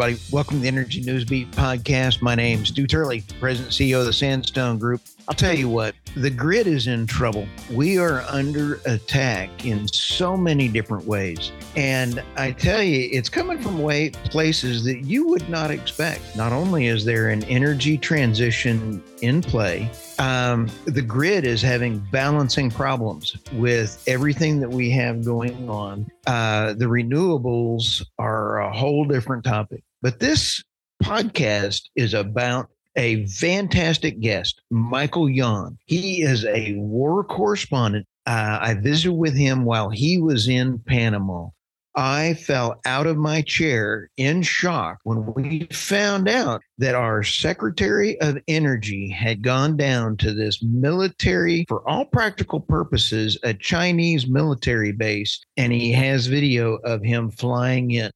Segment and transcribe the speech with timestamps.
[0.00, 0.22] everybody.
[0.30, 2.22] Welcome to the Energy News Beat podcast.
[2.22, 5.00] My name's Stu Turley, President CEO of the Sandstone Group.
[5.26, 7.48] I'll tell you what, the grid is in trouble.
[7.72, 11.50] We are under attack in so many different ways.
[11.74, 16.36] And I tell you, it's coming from way places that you would not expect.
[16.36, 22.70] Not only is there an energy transition in play, um, the grid is having balancing
[22.70, 26.08] problems with everything that we have going on.
[26.28, 29.82] Uh, the renewables are a whole different topic.
[30.00, 30.62] But this
[31.02, 35.78] podcast is about a fantastic guest, Michael Yon.
[35.86, 38.06] He is a war correspondent.
[38.26, 41.48] Uh, I visited with him while he was in Panama.
[41.96, 48.20] I fell out of my chair in shock when we found out that our Secretary
[48.20, 54.92] of Energy had gone down to this military, for all practical purposes, a Chinese military
[54.92, 58.12] base, and he has video of him flying in.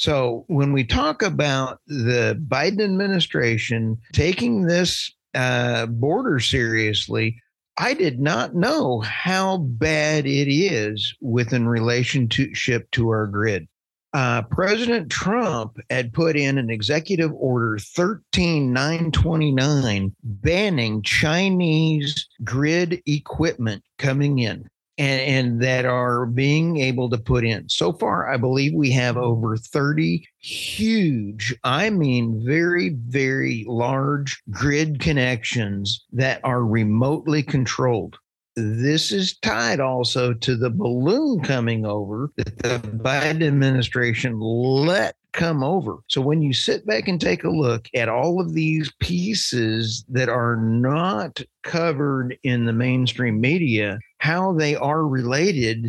[0.00, 7.38] So when we talk about the Biden administration taking this uh, border seriously,
[7.76, 13.68] I did not know how bad it is within relationship to our grid.
[14.14, 24.38] Uh, President Trump had put in an executive order 13929 banning Chinese grid equipment coming
[24.38, 24.66] in
[25.00, 27.66] and, and that are being able to put in.
[27.70, 35.00] So far, I believe we have over 30 huge, I mean, very, very large grid
[35.00, 38.18] connections that are remotely controlled
[38.56, 45.62] this is tied also to the balloon coming over that the Biden administration let come
[45.62, 45.98] over.
[46.08, 50.28] So when you sit back and take a look at all of these pieces that
[50.28, 55.86] are not covered in the mainstream media, how they are related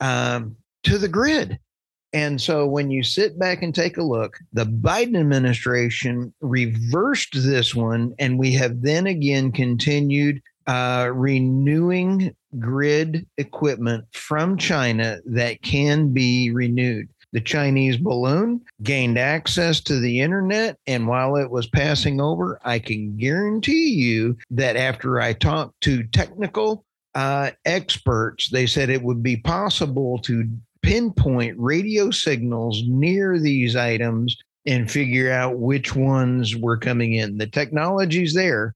[0.00, 1.58] um, to the grid.
[2.12, 7.74] And so when you sit back and take a look, the Biden administration reversed this
[7.74, 16.12] one, and we have then again continued uh, renewing grid equipment from China that can
[16.12, 17.08] be renewed.
[17.36, 20.78] The Chinese balloon gained access to the internet.
[20.86, 26.02] And while it was passing over, I can guarantee you that after I talked to
[26.04, 30.48] technical uh, experts, they said it would be possible to
[30.80, 37.36] pinpoint radio signals near these items and figure out which ones were coming in.
[37.36, 38.74] The technology's there.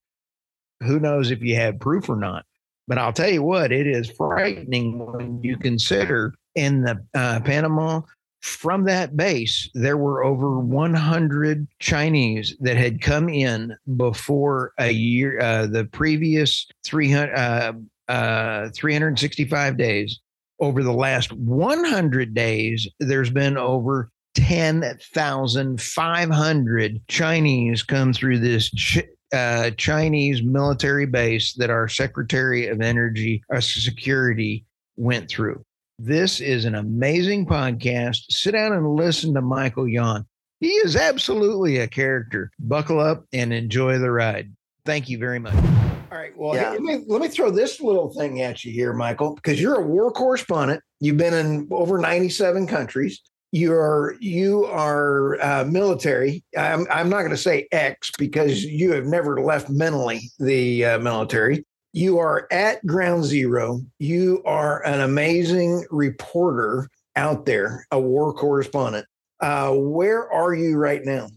[0.82, 2.44] Who knows if you have proof or not?
[2.86, 8.02] But I'll tell you what, it is frightening when you consider in the uh, Panama
[8.40, 15.38] from that base, there were over 100 Chinese that had come in before a year,
[15.40, 17.72] uh, the previous 300, uh,
[18.08, 20.18] uh, 365 days.
[20.58, 28.98] Over the last 100 days, there's been over 10,500 Chinese come through this ch-
[29.32, 34.64] uh, Chinese military base that our Secretary of Energy, uh, Security
[34.96, 35.64] went through.
[36.02, 38.32] This is an amazing podcast.
[38.32, 40.24] Sit down and listen to Michael Yon.
[40.58, 42.50] He is absolutely a character.
[42.58, 44.50] Buckle up and enjoy the ride.
[44.86, 45.52] Thank you very much.
[45.52, 46.32] All right.
[46.34, 46.70] Well, yeah.
[46.70, 49.86] let, me, let me throw this little thing at you here, Michael, because you're a
[49.86, 50.82] war correspondent.
[51.00, 53.20] You've been in over 97 countries.
[53.52, 56.44] You're you are uh, military.
[56.56, 60.98] I'm I'm not going to say X because you have never left mentally the uh,
[61.00, 61.66] military.
[61.92, 63.80] You are at ground zero.
[63.98, 69.06] You are an amazing reporter out there, a war correspondent.
[69.40, 71.28] Uh, where are you right now?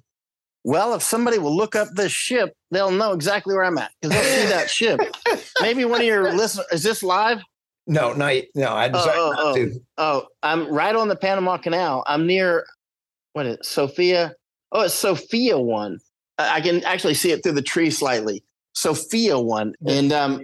[0.63, 4.15] Well, if somebody will look up this ship, they'll know exactly where I'm at because
[4.15, 4.99] they'll see that ship.
[5.61, 7.41] Maybe one of your listeners is this live?
[7.85, 8.73] No, not no.
[8.73, 9.79] I decided oh, oh, not to.
[9.97, 12.03] Oh, oh, I'm right on the Panama Canal.
[12.07, 12.65] I'm near
[13.33, 14.35] what is it, Sophia?
[14.71, 15.99] Oh, it's Sophia one.
[16.37, 18.43] I can actually see it through the tree slightly.
[18.73, 20.43] Sophia one and um,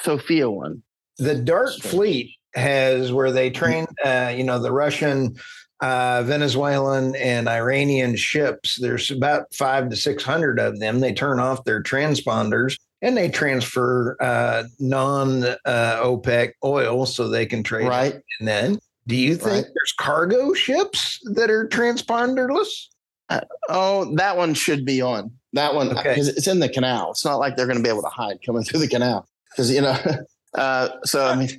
[0.00, 0.82] Sophia one.
[1.18, 5.36] The Dark Fleet has where they train, uh, you know, the Russian,
[5.80, 8.76] uh, Venezuelan, and Iranian ships.
[8.76, 11.00] There's about five to six hundred of them.
[11.00, 15.56] They turn off their transponders and they transfer uh, non uh,
[16.02, 17.88] OPEC oil so they can trade.
[17.88, 18.14] Right.
[18.38, 19.74] And then, do you think right.
[19.74, 22.86] there's cargo ships that are transponderless?
[23.28, 25.30] Uh, oh, that one should be on.
[25.56, 26.14] That one, okay.
[26.16, 27.10] it's in the canal.
[27.10, 29.70] It's not like they're going to be able to hide coming through the canal because
[29.70, 29.96] you know.
[30.54, 31.50] Uh, so I mean,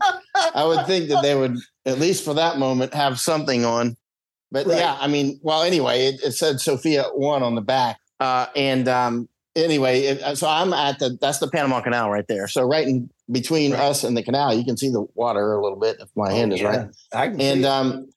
[0.56, 3.96] I would think that they would at least for that moment have something on.
[4.52, 4.80] But right.
[4.80, 8.88] yeah, I mean, well, anyway, it, it said Sophia one on the back, uh, and
[8.88, 12.48] um, anyway, it, uh, so I'm at the that's the Panama Canal right there.
[12.48, 13.82] So right in between right.
[13.82, 16.36] us and the canal, you can see the water a little bit if my oh,
[16.36, 16.88] hand is yeah.
[17.14, 17.36] right.
[17.40, 18.10] and um,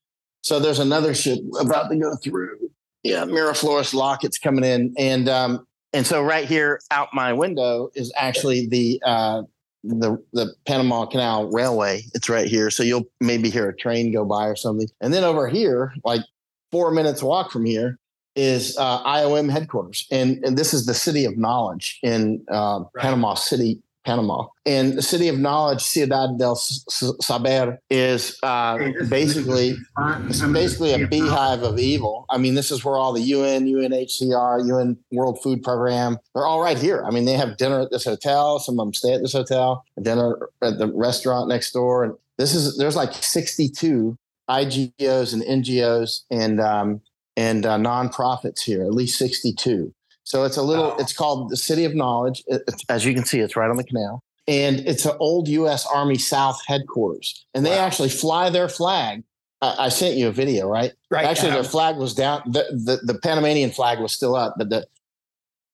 [0.42, 2.70] so there's another ship about to go through.
[3.02, 8.12] yeah, Miraflores Lockett's coming in, and um, and so right here out my window is
[8.16, 9.42] actually the uh,
[9.82, 12.02] the the Panama Canal Railway.
[12.14, 14.88] It's right here, so you'll maybe hear a train go by or something.
[15.00, 16.22] And then over here, like
[16.70, 17.98] four minutes walk from here,
[18.36, 23.02] is uh, IOM headquarters, and and this is the City of Knowledge in uh, right.
[23.02, 24.46] Panama City, Panama.
[24.64, 31.62] And the city of knowledge, Ciudad del Saber, is uh, basically it's basically a beehive
[31.62, 32.24] of evil.
[32.30, 36.62] I mean, this is where all the UN, UNHCR, UN World Food Program, they're all
[36.62, 37.04] right here.
[37.06, 38.58] I mean, they have dinner at this hotel.
[38.58, 42.04] Some of them stay at this hotel, dinner at the restaurant next door.
[42.04, 44.16] And this is there's like 62
[44.48, 47.00] IGOs and NGOs and um,
[47.36, 49.94] and uh, nonprofits here, at least 62.
[50.30, 52.44] So it's a little, it's called the City of Knowledge.
[52.46, 54.22] It, as you can see, it's right on the canal.
[54.46, 55.84] And it's an old U.S.
[55.92, 57.44] Army South headquarters.
[57.52, 57.84] And they wow.
[57.84, 59.24] actually fly their flag.
[59.60, 60.92] I, I, sent you a video, right?
[61.10, 61.24] Right.
[61.24, 62.42] Actually, their flag was down.
[62.46, 64.86] The, the, the Panamanian flag was still up, but the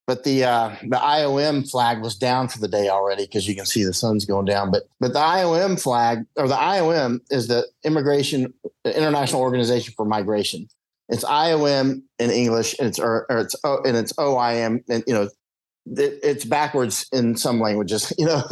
[0.06, 3.66] but the uh, the IOM flag was down for the day already because you can
[3.66, 4.70] see the sun's going down.
[4.70, 8.54] But but the IOM flag or the IOM is the Immigration
[8.86, 10.68] International Organization for Migration.
[11.08, 15.14] It's IOM in English, and it's or, or it's o, and it's OIM, and you
[15.14, 15.28] know,
[15.86, 18.42] it, it's backwards in some languages, you know,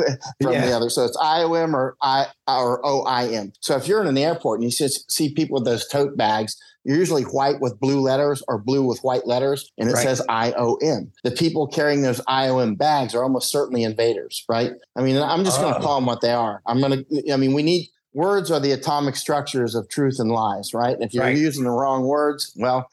[0.41, 0.67] from yeah.
[0.67, 0.89] the other.
[0.89, 3.53] So it's IOM or I or OIM.
[3.61, 6.57] So if you're in an airport and you see, see people with those tote bags,
[6.85, 10.03] you're usually white with blue letters or blue with white letters, and it right.
[10.03, 11.11] says IOM.
[11.25, 14.73] The people carrying those IOM bags are almost certainly invaders, right?
[14.95, 15.63] I mean, I'm just oh.
[15.63, 16.63] going to call them what they are.
[16.67, 17.33] I'm going to.
[17.33, 20.97] I mean, we need words are the atomic structures of truth and lies, right?
[21.01, 21.37] If you're right.
[21.37, 22.89] using the wrong words, well,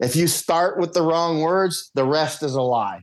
[0.00, 3.02] if you start with the wrong words, the rest is a lie,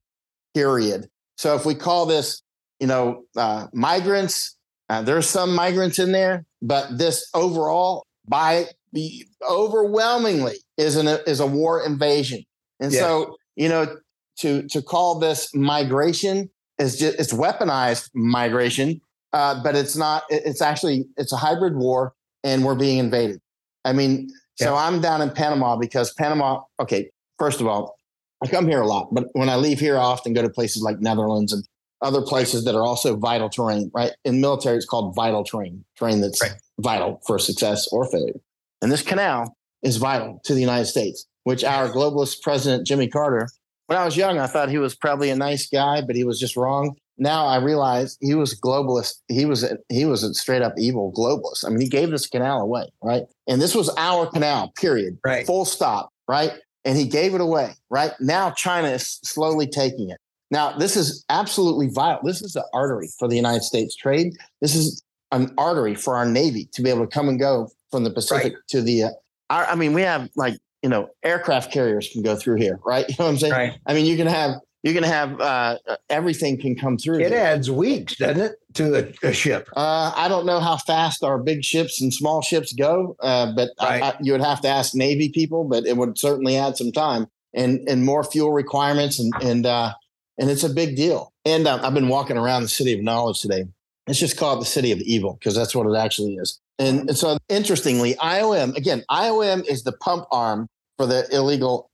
[0.54, 1.10] period.
[1.38, 2.42] So if we call this,
[2.80, 4.56] you know, uh, migrants,
[4.90, 11.40] uh, there's some migrants in there, but this overall, by the overwhelmingly, is an is
[11.40, 12.44] a war invasion,
[12.80, 13.02] and yes.
[13.02, 13.98] so you know,
[14.40, 19.02] to to call this migration is just it's weaponized migration
[19.34, 20.24] uh, but it's not.
[20.30, 22.14] It's actually it's a hybrid war,
[22.44, 23.42] and we're being invaded.
[23.84, 24.68] I mean, yeah.
[24.68, 26.62] so I'm down in Panama because Panama.
[26.80, 27.10] Okay,
[27.40, 27.98] first of all,
[28.44, 30.84] I come here a lot, but when I leave here, I often go to places
[30.84, 31.68] like Netherlands and
[32.02, 33.90] other places that are also vital terrain.
[33.94, 36.54] Right in military, it's called vital terrain, terrain that's right.
[36.80, 38.40] vital for success or failure.
[38.82, 43.50] And this canal is vital to the United States, which our globalist president Jimmy Carter.
[43.88, 46.40] When I was young, I thought he was probably a nice guy, but he was
[46.40, 49.16] just wrong now I realize he was a globalist.
[49.28, 51.66] He was a, he was a straight up evil globalist.
[51.66, 53.24] I mean, he gave this canal away, right?
[53.48, 55.20] And this was our canal, period.
[55.24, 55.46] Right.
[55.46, 56.54] Full stop, right?
[56.86, 58.12] And he gave it away, right?
[58.20, 60.18] Now China is slowly taking it.
[60.54, 62.22] Now, this is absolutely vital.
[62.24, 64.34] This is an artery for the United States trade.
[64.62, 68.04] This is an artery for our Navy to be able to come and go from
[68.04, 68.62] the Pacific right.
[68.70, 69.04] to the.
[69.04, 69.10] Uh,
[69.50, 73.06] our, I mean, we have like, you know, aircraft carriers can go through here, right?
[73.10, 73.54] You know what I'm saying?
[73.54, 73.80] Right.
[73.88, 75.78] I mean, you can have you're going to have uh,
[76.10, 77.22] everything can come through.
[77.22, 79.70] It adds weeks, doesn't it, to a, a ship?
[79.76, 83.70] Uh, I don't know how fast our big ships and small ships go, uh, but
[83.82, 84.04] right.
[84.04, 85.64] I, I, you would have to ask Navy people.
[85.64, 89.94] But it would certainly add some time and and more fuel requirements, and and uh,
[90.38, 91.32] and it's a big deal.
[91.46, 93.66] And uh, I've been walking around the city of knowledge today.
[94.08, 96.60] It's just called the city of evil because that's what it actually is.
[96.78, 100.68] And, and so, interestingly, IOM again, IOM is the pump arm
[100.98, 101.90] for the illegal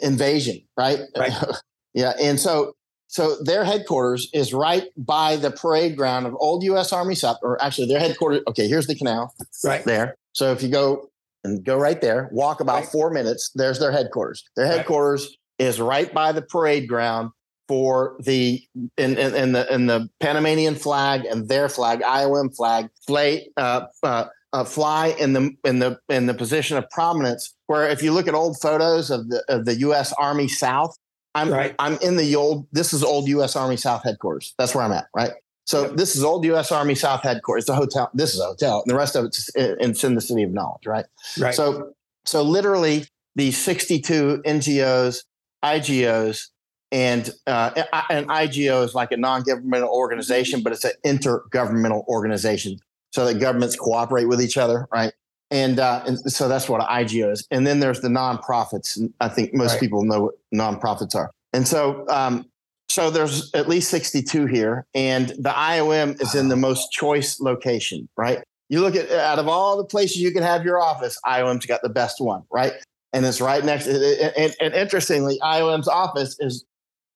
[0.00, 1.00] invasion, right?
[1.16, 1.32] Right.
[1.94, 2.74] Yeah, and so
[3.08, 6.92] so their headquarters is right by the parade ground of old U.S.
[6.92, 8.42] Army South, or actually their headquarters.
[8.48, 9.34] Okay, here's the canal,
[9.64, 10.16] right there.
[10.32, 11.10] So if you go
[11.44, 12.88] and go right there, walk about right.
[12.88, 13.50] four minutes.
[13.54, 14.42] There's their headquarters.
[14.56, 15.68] Their headquarters right.
[15.68, 17.30] is right by the parade ground
[17.68, 18.62] for the
[18.96, 23.86] in, in, in, the in the Panamanian flag and their flag, IOM flag, fly, uh,
[24.02, 27.54] uh, uh, fly in the in the in the position of prominence.
[27.66, 30.12] Where if you look at old photos of the of the U.S.
[30.14, 30.96] Army South,
[31.34, 31.74] I'm right.
[31.78, 32.66] I'm in the old.
[32.72, 33.56] This is old U.S.
[33.56, 34.54] Army South headquarters.
[34.58, 35.06] That's where I'm at.
[35.14, 35.32] Right.
[35.66, 35.96] So yep.
[35.96, 36.70] this is old U.S.
[36.70, 37.64] Army South headquarters.
[37.64, 38.10] It's a hotel.
[38.14, 38.82] This is a hotel.
[38.82, 40.86] And the rest of it's in, it's in the city of knowledge.
[40.86, 41.06] Right.
[41.38, 41.54] Right.
[41.54, 45.24] So so literally the 62 NGOs,
[45.64, 46.48] IGOs,
[46.92, 47.70] and uh,
[48.10, 52.78] an IGO is like a non-governmental organization, but it's an intergovernmental organization
[53.12, 55.12] so that governments cooperate with each other, right?
[55.50, 57.46] And, uh, and so that's what IGO is.
[57.50, 58.98] And then there's the nonprofits.
[59.20, 59.80] I think most right.
[59.80, 61.30] people know what nonprofits are.
[61.52, 62.46] And so, um,
[62.88, 68.08] so there's at least 62 here, and the IOM is in the most choice location,
[68.16, 68.38] right?
[68.68, 71.82] You look at out of all the places you can have your office, IOM's got
[71.82, 72.72] the best one, right?
[73.12, 73.86] And it's right next.
[73.86, 76.64] And, and interestingly, IOM's office is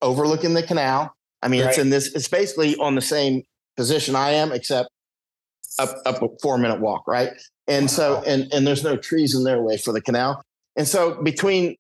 [0.03, 1.15] overlooking the canal.
[1.43, 1.69] I mean, right.
[1.69, 2.15] it's in this.
[2.15, 3.43] It's basically on the same
[3.77, 4.89] position I am, except
[5.79, 7.31] up up a four minute walk, right?
[7.69, 7.89] And wow.
[7.89, 10.43] so, and and there's no trees in their way for the canal.
[10.77, 11.77] And so between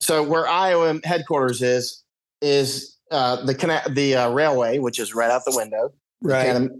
[0.00, 2.02] So where IOM headquarters is
[2.40, 6.70] is uh, the cana- the uh, railway, which is right out the window, right, and,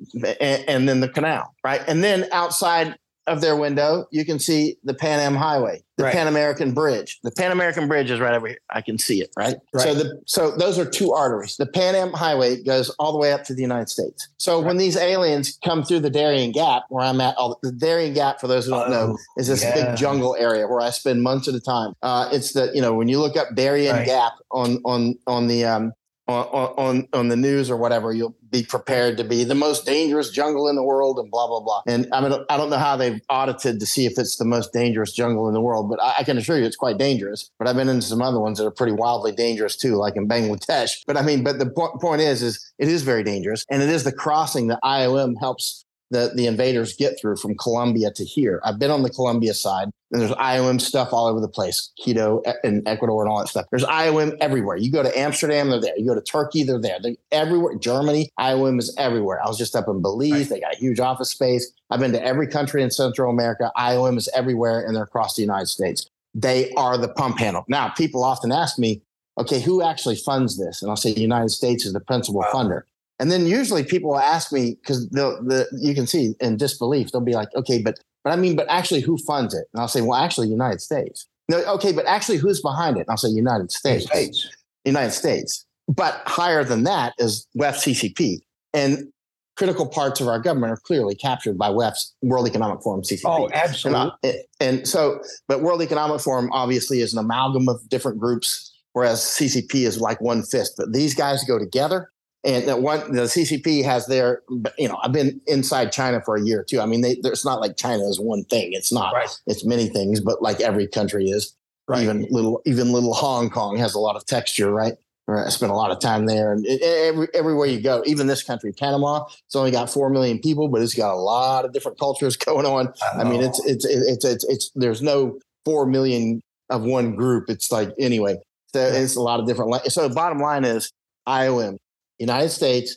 [0.40, 4.94] and, then the canal, right, and then outside of their window, you can see the
[4.94, 6.14] Pan Am Highway, the right.
[6.14, 7.20] Pan American Bridge.
[7.22, 8.58] The Pan American Bridge is right over here.
[8.70, 9.54] I can see it, right?
[9.72, 9.82] right?
[9.82, 11.56] So the so those are two arteries.
[11.56, 14.28] The Pan Am Highway goes all the way up to the United States.
[14.38, 14.66] So right.
[14.66, 18.40] when these aliens come through the Darien Gap, where I'm at, all, the Darien Gap,
[18.40, 19.74] for those who don't know, oh, is this yeah.
[19.74, 21.94] big jungle area where I spend months at a time.
[22.02, 25.64] Uh, it's the you know when you look up Darien Gap on on on the
[25.64, 25.92] um,
[26.28, 30.68] on, on the news or whatever, you'll be prepared to be the most dangerous jungle
[30.68, 31.82] in the world and blah blah blah.
[31.86, 34.72] And I mean, I don't know how they've audited to see if it's the most
[34.72, 37.50] dangerous jungle in the world, but I, I can assure you it's quite dangerous.
[37.58, 40.28] But I've been in some other ones that are pretty wildly dangerous too, like in
[40.28, 40.90] Bangladesh.
[41.06, 43.88] But I mean, but the po- point is, is it is very dangerous, and it
[43.88, 48.60] is the crossing that IOM helps the, the invaders get through from Colombia to here.
[48.64, 52.42] I've been on the Colombia side, and there's IOM stuff all over the place, Quito
[52.62, 53.66] and Ecuador and all that stuff.
[53.70, 54.76] There's IOM everywhere.
[54.76, 55.96] You go to Amsterdam, they're there.
[55.96, 56.98] You go to Turkey, they're there.
[57.02, 57.76] They're everywhere.
[57.76, 59.40] Germany, IOM is everywhere.
[59.42, 60.32] I was just up in Belize.
[60.32, 60.48] Right.
[60.48, 61.72] They got a huge office space.
[61.90, 63.72] I've been to every country in Central America.
[63.76, 66.06] IOM is everywhere, and they're across the United States.
[66.34, 67.64] They are the pump handle.
[67.68, 69.02] Now, people often ask me,
[69.38, 70.82] okay, who actually funds this?
[70.82, 72.50] And I'll say the United States is the principal wow.
[72.52, 72.82] funder.
[73.18, 77.20] And then usually people will ask me because the you can see in disbelief they'll
[77.20, 79.64] be like, okay, but but I mean, but actually, who funds it?
[79.72, 81.26] And I'll say, well, actually, United States.
[81.48, 83.00] No, okay, but actually, who's behind it?
[83.00, 84.06] And I'll say United States.
[84.06, 84.48] States.
[84.84, 85.66] United States.
[85.88, 88.38] But higher than that is WEF CCP.
[88.72, 89.12] And
[89.56, 93.22] critical parts of our government are clearly captured by WEF's World Economic Forum CCP.
[93.24, 94.10] Oh, absolutely.
[94.22, 99.20] And, and, so, but World Economic Forum obviously is an amalgam of different groups, whereas
[99.20, 100.74] CCP is like one fist.
[100.76, 102.11] But these guys go together
[102.44, 104.42] and that one the CCP has their
[104.78, 106.80] you know I've been inside China for a year or two.
[106.80, 108.72] I mean, they, it's not like China is one thing.
[108.72, 109.14] It's not.
[109.14, 109.28] Right.
[109.46, 111.54] It's many things, but like every country is.
[111.88, 112.04] Right.
[112.04, 114.94] Even little even little Hong Kong has a lot of texture, right?
[115.28, 118.42] I spent a lot of time there, and it, every, everywhere you go, even this
[118.42, 121.98] country, Panama, it's only got four million people, but it's got a lot of different
[121.98, 122.92] cultures going on.
[123.14, 127.14] I, I mean, it's, it's it's it's it's it's there's no four million of one
[127.14, 127.48] group.
[127.48, 128.36] It's like anyway,
[128.72, 129.92] so it's a lot of different.
[129.92, 130.92] So bottom line is
[131.28, 131.78] IOM
[132.22, 132.96] United States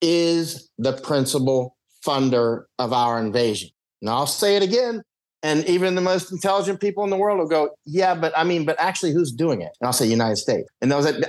[0.00, 3.70] is the principal funder of our invasion.
[4.00, 5.02] Now I'll say it again.
[5.42, 8.64] And even the most intelligent people in the world will go, yeah, but I mean,
[8.64, 9.72] but actually, who's doing it?
[9.78, 10.66] And I'll say United States.
[10.80, 11.20] And they'll say,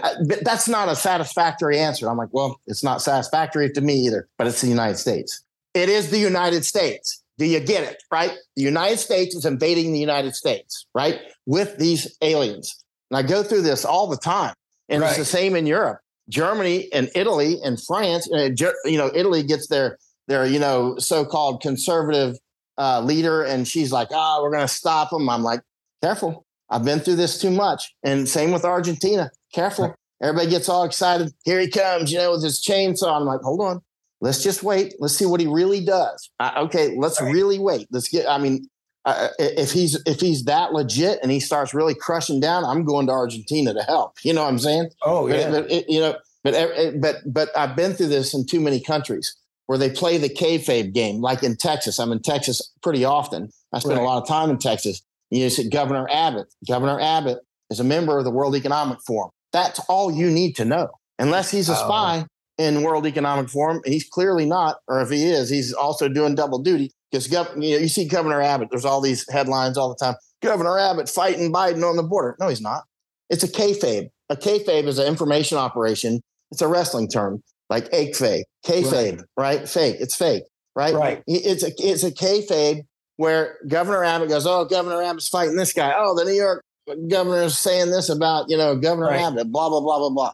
[0.41, 2.09] that's not a satisfactory answer.
[2.09, 5.43] I'm like, well, it's not satisfactory to me either, but it's the United States.
[5.73, 7.21] It is the United States.
[7.37, 8.03] Do you get it?
[8.09, 8.31] Right?
[8.55, 11.19] The United States is invading the United States, right?
[11.45, 12.81] With these aliens.
[13.11, 14.53] And I go through this all the time.
[14.87, 15.09] And right.
[15.09, 15.99] it's the same in Europe.
[16.29, 18.49] Germany and Italy and France, uh,
[18.85, 22.37] you know, Italy gets their their you know so-called conservative
[22.77, 25.61] uh, leader, and she's like, "Ah, oh, we're going to stop them." I'm like,
[26.01, 26.45] "Careful!
[26.69, 29.31] I've been through this too much." And same with Argentina.
[29.53, 29.95] Careful!
[30.21, 31.31] Everybody gets all excited.
[31.43, 33.15] Here he comes, you know, with his chainsaw.
[33.15, 33.81] I'm like, "Hold on,
[34.21, 34.95] let's just wait.
[34.99, 37.31] Let's see what he really does." Uh, okay, let's right.
[37.33, 37.87] really wait.
[37.91, 38.27] Let's get.
[38.27, 38.67] I mean,
[39.05, 43.05] uh, if he's if he's that legit and he starts really crushing down, I'm going
[43.07, 44.17] to Argentina to help.
[44.23, 44.89] You know what I'm saying?
[45.03, 45.51] Oh yeah.
[45.51, 49.35] But, but you know, but but but I've been through this in too many countries
[49.67, 51.99] where they play the kayfabe game, like in Texas.
[51.99, 53.49] I'm in Texas pretty often.
[53.73, 54.03] I spend right.
[54.03, 55.01] a lot of time in Texas.
[55.29, 56.47] You said Governor Abbott.
[56.67, 59.31] Governor Abbott is a member of the World Economic Forum.
[59.51, 60.89] That's all you need to know.
[61.19, 61.85] Unless he's a oh.
[61.85, 62.25] spy
[62.57, 64.77] in World Economic Forum, he's clearly not.
[64.87, 66.91] Or if he is, he's also doing double duty.
[67.23, 70.15] Because you, know, you see Governor Abbott, there's all these headlines all the time.
[70.41, 72.35] Governor Abbott fighting Biden on the border.
[72.39, 72.83] No, he's not.
[73.29, 74.09] It's a kayfabe.
[74.29, 76.21] A kayfabe is an information operation.
[76.51, 79.59] It's a wrestling term, like kayfabe, kayfabe, right.
[79.59, 79.69] right?
[79.69, 79.97] Fake.
[79.99, 80.43] It's fake,
[80.75, 80.93] right?
[80.93, 81.23] Right.
[81.27, 82.83] It's a it's a kayfabe
[83.17, 85.93] where Governor Abbott goes, "Oh, Governor Abbott's fighting this guy.
[85.95, 86.63] Oh, the New York
[87.07, 89.21] governor is saying this about you know Governor right.
[89.21, 89.51] Abbott.
[89.51, 90.31] Blah blah blah blah blah.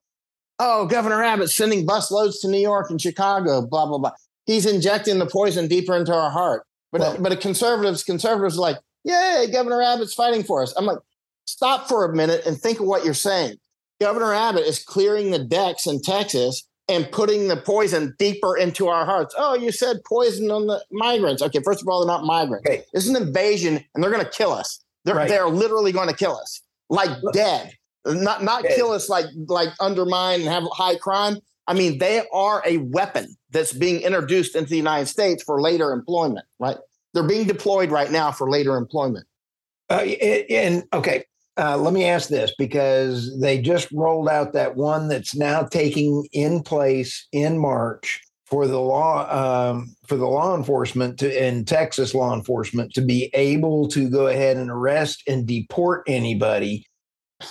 [0.60, 3.66] Oh, Governor Abbott's sending bus loads to New York and Chicago.
[3.66, 4.12] Blah blah blah.
[4.46, 6.64] He's injecting the poison deeper into our heart.
[6.92, 10.74] But well, but a conservatives conservatives are like, yay, Governor Abbott's fighting for us.
[10.78, 11.00] I'm like,
[11.46, 13.58] stop for a minute and think of what you're saying.
[14.00, 19.06] Governor Abbott is clearing the decks in Texas and putting the poison deeper into our
[19.06, 19.34] hearts.
[19.38, 21.42] Oh, you said poison on the migrants.
[21.42, 22.68] Okay, first of all, they're not migrants.
[22.68, 22.84] Okay.
[22.94, 24.84] Is an invasion, and they're going to kill us.
[25.06, 25.30] They're right.
[25.30, 27.72] they're literally going to kill us, like dead.
[28.06, 28.76] Not not dead.
[28.76, 31.38] kill us like like undermine and have high crime.
[31.68, 35.92] I mean, they are a weapon that's being introduced into the United States for later
[35.92, 36.78] employment, right?
[37.14, 39.28] They're being deployed right now for later employment.
[39.90, 40.04] Uh,
[40.50, 41.26] and okay,
[41.58, 46.28] uh, let me ask this because they just rolled out that one that's now taking
[46.32, 52.14] in place in March for the law um, for the law enforcement to in Texas
[52.14, 56.86] law enforcement to be able to go ahead and arrest and deport anybody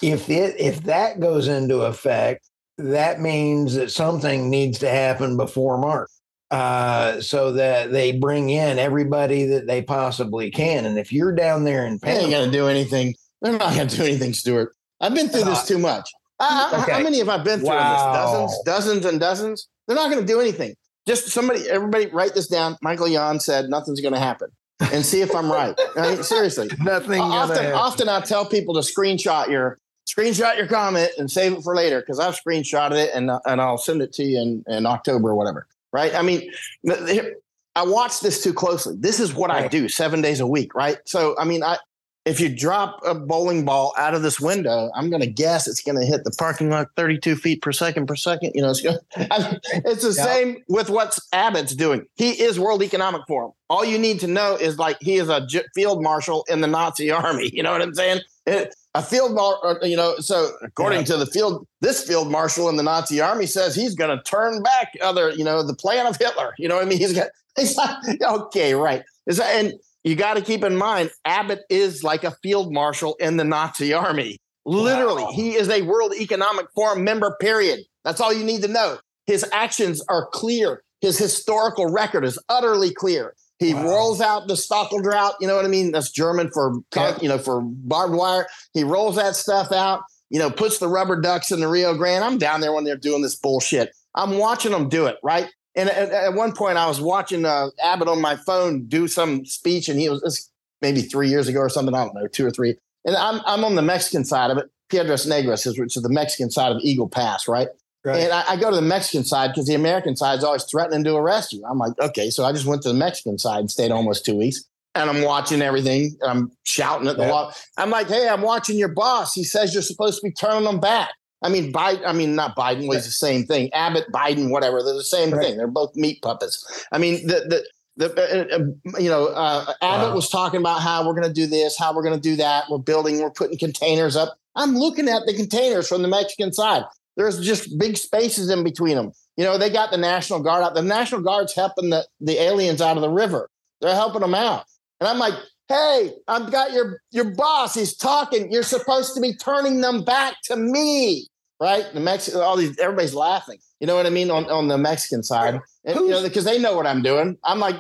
[0.03, 2.49] if it if that goes into effect,
[2.85, 6.11] that means that something needs to happen before March.
[6.51, 10.85] Uh, so that they bring in everybody that they possibly can.
[10.85, 13.15] And if you're down there in Panama, they ain't gonna do anything.
[13.41, 14.75] They're not gonna do anything, Stuart.
[15.01, 16.11] I've been through this too much.
[16.41, 16.93] Uh, okay.
[16.93, 18.13] How many have I been through wow.
[18.13, 19.69] Dozens, dozens and dozens.
[19.87, 20.75] They're not going to do anything.
[21.07, 22.77] Just somebody, everybody, write this down.
[22.81, 24.51] Michael Yon said nothing's going to happen,
[24.93, 25.79] and see if I'm right.
[25.97, 27.21] I mean, seriously, nothing.
[27.21, 29.79] Often, often I tell people to screenshot your
[30.15, 33.79] screenshot your comment and save it for later because I've screenshotted it and and I'll
[33.79, 35.67] send it to you in, in October or whatever.
[35.93, 36.15] Right?
[36.15, 36.51] I mean,
[36.87, 38.97] I watch this too closely.
[38.99, 39.51] This is what.
[39.51, 40.75] I do seven days a week.
[40.75, 40.99] Right?
[41.05, 41.79] So I mean, I
[42.27, 45.83] if you drop a bowling ball out of this window, I'm going to guess it's
[45.83, 48.53] going to hit the parking lot 32 feet per second per second.
[48.55, 52.07] You know, it's, gonna, it's the same with what Abbott's doing.
[52.17, 53.53] He is World Economic Forum.
[53.71, 57.11] All you need to know is like he is a field marshal in the Nazi
[57.11, 57.51] army.
[57.55, 58.21] You know what I'm saying?
[58.47, 61.07] It, a field marshal, uh, you know, so according yeah.
[61.07, 64.63] to the field, this field marshal in the Nazi army says he's going to turn
[64.63, 66.55] back other, you know, the plan of Hitler.
[66.59, 66.99] You know what I mean?
[66.99, 69.03] He's got, he's like, okay, right.
[69.27, 73.17] Is that, and you got to keep in mind, Abbott is like a field marshal
[73.21, 74.39] in the Nazi army.
[74.65, 75.33] Literally, wow.
[75.33, 77.81] he is a World Economic Forum member, period.
[78.05, 78.99] That's all you need to know.
[79.27, 80.83] His actions are clear.
[81.01, 83.35] His historical record is utterly clear.
[83.61, 83.85] He wow.
[83.85, 85.93] rolls out the Stacheldraht, you know what I mean?
[85.93, 87.19] That's German for, yeah.
[87.21, 88.47] you know, for barbed wire.
[88.73, 92.25] He rolls that stuff out, you know, puts the rubber ducks in the Rio Grande.
[92.25, 93.95] I'm down there when they're doing this bullshit.
[94.15, 95.47] I'm watching them do it, right?
[95.77, 99.45] And at, at, one point, I was watching uh, Abbott on my phone do some
[99.45, 100.51] speech, and he was
[100.81, 101.95] maybe three years ago or something.
[101.95, 102.77] I don't know, two or three.
[103.05, 104.69] And I'm I'm on the Mexican side of it.
[104.89, 107.69] Piedras Negras is which is the Mexican side of Eagle Pass, right?
[108.05, 108.21] Right.
[108.21, 111.05] And I, I, go to the Mexican side because the American side is always threatening
[111.05, 111.63] to arrest you.
[111.71, 114.37] I'm like, okay, so I just went to the Mexican side and stayed almost two
[114.37, 114.65] weeks.
[114.95, 116.17] And I'm watching everything.
[116.27, 117.31] I'm shouting at the yeah.
[117.31, 117.55] wall.
[117.77, 119.35] I'm like, hey, I'm watching your boss.
[119.35, 121.11] He says you're supposed to be turning them back.
[121.43, 123.73] I mean, Biden, I mean, not Biden was the same thing.
[123.73, 125.43] Abbott, Biden, whatever, they're the same right.
[125.43, 125.57] thing.
[125.59, 126.87] They're both meat puppets.
[126.93, 127.65] I mean, the,
[127.97, 130.15] the, the uh, uh, you know, uh, Abbott wow.
[130.15, 132.65] was talking about how we're going to do this, how we're going to do that.
[132.71, 134.37] We're building, we're putting containers up.
[134.57, 136.85] I'm looking at the containers from the Mexican side.
[137.21, 139.13] There's just big spaces in between them.
[139.37, 140.75] You know, they got the National Guard out.
[140.75, 143.51] The National Guard's helping the, the aliens out of the river.
[143.83, 144.65] They're helping them out.
[145.01, 145.35] And I'm like,
[145.69, 147.75] hey, I've got your your boss.
[147.75, 148.51] He's talking.
[148.51, 151.29] You're supposed to be turning them back to me,
[151.61, 151.85] right?
[151.93, 153.59] The Mexican, all these, everybody's laughing.
[153.81, 156.59] You know what I mean on, on the Mexican side, and, you know, because they
[156.59, 157.37] know what I'm doing.
[157.45, 157.77] I'm like,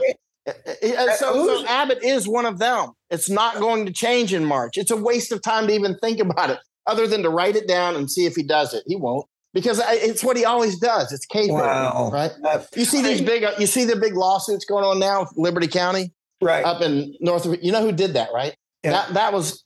[0.46, 2.90] eh, eh, eh, so, so Abbott is one of them.
[3.08, 4.76] It's not going to change in March.
[4.76, 7.66] It's a waste of time to even think about it, other than to write it
[7.66, 8.84] down and see if he does it.
[8.86, 11.12] He won't because it's what he always does.
[11.12, 12.10] It's case wow.
[12.12, 12.30] right?
[12.76, 16.12] You see these big, uh, you see the big lawsuits going on now, Liberty County
[16.40, 18.92] right up in north you know who did that right yeah.
[18.92, 19.64] that that was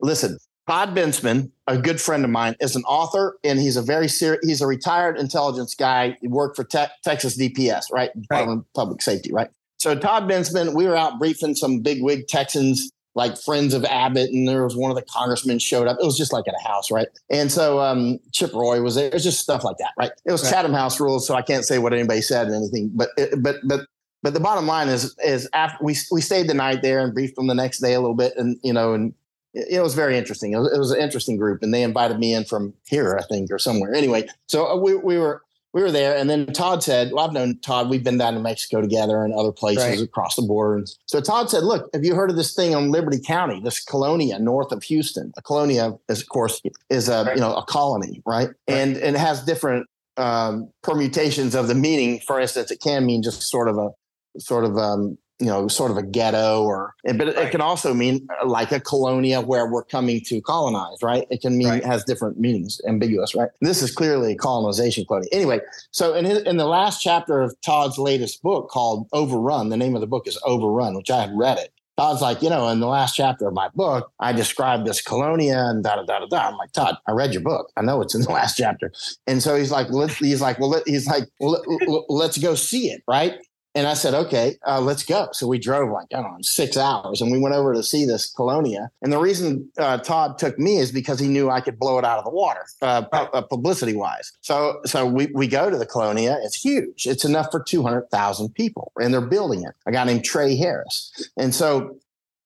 [0.00, 4.08] listen todd bensman a good friend of mine is an author and he's a very
[4.08, 8.72] serious he's a retired intelligence guy he worked for te- texas dps right department of
[8.74, 13.38] public safety right so todd bensman we were out briefing some big wig texans like
[13.38, 15.96] friends of Abbott, and there was one of the congressmen showed up.
[15.98, 17.08] It was just like at a house, right?
[17.30, 19.06] And so um, Chip Roy was there.
[19.06, 20.12] It was just stuff like that, right?
[20.26, 20.52] It was right.
[20.52, 22.92] Chatham House rules, so I can't say what anybody said and anything.
[22.94, 23.86] But but but
[24.22, 27.36] but the bottom line is is after we we stayed the night there and briefed
[27.36, 29.14] them the next day a little bit, and you know, and
[29.54, 30.52] it, it was very interesting.
[30.52, 33.24] It was, it was, an interesting group, and they invited me in from here, I
[33.24, 33.94] think, or somewhere.
[33.94, 35.42] Anyway, so uh, we we were
[35.76, 37.90] we were there, and then Todd said, "Well, I've known Todd.
[37.90, 40.00] We've been down to Mexico together and other places right.
[40.00, 42.90] across the border." And so Todd said, "Look, have you heard of this thing on
[42.90, 45.34] Liberty County, this colonia north of Houston?
[45.36, 47.34] A colonia is, of course, is a right.
[47.34, 48.46] you know a colony, right?
[48.46, 48.56] right?
[48.66, 49.86] And and it has different
[50.16, 52.20] um, permutations of the meaning.
[52.20, 53.90] For instance, it can mean just sort of a
[54.38, 57.46] sort of um, you know sort of a ghetto or but it, right.
[57.46, 61.58] it, can also mean like a colonia where we're coming to colonize right it can
[61.58, 61.84] mean right.
[61.84, 66.42] has different meanings ambiguous right this is clearly a colonization colonia anyway so in, his,
[66.42, 70.26] in the last chapter of todd's latest book called overrun the name of the book
[70.26, 73.48] is overrun which i had read it Todd's like, you know, in the last chapter
[73.48, 76.48] of my book, I described this colonia and da da da da da.
[76.48, 77.72] I'm like, Todd, I read your book.
[77.76, 78.92] I know it's in the last chapter.
[79.26, 82.90] And so he's like, he's like, well, let, he's like, well, let, let's go see
[82.90, 83.38] it, right?
[83.76, 85.28] And I said, okay, uh, let's go.
[85.32, 88.06] So we drove like, I don't know, six hours and we went over to see
[88.06, 88.90] this colonia.
[89.02, 92.04] And the reason uh, Todd took me is because he knew I could blow it
[92.04, 94.32] out of the water, uh, uh publicity wise.
[94.40, 96.38] So, so we, we go to the colonia.
[96.42, 97.06] It's huge.
[97.06, 99.74] It's enough for 200,000 people and they're building it.
[99.84, 101.30] A guy named Trey Harris.
[101.36, 101.98] And so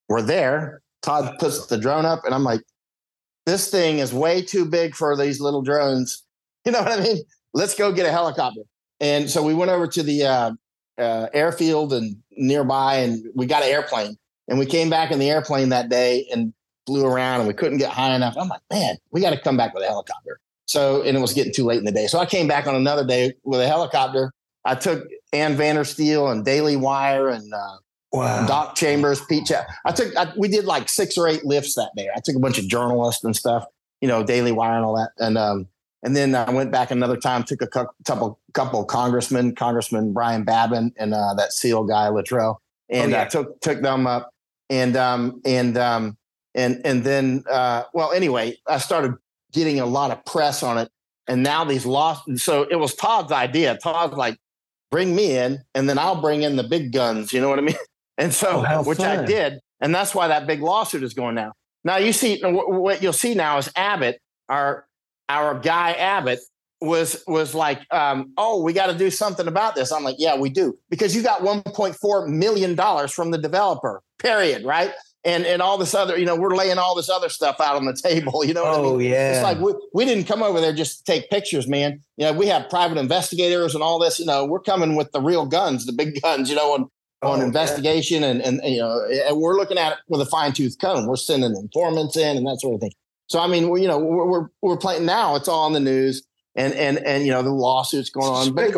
[0.08, 0.82] we're there.
[1.00, 2.62] Todd puts the drone up and I'm like,
[3.46, 6.24] this thing is way too big for these little drones.
[6.66, 7.22] You know what I mean?
[7.54, 8.60] Let's go get a helicopter.
[9.00, 10.50] And so we went over to the uh,
[11.00, 14.16] uh, airfield and nearby, and we got an airplane.
[14.48, 16.52] And we came back in the airplane that day and
[16.86, 18.36] flew around and we couldn't get high enough.
[18.36, 20.40] I'm like, man, we got to come back with a helicopter.
[20.66, 22.08] So, and it was getting too late in the day.
[22.08, 24.32] So I came back on another day with a helicopter.
[24.64, 27.76] I took Ann Vandersteel and Daily Wire and uh,
[28.12, 28.46] wow.
[28.46, 29.46] Doc Chambers, Pete.
[29.46, 29.52] Ch-
[29.84, 32.08] I took, I, we did like six or eight lifts that day.
[32.14, 33.64] I took a bunch of journalists and stuff,
[34.00, 35.10] you know, Daily Wire and all that.
[35.18, 35.68] And, um,
[36.02, 40.92] and then I went back another time, took a couple, couple congressmen, Congressman Brian Babin
[40.96, 43.22] and uh, that SEAL guy, Luttrell, and oh, yeah.
[43.22, 44.32] uh, took, took them up.
[44.70, 46.16] And, um, and, um,
[46.54, 49.14] and, and then, uh, well, anyway, I started
[49.52, 50.90] getting a lot of press on it.
[51.28, 52.42] And now these lawsuits.
[52.42, 53.76] So it was Todd's idea.
[53.76, 54.38] Todd's like,
[54.90, 57.32] bring me in, and then I'll bring in the big guns.
[57.32, 57.76] You know what I mean?
[58.18, 59.20] And so, oh, which fun.
[59.20, 61.54] I did, and that's why that big lawsuit is going now.
[61.84, 64.84] Now you see what you'll see now is Abbott, our
[65.30, 66.40] our guy Abbott
[66.80, 69.92] was was like, um, oh, we got to do something about this.
[69.92, 74.02] I'm like, yeah, we do because you got 1.4 million dollars from the developer.
[74.18, 74.64] Period.
[74.64, 74.92] Right
[75.24, 77.84] and and all this other, you know, we're laying all this other stuff out on
[77.84, 78.44] the table.
[78.44, 79.10] You know, oh I mean?
[79.10, 82.00] yeah, it's like we, we didn't come over there just to take pictures, man.
[82.16, 84.18] You know, we have private investigators and all this.
[84.18, 86.48] You know, we're coming with the real guns, the big guns.
[86.48, 86.90] You know, on
[87.22, 90.52] oh, on investigation and and you know, and we're looking at it with a fine
[90.52, 91.06] tooth comb.
[91.06, 92.92] We're sending informants in and that sort of thing.
[93.30, 95.36] So I mean, you know, we're, we're we're playing now.
[95.36, 96.22] It's all on the news.
[96.56, 98.76] And, and and you know the lawsuits going on, but at,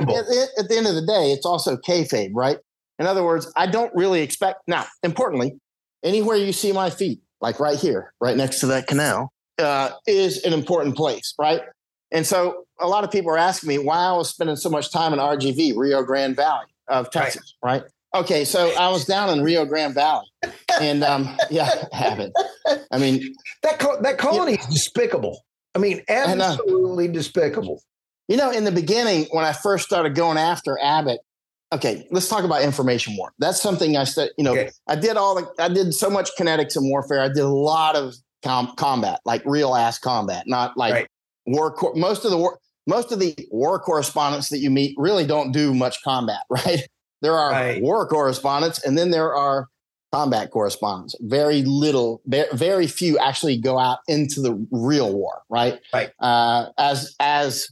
[0.59, 2.59] at the end of the day, it's also kayfabe, right?
[2.99, 4.61] In other words, I don't really expect.
[4.69, 5.59] Now, importantly,
[6.05, 10.43] anywhere you see my feet, like right here, right next to that canal, uh, is
[10.45, 11.63] an important place, right?
[12.11, 14.93] And so a lot of people are asking me why I was spending so much
[14.93, 17.83] time in RGV, Rio Grande Valley of Texas, right?
[17.83, 17.91] right?
[18.15, 20.27] Okay, so I was down in Rio Grande Valley,
[20.81, 22.33] and um, yeah, it.
[22.91, 25.45] I mean, that co- that colony is despicable.
[25.75, 27.83] I mean, absolutely despicable.
[28.29, 31.21] You know, in the beginning, when I first started going after Abbott,
[31.73, 33.33] okay, let's talk about information war.
[33.39, 34.71] That's something I said, you know, okay.
[34.87, 37.21] I did all the, I did so much kinetics and warfare.
[37.21, 41.09] I did a lot of com- combat, like real ass combat, not like right.
[41.47, 41.73] war.
[41.73, 45.53] Cor- most of the war, most of the war correspondents that you meet really don't
[45.53, 46.87] do much combat, right?
[47.23, 47.83] There are right.
[47.83, 49.69] war correspondents, and then there are
[50.13, 51.17] combat correspondents.
[51.21, 55.81] Very little, very few actually go out into the real war, right?
[55.93, 56.11] Right.
[56.21, 57.69] Uh, as as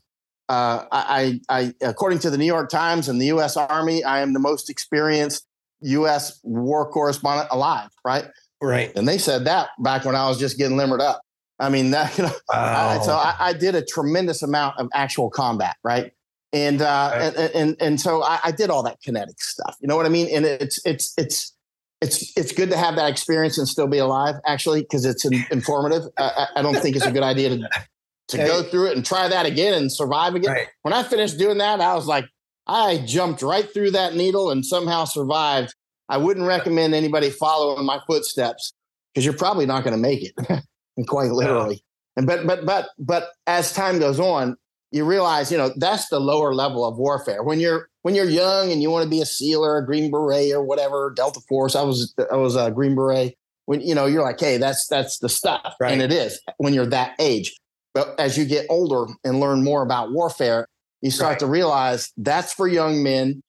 [0.48, 3.56] uh, I, I, according to the New York Times and the U.S.
[3.56, 5.46] Army, I am the most experienced
[5.82, 6.40] U.S.
[6.42, 7.90] war correspondent alive.
[8.04, 8.24] Right.
[8.60, 8.92] Right.
[8.96, 11.22] And they said that back when I was just getting limbered up.
[11.60, 12.88] I mean, that, you know, wow.
[12.88, 15.76] I, so I, I, did a tremendous amount of actual combat.
[15.84, 16.12] Right.
[16.52, 17.36] And, uh, right.
[17.36, 19.76] and, and, and, so I, I did all that kinetic stuff.
[19.80, 20.28] You know what I mean?
[20.34, 21.54] And it's, it's, it's,
[22.00, 26.04] it's it's good to have that experience and still be alive actually because it's informative
[26.16, 27.68] I, I, don't think it's a good idea to
[28.30, 30.52] to go through it and try that again and survive again.
[30.52, 30.68] Right.
[30.82, 32.26] When I finished doing that, I was like,
[32.66, 35.74] I jumped right through that needle and somehow survived.
[36.08, 38.72] I wouldn't recommend anybody following my footsteps
[39.12, 40.34] because you're probably not going to make it,
[41.08, 41.82] quite literally.
[42.16, 44.56] And but but but but as time goes on,
[44.92, 47.42] you realize you know that's the lower level of warfare.
[47.42, 50.10] When you're when you're young and you want to be a SEAL or a Green
[50.10, 53.36] Beret or whatever Delta Force, I was I was a Green Beret.
[53.66, 55.92] When you know you're like, hey, that's that's the stuff, right.
[55.92, 57.56] and it is when you're that age.
[57.94, 60.66] But as you get older and learn more about warfare,
[61.02, 61.38] you start right.
[61.40, 63.42] to realize that's for young men.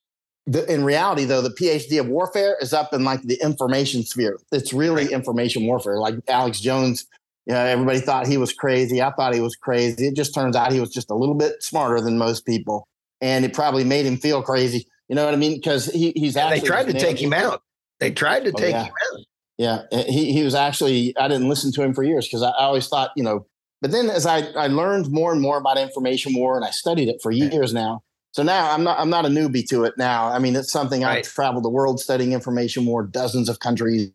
[0.48, 4.40] The, in reality, though, the PhD of warfare is up in like the information sphere.
[4.52, 5.12] It's really right.
[5.12, 5.98] information warfare.
[5.98, 7.06] Like Alex Jones,
[7.46, 9.02] you know, everybody thought he was crazy.
[9.02, 10.08] I thought he was crazy.
[10.08, 12.88] It just turns out he was just a little bit smarter than most people,
[13.20, 14.88] and it probably made him feel crazy.
[15.10, 15.56] You know what I mean?
[15.56, 17.64] Because he, he's actually they tried to take him out.
[18.00, 18.86] They tried to oh, take yeah.
[18.86, 19.20] him out.
[19.58, 21.16] Yeah, eh, he he was actually.
[21.18, 23.46] I didn't listen to him for years because I, I always thought, you know,
[23.82, 27.10] but then as I, I learned more and more about information war and I studied
[27.10, 28.04] it for years now.
[28.32, 30.28] So now I'm not I'm not a newbie to it now.
[30.28, 31.18] I mean, it's something right.
[31.18, 34.12] I've traveled the world studying information war, dozens of countries,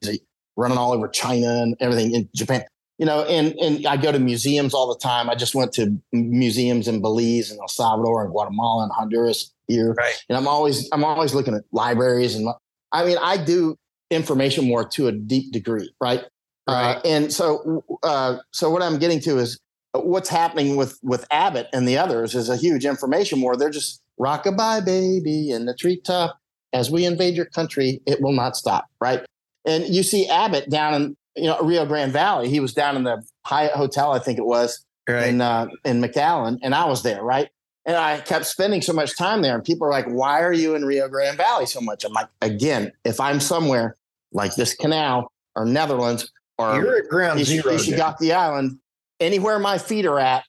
[0.56, 2.64] running all over China and everything in Japan.
[2.98, 5.28] You know, and and I go to museums all the time.
[5.28, 9.92] I just went to museums in Belize and El Salvador and Guatemala and Honduras here.
[9.92, 10.14] Right.
[10.28, 12.48] And I'm always I'm always looking at libraries and
[12.92, 13.76] I mean I do
[14.10, 16.24] information war to a deep degree, right?
[16.68, 16.96] Right.
[16.96, 19.58] Uh, and so, uh, so what I'm getting to is
[19.92, 23.56] what's happening with with Abbott and the others is a huge information war.
[23.56, 26.38] They're just rockabye baby in the treetop.
[26.72, 28.86] As we invade your country, it will not stop.
[29.00, 29.24] Right.
[29.64, 32.48] And you see Abbott down in you know Rio Grande Valley.
[32.48, 35.28] He was down in the Hyatt Hotel, I think it was, right.
[35.28, 37.22] in uh, in McAllen, and I was there.
[37.22, 37.48] Right.
[37.84, 40.74] And I kept spending so much time there, and people are like, "Why are you
[40.74, 43.96] in Rio Grande Valley so much?" I'm like, again, if I'm somewhere
[44.32, 47.74] like this canal or Netherlands or You're at ground Ishi, zero.
[47.74, 48.78] Ishigaki Island,
[49.20, 50.44] anywhere my feet are at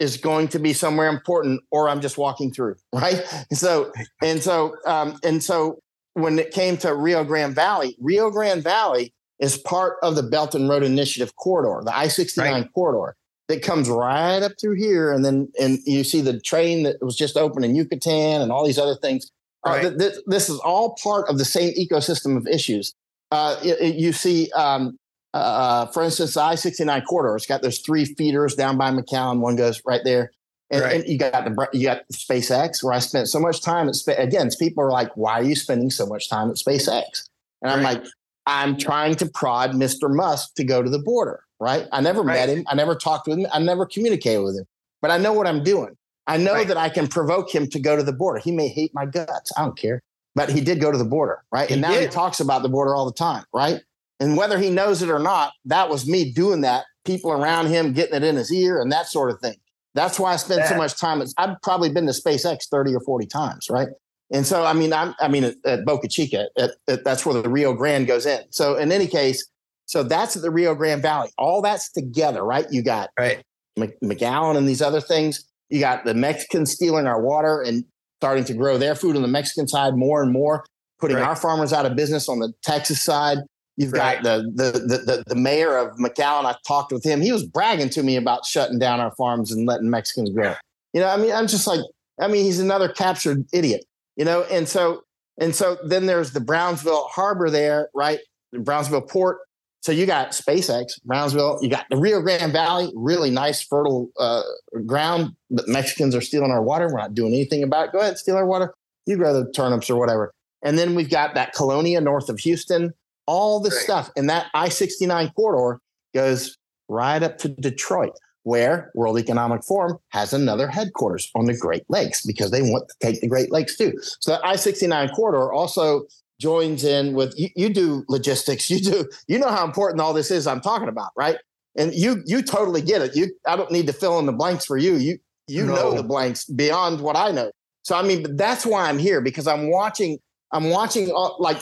[0.00, 3.22] is going to be somewhere important, or I'm just walking through, right?
[3.50, 5.80] And So and so um, and so
[6.14, 10.54] when it came to Rio Grande Valley, Rio Grande Valley is part of the Belt
[10.54, 12.72] and Road Initiative corridor, the I 69 right.
[12.72, 13.16] corridor
[13.48, 15.12] that comes right up through here.
[15.12, 18.64] And then and you see the train that was just opened in Yucatan and all
[18.64, 19.30] these other things.
[19.66, 19.84] Uh, right.
[19.84, 22.94] Uh, th- th- this is all part of the same ecosystem of issues.
[23.32, 24.96] Uh, it, it, you see, um,
[25.34, 29.40] uh, for instance, the I 69 corridor, it's got those three feeders down by McAllen.
[29.40, 30.32] One goes right there.
[30.72, 31.00] And, right.
[31.00, 34.48] and, you got the you got SpaceX, where I spent so much time at again.
[34.56, 37.28] People are like, "Why are you spending so much time at SpaceX?"
[37.60, 38.04] And I'm like,
[38.46, 40.14] "I'm trying to prod Mr.
[40.14, 41.86] Musk to go to the border." Right?
[41.92, 42.34] I never right.
[42.34, 42.64] met him.
[42.68, 43.46] I never talked with him.
[43.52, 44.64] I never communicated with him.
[45.02, 45.96] But I know what I'm doing.
[46.26, 46.68] I know right.
[46.68, 48.38] that I can provoke him to go to the border.
[48.38, 49.50] He may hate my guts.
[49.56, 50.00] I don't care.
[50.34, 51.68] But he did go to the border, right?
[51.68, 52.02] He and now did.
[52.02, 53.80] he talks about the border all the time, right?
[54.20, 56.84] And whether he knows it or not, that was me doing that.
[57.04, 59.56] People around him getting it in his ear and that sort of thing.
[59.94, 60.68] That's why I spend that.
[60.68, 61.22] so much time.
[61.36, 63.88] I've probably been to SpaceX 30 or 40 times, right?
[64.32, 67.40] And so, I mean, I'm, I mean, at, at Boca Chica, at, at, that's where
[67.40, 68.40] the Rio Grande goes in.
[68.50, 69.44] So, in any case,
[69.86, 71.30] so that's the Rio Grande Valley.
[71.36, 72.66] All that's together, right?
[72.70, 73.42] You got right.
[73.76, 75.44] McAllen and these other things.
[75.68, 77.84] You got the Mexicans stealing our water and
[78.20, 80.64] starting to grow their food on the Mexican side more and more,
[81.00, 81.26] putting right.
[81.26, 83.38] our farmers out of business on the Texas side.
[83.76, 84.22] You've right.
[84.22, 86.44] got the, the, the the the mayor of McAllen.
[86.44, 87.20] I talked with him.
[87.20, 90.54] He was bragging to me about shutting down our farms and letting Mexicans grow.
[90.92, 91.80] You know, I mean, I'm just like,
[92.20, 93.84] I mean, he's another captured idiot.
[94.20, 95.04] You know, and so
[95.40, 98.18] and so then there's the Brownsville Harbor there, right?
[98.52, 99.38] The Brownsville Port.
[99.80, 101.58] So you got SpaceX, Brownsville.
[101.62, 104.42] You got the Rio Grande Valley, really nice, fertile uh,
[104.84, 105.30] ground.
[105.50, 106.88] But Mexicans are stealing our water.
[106.88, 107.92] We're not doing anything about it.
[107.92, 108.74] Go ahead, steal our water.
[109.06, 110.34] You grow the turnips or whatever.
[110.62, 112.92] And then we've got that Colonia north of Houston
[113.26, 113.84] all this right.
[113.84, 114.10] stuff.
[114.16, 115.80] And that I 69 corridor
[116.14, 116.58] goes
[116.90, 118.12] right up to Detroit,
[118.44, 122.94] where World Economic Forum has another headquarters on the Great Lakes because they want to
[123.00, 123.92] take the Great Lakes too.
[124.20, 126.06] So the I 69 corridor also
[126.40, 130.30] joins in with you, you do logistics, you do, you know how important all this
[130.30, 131.36] is I'm talking about, right?
[131.76, 133.14] And you you totally get it.
[133.14, 134.96] You I don't need to fill in the blanks for you.
[134.96, 135.74] You you no.
[135.74, 137.52] know the blanks beyond what I know.
[137.82, 140.18] So I mean, that's why I'm here because I'm watching
[140.52, 141.58] I'm watching all, like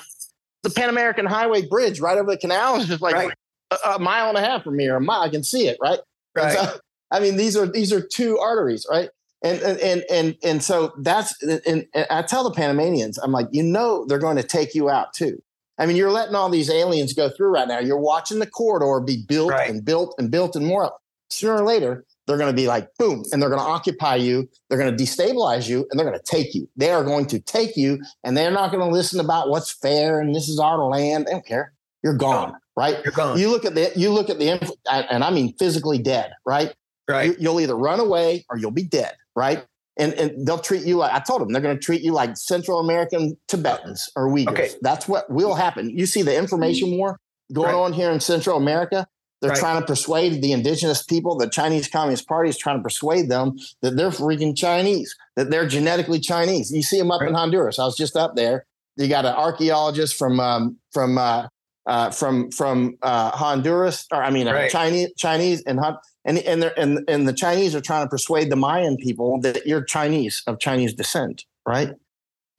[0.62, 3.32] the Pan American Highway bridge right over the canal is just like right.
[3.70, 4.96] a, a, mile and a half from here.
[4.96, 6.00] A mile, I can see it, right?
[6.34, 6.56] Right.
[6.56, 6.78] So,
[7.10, 9.10] I mean, these are these are two arteries, right?
[9.42, 13.62] And and and and so that's and, and I tell the Panamanians, I'm like, you
[13.62, 15.40] know, they're going to take you out too.
[15.78, 17.78] I mean, you're letting all these aliens go through right now.
[17.78, 19.70] You're watching the corridor be built right.
[19.70, 20.92] and built and built and more.
[21.30, 24.48] Sooner or later, they're going to be like, boom, and they're going to occupy you.
[24.68, 26.68] They're going to destabilize you and they're going to take you.
[26.76, 30.20] They are going to take you and they're not going to listen about what's fair
[30.20, 31.26] and this is our land.
[31.26, 31.72] They don't care.
[32.02, 32.96] You're gone, right?
[33.04, 33.38] You're gone.
[33.38, 34.50] You look at the, you look at the,
[34.88, 36.72] and I mean physically dead, right?
[37.08, 37.38] Right.
[37.40, 39.64] You, will either run away or you'll be dead, right?
[39.96, 42.36] And, and they'll treat you like I told them they're going to treat you like
[42.36, 44.48] Central American Tibetans or Uyghurs.
[44.48, 44.70] Okay.
[44.80, 45.90] That's what will happen.
[45.90, 47.18] You see the information war
[47.52, 47.74] going right.
[47.74, 49.08] on here in Central America.
[49.40, 49.58] They're right.
[49.58, 53.56] trying to persuade the indigenous people, the Chinese Communist Party is trying to persuade them
[53.82, 56.72] that they're freaking Chinese, that they're genetically Chinese.
[56.72, 57.30] You see them up right.
[57.30, 57.78] in Honduras.
[57.78, 58.66] I was just up there.
[58.96, 61.46] You got an archaeologist from um, from uh,
[61.88, 64.70] uh, from from uh, Honduras, or I mean, right.
[64.70, 65.80] Chinese Chinese and
[66.24, 69.82] and and, and and the Chinese are trying to persuade the Mayan people that you're
[69.82, 71.90] Chinese of Chinese descent, right?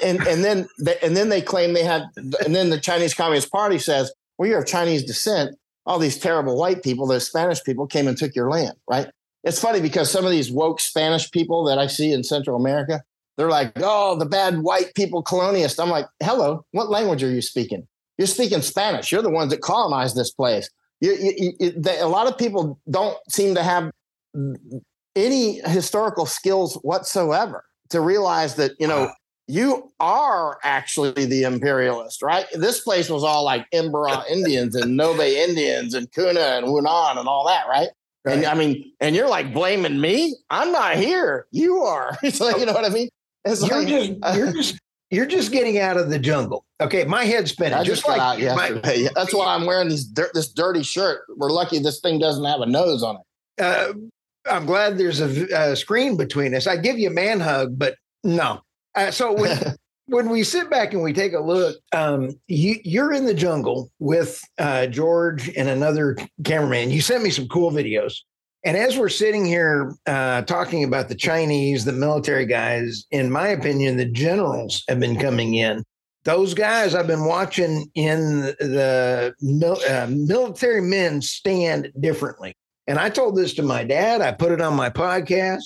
[0.03, 3.51] And and then they, and then they claim they have, and then the Chinese Communist
[3.51, 5.55] Party says, well, you're of Chinese descent
[5.89, 9.07] all these terrible white people, those Spanish people came and took your land, right?
[9.43, 13.01] It's funny because some of these woke Spanish people that I see in Central America,
[13.37, 15.81] they're like, oh, the bad white people colonialists.
[15.81, 17.87] I'm like, hello, what language are you speaking?
[18.19, 19.13] You're speaking Spanish.
[19.13, 20.69] You're the ones that colonized this place.
[20.99, 23.91] You, you, you, they, a lot of people don't seem to have
[25.15, 29.09] any historical skills whatsoever to realize that, you know,
[29.47, 32.45] you are actually the imperialist, right?
[32.53, 37.27] This place was all like Emberá Indians and Ngöbe Indians and Kuna and Wounaan and
[37.27, 37.87] all that, right?
[38.25, 38.37] right?
[38.37, 40.35] And I mean, and you're like blaming me?
[40.49, 41.47] I'm not here.
[41.51, 42.17] You are.
[42.31, 43.07] so, you know what I mean?
[43.45, 44.77] It's you're like, just, uh, you're just
[45.11, 46.65] you're just getting out of the jungle.
[46.81, 47.73] Okay, my head's spinning.
[47.73, 49.03] I just, just like out yesterday.
[49.03, 51.21] My, That's why I'm wearing these dirt, this dirty shirt.
[51.35, 53.61] We're lucky this thing doesn't have a nose on it.
[53.61, 53.93] Uh,
[54.49, 56.67] I'm glad there's a, a screen between us.
[56.67, 58.61] I give you a man hug, but no,
[58.95, 59.57] uh, so when,
[60.07, 63.91] when we sit back and we take a look, um, you, are in the jungle
[63.99, 66.91] with uh, George and another cameraman.
[66.91, 68.19] You sent me some cool videos.
[68.63, 73.47] And as we're sitting here uh, talking about the Chinese, the military guys, in my
[73.47, 75.83] opinion, the generals have been coming in.
[76.25, 82.53] Those guys I've been watching in the mil- uh, military men stand differently.
[82.87, 84.21] And I told this to my dad.
[84.21, 85.63] I put it on my podcast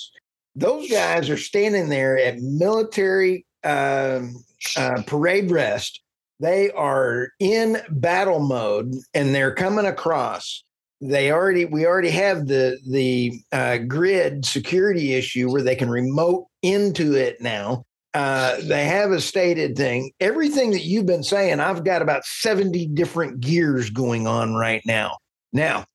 [0.55, 4.43] those guys are standing there at military um,
[4.77, 6.01] uh, parade rest
[6.39, 10.63] They are in battle mode and they're coming across.
[11.03, 16.47] They already we already have the the uh, grid security issue where they can remote
[16.61, 17.83] into it now.
[18.13, 20.11] Uh, they have a stated thing.
[20.19, 25.17] Everything that you've been saying, I've got about 70 different gears going on right now.
[25.51, 25.85] Now,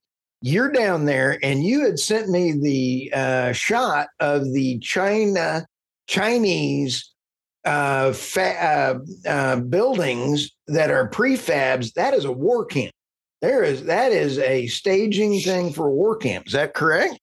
[0.41, 5.65] you're down there and you had sent me the uh, shot of the China
[6.07, 7.09] Chinese
[7.65, 11.93] uh, fa- uh, uh, buildings that are prefabs.
[11.93, 12.91] That is a war camp.
[13.41, 16.47] There is that is a staging thing for war camp.
[16.47, 17.19] Is that correct?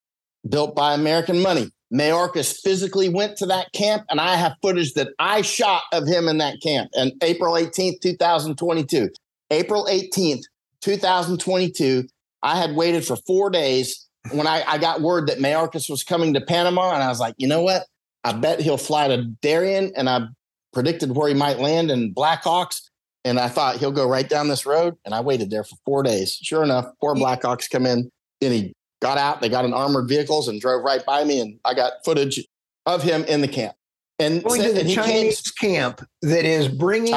[0.49, 1.71] Built by American money.
[1.93, 6.27] Mayorkas physically went to that camp, and I have footage that I shot of him
[6.27, 6.91] in that camp.
[6.95, 9.11] And April 18th, 2022.
[9.51, 10.43] April 18th,
[10.81, 12.09] 2022.
[12.43, 16.35] I had waited for four days when I, I got word that Mayorkas was coming
[16.35, 17.85] to Panama, and I was like, you know what?
[18.25, 20.27] I bet he'll fly to Darien, and I
[20.73, 22.81] predicted where he might land in Blackhawks.
[23.27, 24.95] And I thought he'll go right down this road.
[25.05, 26.39] And I waited there for four days.
[26.41, 28.09] Sure enough, four Blackhawks come in,
[28.41, 29.41] and he got out.
[29.41, 32.47] They got in armored vehicles and drove right by me, and I got footage
[32.87, 33.75] of him in the camp.
[34.21, 37.11] And, Going to the Chinese came, camp that is bringing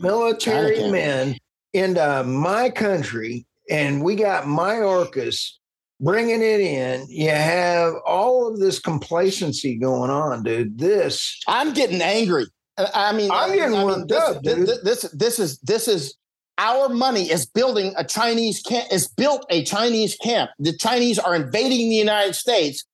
[0.00, 1.36] military men
[1.74, 5.52] into my country, and we got Mayorkas
[6.00, 7.06] bringing it in.
[7.08, 10.78] You have all of this complacency going on, dude.
[10.78, 12.46] This I'm getting angry.
[12.78, 14.42] I mean, I'm getting I worked this, up.
[14.42, 16.16] This, this, this is this is
[16.58, 18.86] our money is building a Chinese camp.
[18.90, 20.50] Is built a Chinese camp.
[20.58, 22.84] The Chinese are invading the United States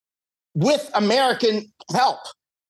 [0.55, 2.19] with American help.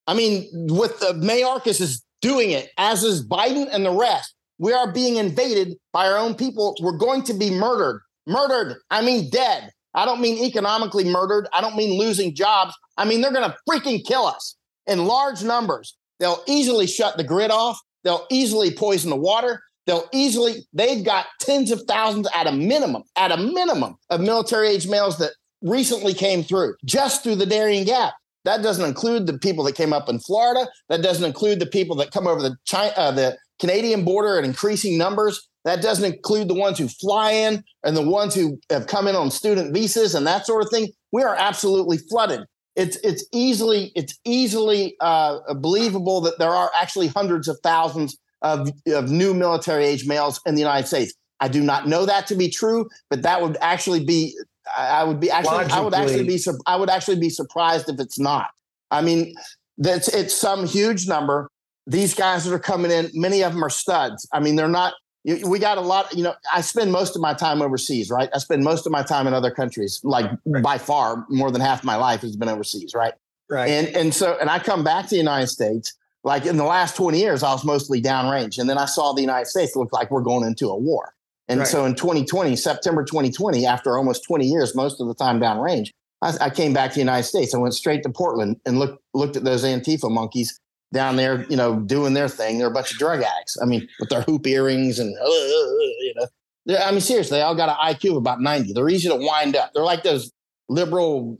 [0.06, 4.34] I mean, with the Mayorkas is doing it, as is Biden and the rest.
[4.58, 6.76] We are being invaded by our own people.
[6.80, 8.00] We're going to be murdered.
[8.26, 8.78] Murdered.
[8.90, 9.70] I mean, dead.
[9.94, 11.46] I don't mean economically murdered.
[11.52, 12.74] I don't mean losing jobs.
[12.96, 15.96] I mean, they're going to freaking kill us in large numbers.
[16.18, 17.78] They'll easily shut the grid off.
[18.04, 19.62] They'll easily poison the water.
[19.86, 24.68] They'll easily, they've got tens of thousands at a minimum, at a minimum of military
[24.68, 28.14] age males that recently came through just through the Darien Gap.
[28.44, 30.68] That doesn't include the people that came up in Florida.
[30.88, 34.44] That doesn't include the people that come over the China, uh, the Canadian border in
[34.44, 35.48] increasing numbers.
[35.64, 39.16] That doesn't include the ones who fly in and the ones who have come in
[39.16, 40.88] on student visas and that sort of thing.
[41.10, 42.44] We are absolutely flooded.
[42.76, 48.70] It's it's easily it's easily uh, believable that there are actually hundreds of thousands of,
[48.86, 51.14] of new military age males in the United States.
[51.40, 54.36] I do not know that to be true, but that would actually be
[54.76, 55.78] I would be actually Logically.
[55.78, 58.48] I would actually be I would actually be surprised if it's not.
[58.90, 59.34] I mean,
[59.78, 61.48] that's it's some huge number.
[61.86, 64.28] These guys that are coming in, many of them are studs.
[64.32, 64.94] I mean, they're not
[65.26, 68.28] we got a lot you know i spend most of my time overseas right?
[68.34, 70.62] I spend most of my time in other countries like right.
[70.62, 73.14] by far more than half my life has been overseas right?
[73.48, 73.70] Right.
[73.70, 76.96] And and so and i come back to the united states like in the last
[76.96, 80.10] 20 years i was mostly downrange and then i saw the united states look like
[80.10, 81.12] we're going into a war.
[81.48, 81.68] And right.
[81.68, 85.90] so in 2020 september 2020 after almost 20 years most of the time downrange
[86.22, 87.54] I, I came back to the united states.
[87.54, 90.58] I went straight to portland and looked looked at those antifa monkeys
[90.92, 92.58] down there, you know, doing their thing.
[92.58, 93.56] They're a bunch of drug addicts.
[93.60, 97.54] I mean, with their hoop earrings and, uh, you know, I mean, seriously, they all
[97.54, 98.72] got an IQ of about 90.
[98.72, 99.72] They're easy to wind up.
[99.72, 100.32] They're like those
[100.68, 101.38] liberal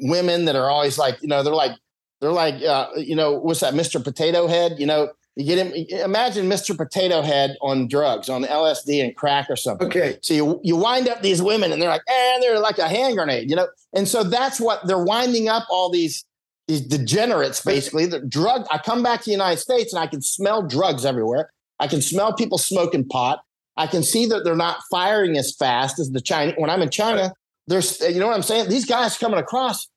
[0.00, 1.72] women that are always like, you know, they're like,
[2.20, 4.02] they're like, uh, you know, what's that, Mr.
[4.02, 4.76] Potato Head?
[4.78, 5.72] You know, you get him.
[6.04, 6.76] Imagine Mr.
[6.76, 9.88] Potato Head on drugs, on LSD and crack or something.
[9.88, 10.18] Okay.
[10.22, 12.88] So you you wind up these women, and they're like, and eh, they're like a
[12.88, 13.66] hand grenade, you know.
[13.92, 16.24] And so that's what they're winding up all these
[16.68, 18.06] these degenerates basically.
[18.06, 21.50] The drug i come back to the united states and i can smell drugs everywhere.
[21.80, 23.40] I can smell people smoking pot.
[23.76, 26.90] I can see that they're not firing as fast as the china when i'm in
[26.90, 27.32] china
[27.66, 28.68] there's you know what i'm saying?
[28.68, 29.88] These guys coming across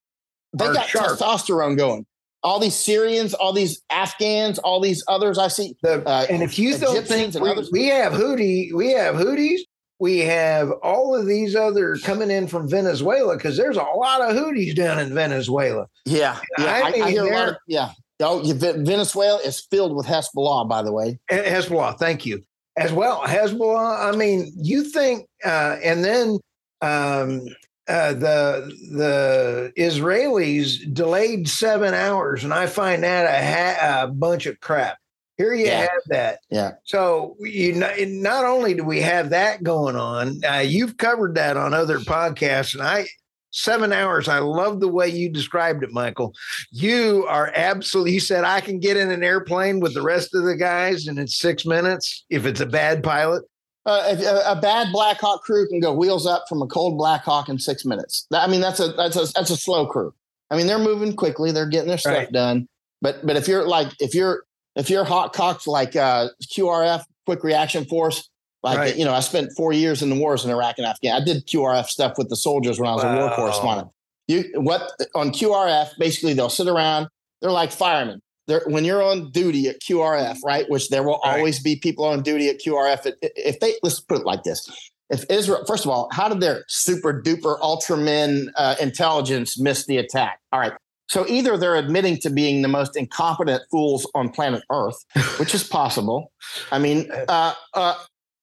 [0.53, 1.19] they Are got sharp.
[1.19, 2.05] testosterone going.
[2.43, 6.57] All these syrians all these afghans all these others i see the, uh, and if
[6.57, 9.59] you don't think we, we have Houthi we have Houthis
[9.99, 14.35] we have all of these other coming in from Venezuela because there's a lot of
[14.35, 15.87] Houthis down in Venezuela.
[16.05, 17.91] Yeah, yeah I, I, I hear a lot of yeah.
[18.19, 21.19] Oh, Venezuela is filled with Hezbollah, by the way.
[21.29, 22.41] Hezbollah, thank you.
[22.75, 24.11] As well, Hezbollah.
[24.11, 26.39] I mean, you think, uh, and then
[26.81, 27.41] um,
[27.87, 34.45] uh, the the Israelis delayed seven hours, and I find that a, ha- a bunch
[34.45, 34.97] of crap.
[35.37, 35.81] Here you yeah.
[35.81, 36.39] have that.
[36.49, 36.71] Yeah.
[36.83, 41.57] So you know, not only do we have that going on, uh, you've covered that
[41.57, 43.07] on other podcasts, and I
[43.51, 44.27] seven hours.
[44.27, 46.33] I love the way you described it, Michael.
[46.71, 48.13] You are absolutely.
[48.13, 51.19] You said I can get in an airplane with the rest of the guys, and
[51.19, 53.43] it's six minutes if it's a bad pilot.
[53.85, 57.23] Uh, a, a, bad Black Hawk crew can go wheels up from a cold Black
[57.23, 58.27] Hawk in six minutes.
[58.33, 60.13] I mean, that's a that's a that's a slow crew.
[60.51, 61.51] I mean, they're moving quickly.
[61.51, 62.31] They're getting their stuff right.
[62.31, 62.67] done.
[63.01, 64.43] But but if you're like if you're
[64.77, 68.29] if you're hot cocked like uh, QRF quick reaction force.
[68.63, 68.97] Like right.
[68.97, 71.21] you know, I spent four years in the wars in Iraq and Afghanistan.
[71.21, 73.15] I did QRF stuff with the soldiers when I was wow.
[73.15, 73.89] a war correspondent.
[74.27, 75.89] You what on QRF?
[75.99, 77.07] Basically, they'll sit around.
[77.41, 78.19] They're like firemen.
[78.47, 80.67] They're, when you're on duty at QRF, right?
[80.69, 81.37] Which there will right.
[81.37, 83.13] always be people on duty at QRF.
[83.21, 84.67] If they let's put it like this:
[85.09, 89.97] if Israel, first of all, how did their super duper ultramen uh, intelligence miss the
[89.97, 90.39] attack?
[90.51, 90.73] All right.
[91.07, 94.97] So either they're admitting to being the most incompetent fools on planet Earth,
[95.39, 96.31] which is possible.
[96.71, 97.95] I mean, uh, uh,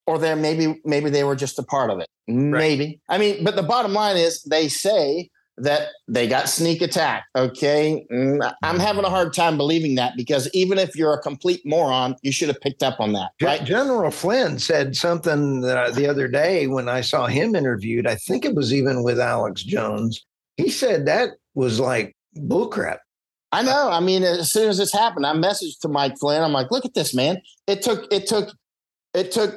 [0.07, 2.09] or they maybe maybe they were just a part of it.
[2.27, 2.85] Maybe.
[2.85, 3.01] Right.
[3.09, 7.25] I mean, but the bottom line is they say that they got sneak attack.
[7.37, 8.05] Okay.
[8.11, 12.17] Mm, I'm having a hard time believing that because even if you're a complete moron,
[12.23, 13.31] you should have picked up on that.
[13.41, 13.63] Right?
[13.65, 18.07] General Flynn said something uh, the other day when I saw him interviewed.
[18.07, 20.25] I think it was even with Alex Jones.
[20.57, 22.99] He said that was like bullcrap.
[23.53, 23.89] I know.
[23.91, 26.43] I mean, as soon as this happened, I messaged to Mike Flynn.
[26.43, 27.41] I'm like, look at this, man.
[27.67, 28.53] It took, it took,
[29.15, 29.55] it took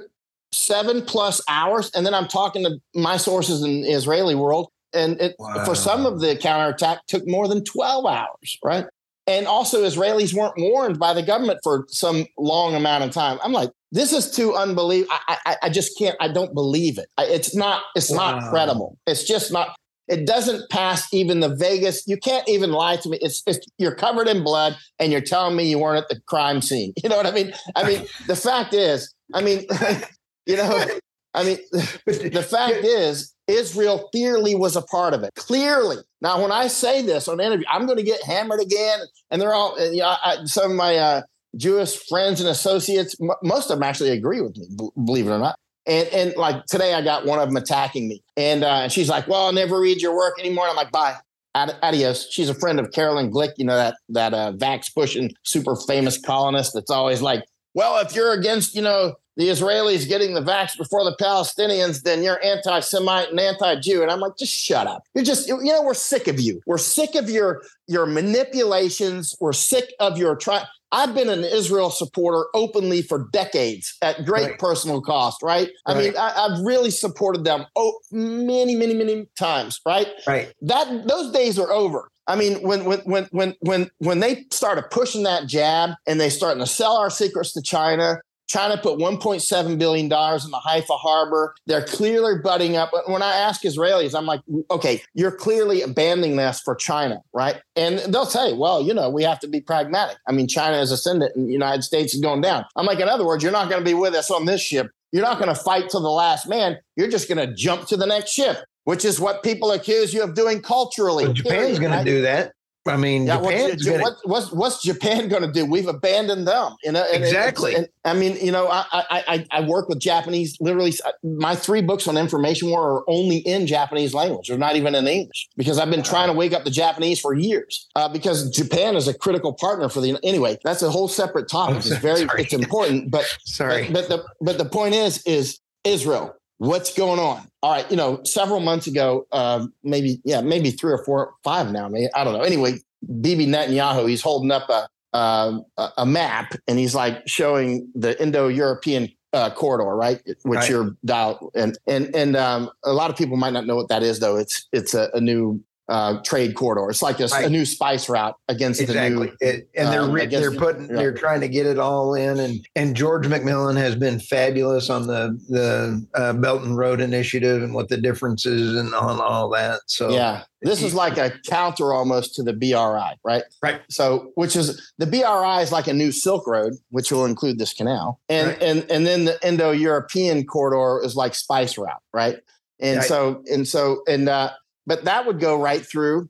[0.52, 1.90] seven plus hours.
[1.96, 5.66] And then I'm talking to my sources in the Israeli world and it, wow.
[5.66, 8.86] for some of the counterattack took more than 12 hours, right?
[9.28, 13.40] And also, Israelis weren't warned by the government for some long amount of time.
[13.44, 15.14] I'm like, this is too unbelievable.
[15.28, 16.16] I, I, I just can't.
[16.22, 17.08] I don't believe it.
[17.18, 17.84] I, it's not.
[17.96, 18.40] It's wow.
[18.40, 18.98] not credible.
[19.06, 19.76] It's just not.
[20.08, 22.04] It doesn't pass even the Vegas.
[22.08, 23.18] You can't even lie to me.
[23.22, 26.62] It's, it's you're covered in blood, and you're telling me you weren't at the crime
[26.62, 26.94] scene.
[27.04, 27.54] You know what I mean?
[27.76, 29.66] I mean, the fact is, I mean,
[30.46, 30.86] you know,
[31.34, 35.32] I mean, the fact is, Israel clearly was a part of it.
[35.36, 35.98] Clearly.
[36.22, 39.00] Now, when I say this on an interview, I'm going to get hammered again.
[39.32, 41.22] And they're all, you know, I, some of my uh,
[41.56, 45.32] Jewish friends and associates, m- most of them actually agree with me, b- believe it
[45.32, 45.58] or not.
[45.88, 48.22] And, and like today, I got one of them attacking me.
[48.36, 50.66] And, uh, and she's like, well, I'll never read your work anymore.
[50.66, 51.16] And I'm like, bye.
[51.56, 52.28] Adios.
[52.30, 56.20] She's a friend of Caroline Glick, you know, that, that uh, vax pushing super famous
[56.20, 60.76] colonist that's always like, well, if you're against, you know, the Israelis getting the vax
[60.78, 64.02] before the Palestinians, then you're anti Semite and anti Jew.
[64.02, 65.04] And I'm like, just shut up.
[65.14, 66.60] You're just, you know, we're sick of you.
[66.66, 69.36] We're sick of your, your manipulations.
[69.40, 70.64] We're sick of your try.
[70.92, 74.60] I've been an Israel supporter openly for decades at great right.
[74.60, 75.70] personal cost, right?
[75.88, 75.98] right.
[75.98, 80.08] I mean, I, have really supported them oh, many, many, many times, right?
[80.26, 80.54] Right.
[80.62, 82.10] That those days are over.
[82.28, 86.30] I mean, when when when when when when they started pushing that jab and they
[86.30, 88.18] starting to sell our secrets to China
[88.48, 91.54] China put $1.7 billion in the Haifa harbor.
[91.66, 92.92] They're clearly butting up.
[93.08, 94.42] When I ask Israelis, I'm like,
[94.72, 97.62] okay, you're clearly abandoning this for China, right?
[97.76, 100.18] And they'll say, well, you know, we have to be pragmatic.
[100.28, 102.66] I mean, China is ascendant and the United States is going down.
[102.76, 104.90] I'm like, in other words, you're not going to be with us on this ship.
[105.12, 106.78] You're not going to fight to the last man.
[106.96, 110.24] You're just going to jump to the next ship, which is what people accuse you
[110.24, 111.26] of doing culturally.
[111.26, 112.54] Well, Japan's going to do that.
[112.88, 114.02] I mean, yeah, what's, gonna...
[114.02, 115.66] what, what's, what's Japan going to do?
[115.66, 116.76] We've abandoned them.
[116.84, 117.76] You know, and, exactly.
[117.76, 120.58] And, and, I mean, you know, I, I I work with Japanese.
[120.60, 124.48] Literally, my three books on information war are only in Japanese language.
[124.48, 127.34] They're not even in English because I've been trying to wake up the Japanese for
[127.34, 127.88] years.
[127.96, 130.18] Uh, because Japan is a critical partner for the.
[130.24, 131.76] Anyway, that's a whole separate topic.
[131.76, 132.44] Oh, it's very sorry.
[132.44, 133.90] it's important, but sorry.
[133.92, 137.48] But, but the but the point is is Israel what's going on?
[137.64, 141.72] All right you know several months ago um, maybe yeah maybe three or four five
[141.72, 142.42] now maybe i don't know.
[142.42, 142.80] Anyway
[143.22, 145.60] bibi netanyahu he's holding up a uh,
[145.98, 150.70] a map and he's like showing the indo-european uh, corridor right which right.
[150.70, 154.04] you're dial and and and um, a lot of people might not know what that
[154.04, 154.38] is though.
[154.38, 156.90] It's it's a, a new uh, trade corridor.
[156.90, 157.46] It's like a, right.
[157.46, 159.10] a, new spice route against exactly.
[159.10, 159.32] the new.
[159.40, 162.96] It, and they're um, they're putting they're trying to get it all in, and and
[162.96, 167.88] George McMillan has been fabulous on the the uh, Belt and Road Initiative and what
[167.88, 169.80] the differences and on all that.
[169.88, 173.44] So yeah, this is like a counter almost to the BRI, right?
[173.64, 173.82] Right.
[173.90, 177.74] So which is the BRI is like a new Silk Road, which will include this
[177.74, 178.62] canal, and right.
[178.62, 182.38] and and then the Indo-European corridor is like spice route, right?
[182.80, 183.08] And right.
[183.08, 184.52] so and so and uh,
[184.88, 186.30] but that would go right through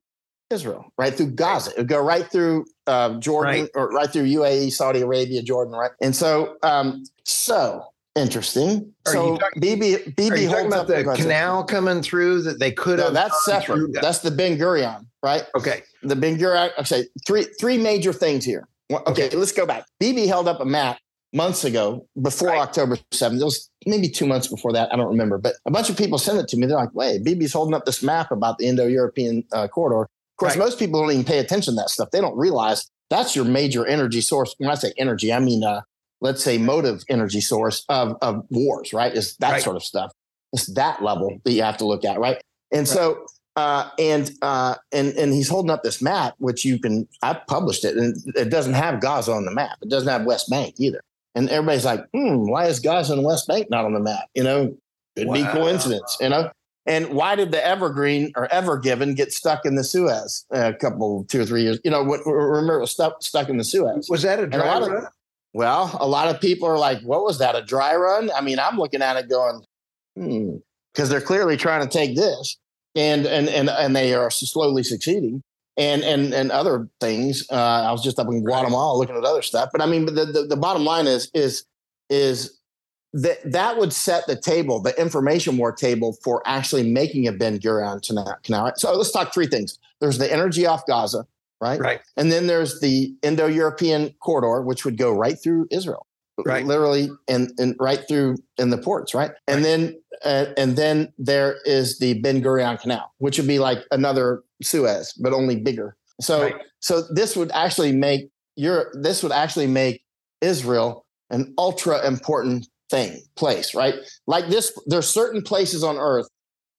[0.50, 1.72] Israel, right through Gaza.
[1.72, 3.70] It would go right through uh, Jordan right.
[3.76, 5.92] or right through UAE, Saudi Arabia, Jordan, right?
[6.02, 7.84] And so, um, so
[8.16, 8.94] interesting.
[9.06, 13.06] Are so talking, Bibi, Bibi holds up the canal coming through that they could no,
[13.06, 13.14] have.
[13.14, 13.94] That's separate.
[13.94, 14.02] That.
[14.02, 15.44] That's the Ben Gurion, right?
[15.56, 15.84] Okay.
[16.04, 16.72] The Ben Gurion.
[16.80, 18.68] Okay, three three major things here.
[18.92, 19.36] Okay, okay.
[19.36, 19.86] let's go back.
[20.00, 20.98] Bibi held up a map
[21.34, 22.60] months ago before right.
[22.60, 23.40] October 7th.
[23.40, 24.92] It was maybe two months before that.
[24.94, 25.38] I don't remember.
[25.38, 26.68] But a bunch of people sent it to me.
[26.68, 30.04] They're like, wait, Bibi's holding up this map about the Indo European uh, corridor.
[30.04, 30.60] Of course, right.
[30.60, 32.12] most people don't even pay attention to that stuff.
[32.12, 34.54] They don't realize that's your major energy source.
[34.58, 35.82] When I say energy, I mean, uh,
[36.22, 39.14] let's say motive energy source of, of wars, right?
[39.14, 39.64] Is that right.
[39.64, 40.12] sort of stuff.
[40.54, 42.42] It's that level that you have to look at, right?
[42.72, 43.26] And so,
[43.56, 47.08] uh, and uh, and and he's holding up this map, which you can.
[47.22, 49.78] I published it, and it doesn't have Gaza on the map.
[49.82, 51.02] It doesn't have West Bank either.
[51.36, 54.26] And everybody's like, hmm, why is Gaza and West Bank not on the map?
[54.34, 54.76] You know,
[55.16, 55.34] could wow.
[55.34, 56.52] be coincidence, you know?
[56.86, 61.26] And why did the Evergreen or Ever Given get stuck in the Suez a couple,
[61.26, 61.80] two or three years?
[61.84, 64.08] You know, what, remember it was stuck, stuck in the Suez.
[64.10, 64.96] Was that a dry a run?
[64.96, 65.04] Of,
[65.54, 68.32] well, a lot of people are like, what was that, a dry run?
[68.34, 69.64] I mean, I'm looking at it going,
[70.16, 70.58] hmm,
[70.94, 72.58] because they're clearly trying to take this
[72.96, 75.44] and, and, and, and they are slowly succeeding
[75.78, 77.46] and and and other things.
[77.52, 80.16] Uh, I was just up in Guatemala looking at other stuff, but I mean, but
[80.16, 81.66] the, the, the bottom line is is
[82.10, 82.58] is
[83.14, 87.60] that that would set the table, the information war table for actually making a Ben
[87.60, 88.02] Gurion
[88.44, 88.74] canal.
[88.76, 89.80] So let's talk three things.
[90.02, 91.26] There's the energy off Gaza,
[91.62, 91.80] right?
[91.80, 92.02] Right.
[92.18, 96.06] And then there's the Indo-European corridor, which would go right through Israel,
[96.46, 96.66] right?
[96.66, 99.32] Literally, and and right through in the ports, right?
[99.48, 99.64] And right.
[99.64, 104.44] then uh, and then there is the Ben Gurion Canal, which would be like another
[104.62, 105.96] Suez, but only bigger.
[106.22, 106.56] So right.
[106.80, 110.04] so this would actually make your this would actually make
[110.42, 113.96] Israel an ultra important thing, place, right?
[114.28, 116.28] Like this, there's certain places on earth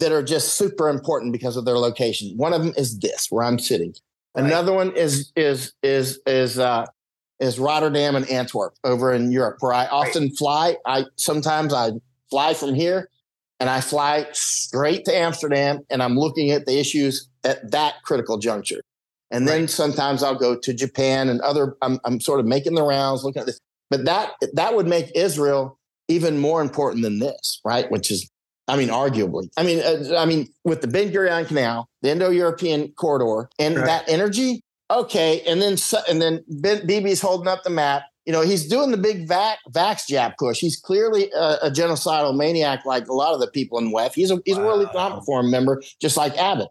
[0.01, 2.37] that are just super important because of their location.
[2.37, 3.95] One of them is this, where I'm sitting.
[4.35, 4.47] Right.
[4.47, 6.87] Another one is is is is uh
[7.41, 10.77] is Rotterdam and Antwerp over in Europe, where I often fly.
[10.85, 11.93] I sometimes I
[12.31, 13.09] fly from here
[13.61, 18.39] and I fly straight to Amsterdam and I'm looking at the issues at that critical
[18.39, 18.81] juncture.
[19.31, 19.71] And then right.
[19.71, 23.41] sometimes I'll go to Japan and other I'm I'm sort of making the rounds looking
[23.41, 23.61] at this.
[23.91, 25.79] But that that would make Israel
[26.09, 27.91] even more important than this, right?
[27.91, 28.31] Which is,
[28.67, 32.93] I mean, arguably, I mean, uh, I mean, with the Ben Gurion Canal, the Indo-European
[32.93, 33.85] corridor, and right.
[33.85, 35.77] that energy, okay, and then
[36.09, 38.05] and then Bibi's holding up the map.
[38.27, 40.59] You know, he's doing the big vax, vax jab push.
[40.59, 44.13] He's clearly a, a, genocidal maniac, like a lot of the people in WEF.
[44.13, 44.65] He's a he's wow.
[44.65, 46.69] a World Economic Forum member, just like Abbott.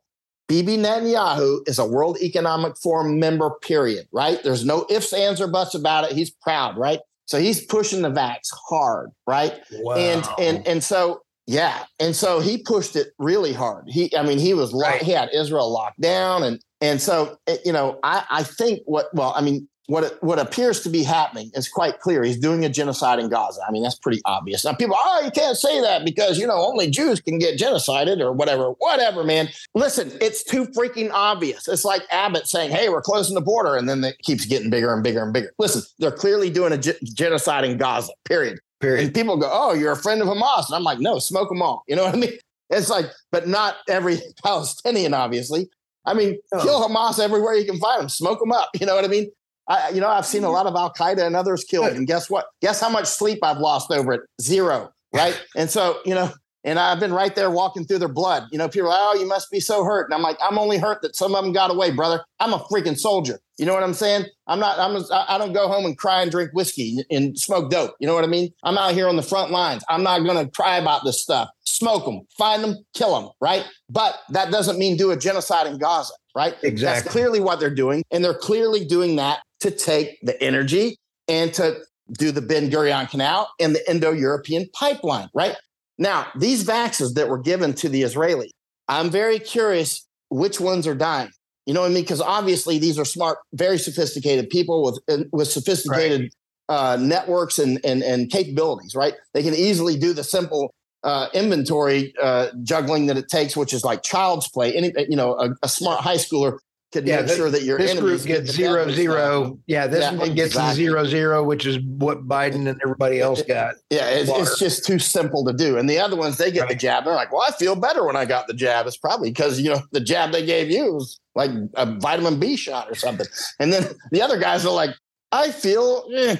[0.48, 4.42] Bibi Netanyahu is a World Economic Forum member, period, right?
[4.44, 6.16] There's no ifs, ands, or buts about it.
[6.16, 7.00] He's proud, right?
[7.26, 9.60] So he's pushing the vax hard, right?
[9.72, 9.96] Wow.
[9.96, 13.86] And and and so yeah, and so he pushed it really hard.
[13.88, 15.02] He, I mean, he was right.
[15.02, 19.34] he had Israel locked down, and and so you know, I I think what well,
[19.34, 22.22] I mean, what what appears to be happening is quite clear.
[22.22, 23.62] He's doing a genocide in Gaza.
[23.66, 24.66] I mean, that's pretty obvious.
[24.66, 28.20] Now, people, oh, you can't say that because you know only Jews can get genocided
[28.20, 28.72] or whatever.
[28.80, 29.48] Whatever, man.
[29.74, 31.70] Listen, it's too freaking obvious.
[31.70, 34.94] It's like Abbott saying, "Hey, we're closing the border," and then it keeps getting bigger
[34.94, 35.54] and bigger and bigger.
[35.58, 38.12] Listen, they're clearly doing a ge- genocide in Gaza.
[38.26, 38.60] Period.
[38.80, 39.06] Period.
[39.06, 41.62] And people go, "Oh, you're a friend of Hamas," and I'm like, "No, smoke them
[41.62, 42.32] all." You know what I mean?
[42.70, 45.70] It's like, but not every Palestinian, obviously.
[46.06, 46.62] I mean, oh.
[46.62, 48.70] kill Hamas everywhere you can find them, smoke them up.
[48.80, 49.32] You know what I mean?
[49.70, 50.54] I, you know, I've seen a mm-hmm.
[50.54, 51.94] lot of Al Qaeda and others killed.
[51.94, 52.48] And guess what?
[52.62, 54.22] Guess how much sleep I've lost over it?
[54.42, 54.92] Zero.
[55.14, 55.42] Right.
[55.56, 56.30] and so, you know,
[56.64, 58.44] and I've been right there walking through their blood.
[58.52, 60.06] You know, people are like, oh, you must be so hurt.
[60.06, 62.24] And I'm like, I'm only hurt that some of them got away, brother.
[62.40, 63.40] I'm a freaking soldier.
[63.58, 64.26] You know what I'm saying?
[64.48, 67.96] I'm not, I'm, I don't go home and cry and drink whiskey and smoke dope.
[68.00, 68.52] You know what I mean?
[68.64, 69.84] I'm out here on the front lines.
[69.90, 71.50] I'm not going to cry about this stuff.
[71.66, 73.32] Smoke them, find them, kill them.
[73.42, 73.66] Right.
[73.90, 76.14] But that doesn't mean do a genocide in Gaza.
[76.36, 76.56] Right.
[76.64, 77.02] Exactly.
[77.02, 78.04] That's clearly what they're doing.
[78.12, 80.98] And they're clearly doing that to take the energy
[81.28, 81.78] and to
[82.14, 85.56] do the Ben Gurion Canal and the Indo European pipeline, right?
[85.98, 88.50] Now, these vaccines that were given to the Israelis,
[88.88, 91.30] I'm very curious which ones are dying.
[91.66, 92.04] You know what I mean?
[92.04, 96.32] Because obviously these are smart, very sophisticated people with with sophisticated
[96.70, 96.76] right.
[96.76, 98.96] uh, networks and, and and capabilities.
[98.96, 99.16] Right?
[99.34, 100.74] They can easily do the simple
[101.04, 104.74] uh, inventory uh, juggling that it takes, which is like child's play.
[104.74, 106.58] Any you know, a, a smart high schooler
[106.94, 109.60] could yeah, make this, sure that your this group gets zero zero.
[109.68, 110.84] Yeah, this yeah, one gets exactly.
[110.84, 113.76] zero zero, which is what Biden and everybody else got.
[113.90, 115.78] Yeah, it's, it's, just too simple to do.
[115.78, 116.70] And the other ones, they get right.
[116.70, 117.04] the jab.
[117.04, 119.70] They're like, "Well, I feel better when I got the jab." It's probably because you
[119.70, 123.28] know the jab they gave you was like a vitamin B shot or something.
[123.60, 124.92] And then the other guys are like,
[125.32, 126.36] I feel, eh,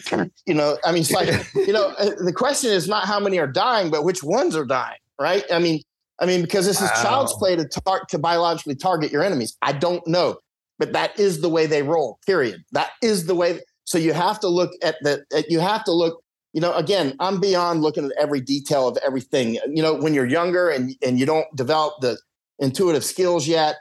[0.46, 1.94] you know, I mean, it's like, you know,
[2.24, 5.44] the question is not how many are dying, but which ones are dying, right?
[5.52, 5.82] I mean,
[6.20, 7.04] I mean, because this is wow.
[7.04, 9.58] child's play to tar- to biologically target your enemies.
[9.62, 10.38] I don't know,
[10.80, 12.20] but that is the way they roll.
[12.26, 12.64] Period.
[12.72, 13.62] That is the way.
[13.86, 15.24] So you have to look at the.
[15.48, 16.22] You have to look.
[16.54, 19.56] You know, again, I'm beyond looking at every detail of everything.
[19.68, 22.18] You know, when you're younger and and you don't develop the
[22.60, 23.76] intuitive skills yet,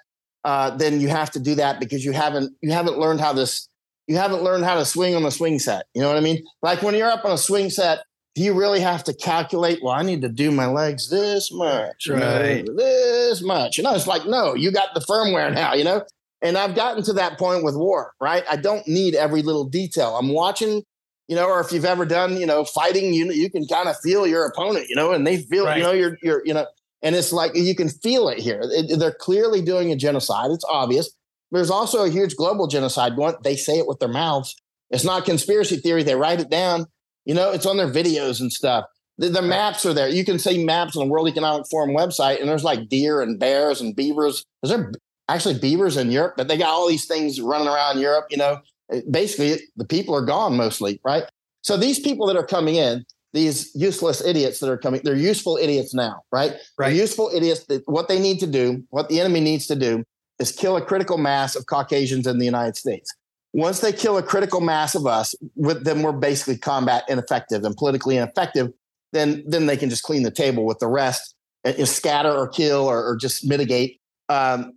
[0.45, 3.68] uh, then you have to do that because you haven't you haven't learned how this
[4.07, 5.87] you haven't learned how to swing on the swing set.
[5.95, 6.45] You know what I mean?
[6.62, 8.01] Like when you're up on a swing set
[8.37, 9.80] do you really have to calculate?
[9.82, 12.66] Well, I need to do my legs this much, right?
[12.76, 13.78] this much.
[13.78, 16.05] You know, it's like, no, you got the firmware now, you know?
[16.43, 18.45] And I've gotten to that point with war, right?
[18.49, 20.18] I don't need every little detail.
[20.18, 20.82] I'm watching,
[21.28, 23.97] you know, or if you've ever done, you know, fighting, you you can kind of
[24.01, 25.78] feel your opponent, you know, and they feel, right.
[25.78, 26.66] you know, you're, you're, you know,
[27.01, 28.61] and it's like you can feel it here.
[28.64, 30.51] It, they're clearly doing a genocide.
[30.51, 31.11] It's obvious.
[31.53, 33.37] There's also a huge global genocide going.
[33.43, 34.55] They say it with their mouths.
[34.91, 36.03] It's not conspiracy theory.
[36.03, 36.87] They write it down
[37.27, 38.87] You know, it's on their videos and stuff.
[39.18, 40.09] The, the maps are there.
[40.09, 43.39] You can see maps on the World Economic Forum website, and there's like deer and
[43.39, 44.45] bears and beavers.
[44.62, 44.93] Is there
[45.29, 46.35] actually beavers in Europe?
[46.37, 48.27] But they got all these things running around Europe.
[48.31, 48.61] You know,
[48.93, 51.24] uh, basically the people are gone mostly, right?
[51.62, 55.59] So these people that are coming in, these useless idiots that are coming, they're useful
[55.61, 56.53] idiots now, right?
[56.79, 56.89] Right.
[56.89, 57.66] They're useful idiots.
[57.66, 60.05] That what they need to do, what the enemy needs to do,
[60.39, 63.12] is kill a critical mass of Caucasians in the United States.
[63.57, 67.75] Once they kill a critical mass of us, with them we're basically combat ineffective and
[67.75, 68.71] politically ineffective.
[69.15, 71.35] Then then they can just clean the table with the rest,
[71.65, 73.99] and scatter or kill or, or just mitigate.
[74.29, 74.75] Um,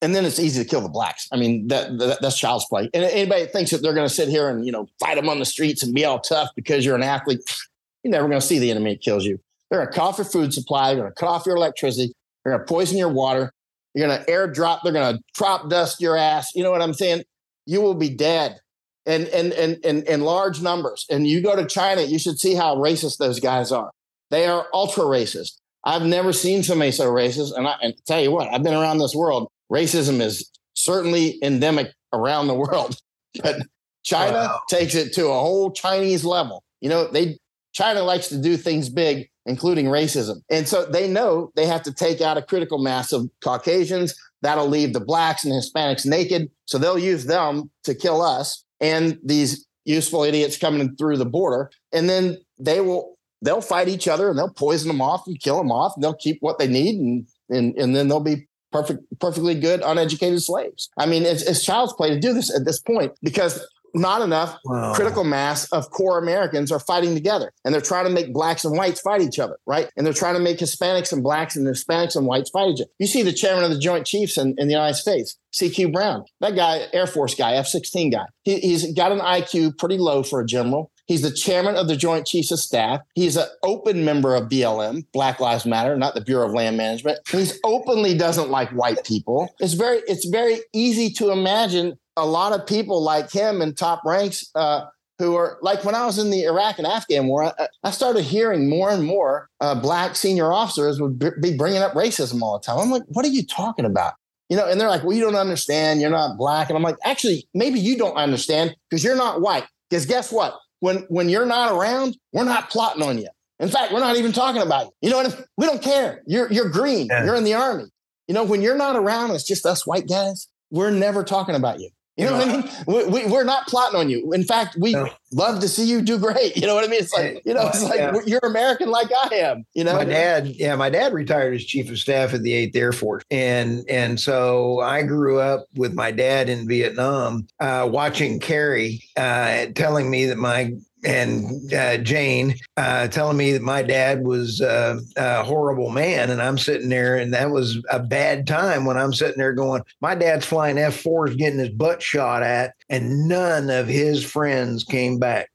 [0.00, 1.28] and then it's easy to kill the blacks.
[1.32, 2.88] I mean, that, that that's child's play.
[2.94, 5.38] And anybody thinks that they're going to sit here and you know fight them on
[5.38, 7.40] the streets and be all tough because you're an athlete,
[8.04, 9.38] you're never going to see the enemy that kills you.
[9.68, 10.94] They're going to cut off your food supply.
[10.94, 12.14] They're going to cut off your electricity.
[12.42, 13.52] They're going to poison your water.
[13.94, 14.80] You're going to airdrop.
[14.82, 16.54] They're going to drop dust your ass.
[16.54, 17.24] You know what I'm saying?
[17.66, 18.60] You will be dead,
[19.06, 21.06] and and and and in large numbers.
[21.10, 23.90] And you go to China, you should see how racist those guys are.
[24.30, 25.58] They are ultra racist.
[25.84, 27.56] I've never seen somebody so racist.
[27.56, 31.92] And I and tell you what, I've been around this world racism is certainly endemic
[32.12, 32.96] around the world,
[33.42, 33.62] but
[34.04, 34.60] China wow.
[34.68, 36.62] takes it to a whole Chinese level.
[36.80, 37.38] You know, they
[37.72, 40.36] China likes to do things big, including racism.
[40.50, 44.14] And so they know they have to take out a critical mass of Caucasians.
[44.42, 46.50] That'll leave the blacks and Hispanics naked.
[46.66, 51.70] So they'll use them to kill us and these useful idiots coming through the border.
[51.92, 55.58] And then they will they'll fight each other and they'll poison them off and kill
[55.58, 59.04] them off and they'll keep what they need and and, and then they'll be perfect,
[59.20, 60.90] perfectly good, uneducated slaves.
[60.98, 63.64] I mean, it's, it's child's play to do this at this point because
[63.94, 64.92] not enough wow.
[64.94, 67.52] critical mass of core Americans are fighting together.
[67.64, 69.88] And they're trying to make blacks and whites fight each other, right?
[69.96, 72.90] And they're trying to make Hispanics and blacks and Hispanics and whites fight each other.
[72.98, 76.24] You see the chairman of the Joint Chiefs in, in the United States, CQ Brown,
[76.40, 78.26] that guy, Air Force guy, F 16 guy.
[78.42, 80.90] He, he's got an IQ pretty low for a general.
[81.06, 83.00] He's the chairman of the Joint Chiefs of Staff.
[83.14, 87.18] He's an open member of BLM, Black Lives Matter, not the Bureau of Land Management.
[87.28, 89.54] He's openly doesn't like white people.
[89.60, 94.02] It's very it's very easy to imagine a lot of people like him in top
[94.04, 94.86] ranks uh,
[95.18, 98.22] who are like when I was in the Iraq and Afghan war, I, I started
[98.22, 102.64] hearing more and more uh, black senior officers would be bringing up racism all the
[102.64, 102.78] time.
[102.78, 104.14] I'm like, what are you talking about?
[104.48, 106.00] You know, and they're like, well, you don't understand.
[106.00, 106.68] You're not black.
[106.68, 109.64] And I'm like, actually, maybe you don't understand because you're not white.
[109.88, 110.58] Because guess what?
[110.84, 113.28] when when you're not around, we're not plotting on you.
[113.58, 114.90] In fact, we're not even talking about you.
[115.02, 115.46] You know what?
[115.56, 116.22] We don't care.
[116.26, 117.06] You're you're green.
[117.06, 117.24] Yeah.
[117.24, 117.86] You're in the army.
[118.28, 120.46] You know, when you're not around, it's just us white guys.
[120.70, 121.88] We're never talking about you.
[122.16, 123.12] You know, what I mean?
[123.12, 124.32] We, we, are not plotting on you.
[124.32, 125.08] In fact, we no.
[125.32, 126.56] love to see you do great.
[126.64, 127.00] You know what I mean?
[127.00, 128.14] It's like, you know, it's like yeah.
[128.24, 129.66] you're American like I am.
[129.74, 132.76] You know, my dad, yeah, my dad retired as chief of staff at the 8th
[132.76, 133.24] Air Force.
[133.30, 139.66] And and so I grew up with my dad in Vietnam, uh, watching Carrie uh,
[139.74, 140.72] telling me that my
[141.04, 146.40] and uh, Jane uh, telling me that my dad was uh, a horrible man, and
[146.40, 150.14] I'm sitting there, and that was a bad time when I'm sitting there going, my
[150.14, 155.50] dad's flying F4s, getting his butt shot at, and none of his friends came back,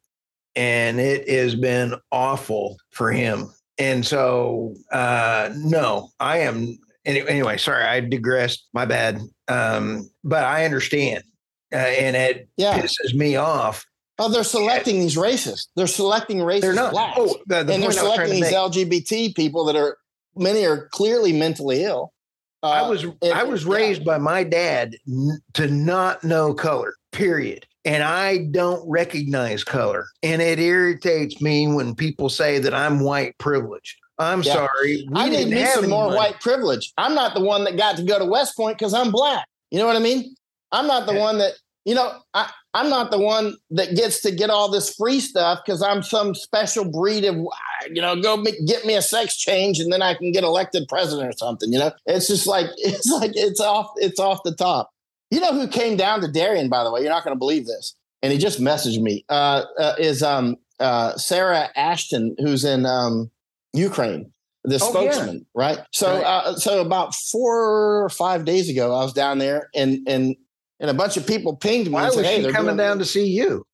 [0.56, 3.52] and it has been awful for him.
[3.78, 6.78] And so, uh, no, I am.
[7.06, 8.68] Anyway, sorry, I digressed.
[8.74, 9.22] My bad.
[9.48, 11.24] Um, but I understand,
[11.74, 12.80] uh, and it yeah.
[12.80, 13.86] pisses me off
[14.20, 15.68] Oh, they're selecting these racists.
[15.76, 17.18] They're selecting racist they're not, blacks.
[17.18, 19.98] Oh, the, the and they're selecting these LGBT people that are
[20.36, 22.12] many are clearly mentally ill.
[22.62, 24.06] Uh, I was and, I was raised yeah.
[24.06, 26.96] by my dad n- to not know color.
[27.12, 27.66] Period.
[27.86, 30.08] And I don't recognize color.
[30.22, 33.96] And it irritates me when people say that I'm white privileged.
[34.20, 34.54] I'm yeah.
[34.54, 35.08] sorry.
[35.14, 36.18] I need me some more money.
[36.18, 36.92] white privilege.
[36.98, 39.48] I'm not the one that got to go to West Point because I'm black.
[39.72, 40.36] You know what I mean?
[40.74, 41.20] I'm not the yeah.
[41.22, 41.54] one that
[41.90, 45.62] you know, I, I'm not the one that gets to get all this free stuff
[45.66, 47.36] because I'm some special breed of,
[47.92, 51.30] you know, go get me a sex change and then I can get elected president
[51.30, 51.74] or something.
[51.74, 54.92] You know, it's just like it's like it's off it's off the top.
[55.32, 57.02] You know who came down to Darien, by the way?
[57.02, 59.26] You're not going to believe this, and he just messaged me.
[59.28, 63.32] Uh, uh, is um, uh, Sarah Ashton, who's in um,
[63.74, 64.32] Ukraine,
[64.64, 65.44] the oh, spokesman, yeah.
[65.56, 65.80] right?
[65.92, 66.24] So, right.
[66.24, 70.36] Uh, so about four or five days ago, I was down there, and and
[70.80, 71.94] and a bunch of people pinged me.
[71.94, 73.66] Why was said, hey, she coming down to see you?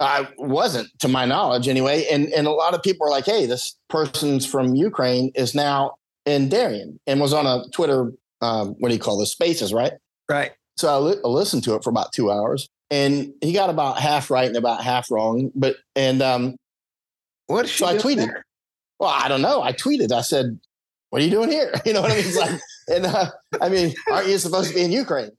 [0.00, 2.06] I wasn't, to my knowledge, anyway.
[2.10, 5.94] And and a lot of people are like, "Hey, this person's from Ukraine is now
[6.26, 8.12] in Darien and was on a Twitter.
[8.40, 9.30] Um, what do you call this?
[9.30, 9.92] Spaces, right?
[10.28, 10.52] Right.
[10.76, 13.98] So I, li- I listened to it for about two hours, and he got about
[13.98, 15.50] half right and about half wrong.
[15.54, 16.56] But and um,
[17.46, 17.68] what?
[17.68, 18.26] So I tweeted.
[18.26, 18.44] There?
[18.98, 19.62] Well, I don't know.
[19.62, 20.10] I tweeted.
[20.12, 20.58] I said,
[21.10, 22.24] "What are you doing here?" You know what I mean?
[22.26, 25.30] It's like, and uh, I mean, aren't you supposed to be in Ukraine?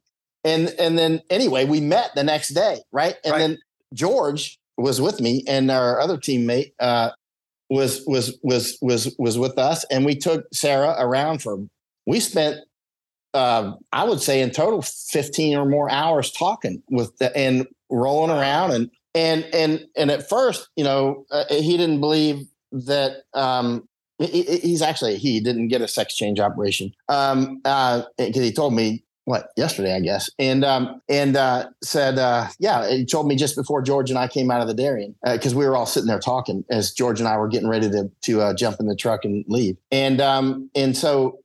[0.46, 3.16] And and then anyway, we met the next day, right?
[3.26, 3.40] And right.
[3.40, 3.58] then
[3.94, 7.10] George was with me, and our other teammate uh,
[7.70, 11.58] was was was was was with us, and we took Sarah around for.
[12.08, 12.60] We spent,
[13.34, 18.30] uh, I would say, in total, fifteen or more hours talking with the, and rolling
[18.30, 23.24] around, and and and and at first, you know, uh, he didn't believe that.
[23.34, 28.52] Um, he, he's actually he didn't get a sex change operation because um, uh, he
[28.54, 33.28] told me what yesterday, I guess, and um, and uh, said, uh, yeah, he told
[33.28, 35.76] me just before George and I came out of the Darien because uh, we were
[35.76, 38.80] all sitting there talking as George and I were getting ready to to uh, jump
[38.80, 41.40] in the truck and leave, and um, and so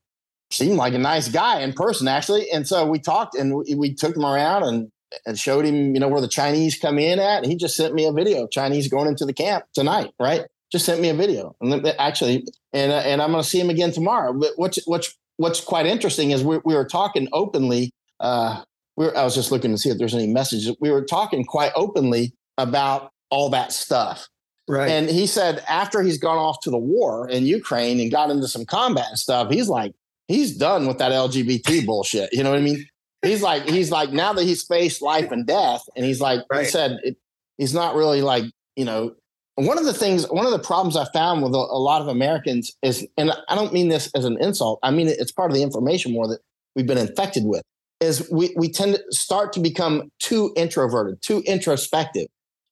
[0.53, 3.95] seemed like a nice guy in person actually, and so we talked and we, we
[3.95, 4.93] took him around and
[5.27, 7.43] and showed him, you know, where the Chinese come in at.
[7.43, 10.45] And he just sent me a video of Chinese going into the camp tonight, right?
[10.71, 13.71] Just sent me a video, and actually, and uh, and I'm going to see him
[13.71, 14.33] again tomorrow.
[14.33, 17.91] But what's what's what's quite interesting is we, we were talking openly.
[18.21, 18.63] Uh,
[18.97, 20.77] we were, I was just looking to see if there's any messages.
[20.81, 24.29] We were talking quite openly about all that stuff.
[24.69, 24.91] Right.
[24.91, 28.49] And he said after he's gone off to the war in Ukraine and got into
[28.49, 29.95] some combat and stuff, he's like,
[30.29, 32.31] he's done with that LGBT bullshit.
[32.35, 32.87] You know what I mean?
[33.23, 36.65] He's like, he's like, now that he's faced life and death, and he's like, right.
[36.65, 37.17] he said, it,
[37.57, 38.45] he's not really like,
[38.77, 39.15] you know,
[39.57, 42.09] one of the things, one of the problems I found with a, a, lot of
[42.09, 45.57] Americans is, and I don't mean this as an insult, I mean it's part of
[45.57, 46.41] the information more that
[46.75, 47.63] we've been infected with,
[48.01, 52.29] is we, we tend to start to become too introverted, too introspective.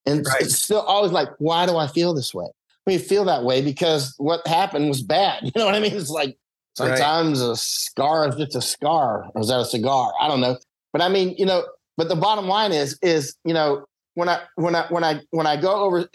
[0.07, 0.43] And right.
[0.43, 2.47] it's still always like, why do I feel this way?
[2.87, 5.43] We feel that way because what happened was bad.
[5.45, 5.93] You know what I mean?
[5.93, 6.39] It's like
[6.75, 7.51] sometimes right.
[7.51, 10.13] a scar is just a scar, or is that a cigar?
[10.21, 10.57] I don't know.
[10.93, 11.65] But I mean, you know,
[11.99, 15.47] but the bottom line is, is, you know, when I when I when I when
[15.47, 16.09] I go over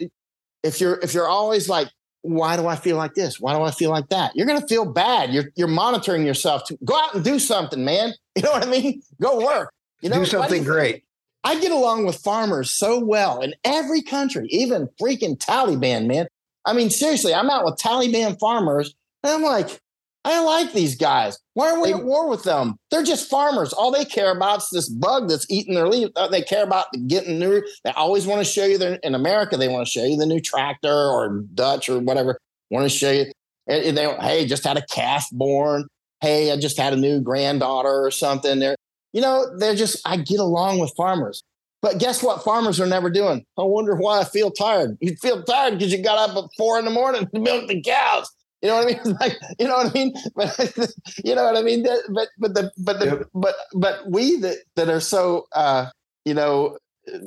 [0.64, 1.88] if you're if you're always like
[2.24, 3.38] why do I feel like this?
[3.38, 4.34] Why do I feel like that?
[4.34, 5.30] You're to feel bad.
[5.30, 8.12] You're you're monitoring yourself to go out and do something, man.
[8.36, 9.00] You know what I mean?
[9.22, 9.72] Go work.
[10.00, 11.04] You know, do something great.
[11.44, 16.26] I get along with farmers so well in every country, even freaking Taliban, man.
[16.64, 18.92] I mean, seriously, I'm out with Taliban farmers,
[19.22, 19.80] and I'm like,
[20.24, 21.38] I like these guys.
[21.52, 22.76] Why are we at war with them?
[22.90, 23.74] They're just farmers.
[23.74, 26.12] All they care about is this bug that's eating their leaves.
[26.30, 27.62] They care about getting new.
[27.84, 30.26] They always want to show you their, in America, they want to show you the
[30.26, 32.38] new tractor or Dutch or whatever.
[32.70, 33.26] Want to show you.
[33.66, 35.86] And they, hey, just had a calf born.
[36.20, 38.60] Hey, I just had a new granddaughter or something.
[38.60, 38.76] They're,
[39.12, 41.42] you know, they're just, I get along with farmers.
[41.82, 42.42] But guess what?
[42.42, 43.44] Farmers are never doing.
[43.58, 44.96] I wonder why I feel tired.
[45.02, 47.82] You feel tired because you got up at four in the morning to milk the
[47.82, 48.30] cows.
[48.64, 49.16] You know what I mean?
[49.20, 50.14] Like, you know what I mean?
[50.34, 50.92] But
[51.22, 51.84] you know what I mean?
[52.08, 53.28] But but the but the yep.
[53.34, 55.90] but but we that that are so uh,
[56.24, 56.78] you know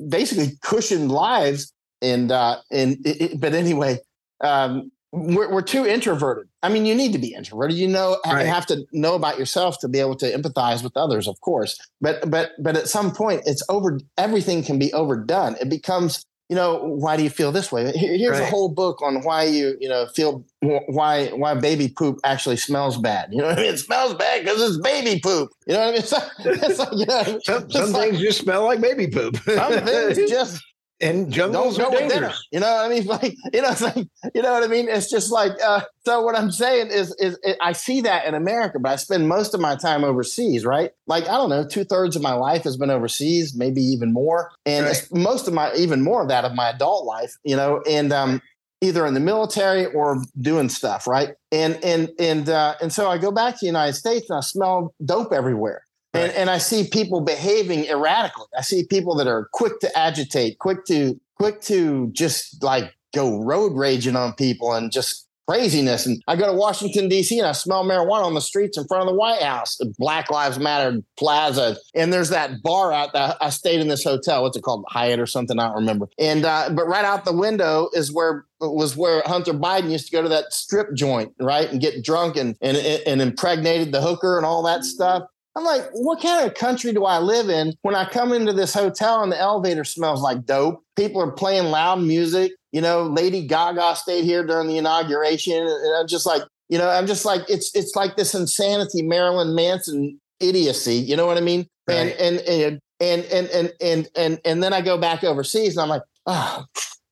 [0.09, 1.71] basically cushioned lives
[2.01, 3.99] and uh and it, it, but anyway
[4.41, 6.47] um we're, we're too introverted.
[6.63, 7.77] I mean, you need to be introverted.
[7.77, 8.45] You know, right.
[8.45, 11.79] have to know about yourself to be able to empathize with others, of course.
[12.01, 13.99] But but but at some point, it's over.
[14.17, 15.55] Everything can be overdone.
[15.61, 17.91] It becomes you know, why do you feel this way?
[17.93, 18.43] Here's right.
[18.43, 22.97] a whole book on why you, you know, feel why why baby poop actually smells
[22.97, 23.29] bad.
[23.31, 23.73] You know what I mean?
[23.73, 25.51] It smells bad because it's baby poop.
[25.67, 25.97] You know what I mean?
[26.07, 29.35] It's like, it's like you know, some, some like, things just smell like baby poop.
[29.37, 30.63] some things just
[30.99, 32.47] and jungles don't are dangerous.
[32.51, 33.05] You know what I mean?
[33.07, 34.87] Like, you know, it's like, you know what I mean?
[34.89, 38.33] It's just like, uh, so what I'm saying is, is it, I see that in
[38.33, 40.91] America, but I spend most of my time overseas, right?
[41.05, 44.51] Like, I don't know, two thirds of my life has been overseas, maybe even more.
[44.65, 45.07] And right.
[45.11, 48.41] most of my, even more of that of my adult life, you know, and, um,
[48.81, 51.29] either in the military or doing stuff, right?
[51.51, 54.41] And and and uh, and so I go back to the United States and I
[54.41, 55.81] smell dope everywhere.
[56.17, 58.47] And, and I see people behaving erratically.
[58.57, 63.39] I see people that are quick to agitate, quick to quick to just like go
[63.41, 66.05] road raging on people and just craziness.
[66.05, 69.03] And I go to Washington, D.C., and I smell marijuana on the streets in front
[69.03, 71.77] of the White House, the Black Lives Matter Plaza.
[71.95, 73.35] And there's that bar out there.
[73.39, 74.43] I stayed in this hotel.
[74.43, 74.83] What's it called?
[74.89, 75.57] Hyatt or something?
[75.57, 76.09] I don't remember.
[76.19, 80.11] And, uh, but right out the window is where was where Hunter Biden used to
[80.11, 81.71] go to that strip joint, right?
[81.71, 85.23] And get drunk and, and, and impregnated the hooker and all that stuff.
[85.57, 88.75] I'm like, what kind of country do I live in when I come into this
[88.75, 90.83] hotel and the elevator smells like dope?
[90.95, 92.51] People are playing loud music.
[92.71, 95.57] You know, Lady Gaga stayed here during the inauguration.
[95.57, 99.55] And I'm just like, you know, I'm just like, it's it's like this insanity, Marilyn
[99.55, 100.95] Manson idiocy.
[100.95, 101.65] You know what I mean?
[101.87, 105.81] And, and and and and and and and and then I go back overseas and
[105.81, 106.65] I'm like, oh,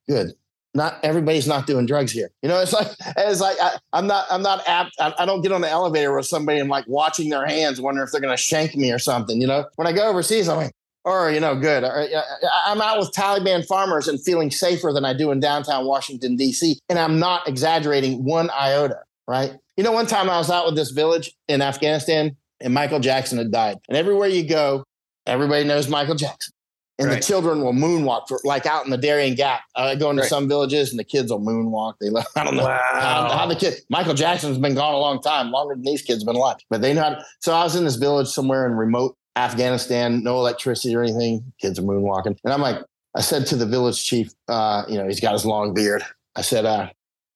[0.08, 0.34] good
[0.76, 2.30] not everybody's not doing drugs here.
[2.42, 4.92] You know, it's like it's like I, am not I'm not apt.
[5.00, 8.06] I, I, don't get on the elevator with somebody and like watching their hands, wondering
[8.06, 9.40] if they're going to shank me or something.
[9.40, 10.74] You know, when I go overseas, I'm like,
[11.06, 11.84] or you know, good.
[11.84, 16.80] I'm out with Taliban farmers and feeling safer than I do in downtown Washington D.C.
[16.90, 19.00] And I'm not exaggerating one iota.
[19.28, 19.54] Right?
[19.78, 23.38] You know, one time I was out with this village in Afghanistan, and Michael Jackson
[23.38, 23.78] had died.
[23.88, 24.84] And everywhere you go,
[25.26, 26.55] everybody knows Michael Jackson.
[26.98, 27.16] And right.
[27.16, 29.62] the children will moonwalk for, like out in the Darien Gap.
[29.76, 30.30] I go into right.
[30.30, 31.96] some villages and the kids will moonwalk.
[32.00, 32.80] They love, I don't know wow.
[32.94, 36.22] how, how, the kid Michael Jackson's been gone a long time, longer than these kids
[36.22, 36.58] have been alive.
[36.70, 40.24] But they know how to, so I was in this village somewhere in remote Afghanistan,
[40.24, 41.52] no electricity or anything.
[41.60, 42.38] Kids are moonwalking.
[42.44, 42.82] And I'm like,
[43.16, 46.04] I said to the village chief, uh, you know, he's got his long beard.
[46.36, 46.90] I said, uh,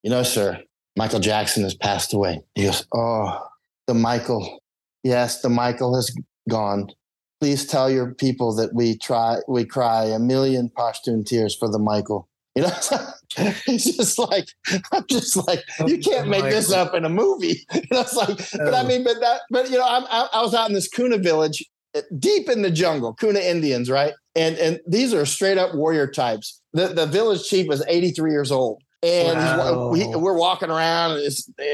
[0.03, 0.61] you know, sir,
[0.95, 2.41] Michael Jackson has passed away.
[2.55, 3.47] He goes, Oh,
[3.87, 4.61] the Michael.
[5.03, 6.13] Yes, the Michael has
[6.49, 6.89] gone
[7.39, 11.79] please tell your people that we try we cry a million Pashtun tears for the
[11.79, 12.27] Michael.
[12.55, 12.71] You know,
[13.37, 14.49] it's just like
[14.91, 17.65] I'm just like you can't make this up in a movie.
[17.73, 20.41] You know, it's like, but I mean, but that, but you know, I'm, I, I
[20.41, 21.63] was out in this Kuna village,
[21.95, 24.13] eh, deep in the jungle, Kuna Indians, right?
[24.35, 26.61] And and these are straight up warrior types.
[26.73, 29.89] The the village chief was 83 years old, and wow.
[29.89, 31.21] we, are walking around,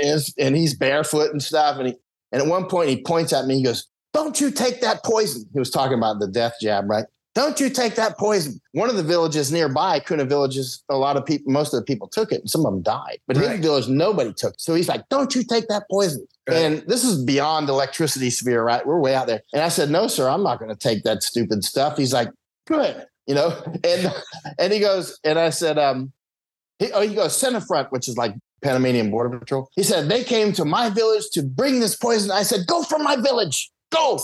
[0.03, 1.95] and, and he's barefoot and stuff, and he
[2.31, 5.45] and at one point he points at me, he goes, don't you take that poison.
[5.51, 7.05] He was talking about the death jab, right?
[7.33, 8.61] Don't you take that poison.
[8.71, 12.07] One of the villages nearby, Kuna villages, a lot of people, most of the people
[12.07, 13.17] took it and some of them died.
[13.27, 13.51] But right.
[13.51, 14.61] his village, nobody took it.
[14.61, 16.25] So he's like, don't you take that poison.
[16.47, 16.57] Right.
[16.59, 18.87] And this is beyond electricity sphere, right?
[18.87, 19.41] We're way out there.
[19.51, 21.97] And I said, no, sir, I'm not going to take that stupid stuff.
[21.97, 22.29] He's like,
[22.67, 23.05] good.
[23.27, 24.13] You know, and
[24.57, 26.13] and he goes, and I said, um,
[26.79, 29.67] he, oh, he goes, SENAFRONT, which is like Panamanian Border Patrol.
[29.75, 32.31] He said, they came to my village to bring this poison.
[32.31, 34.19] I said, go from my village go.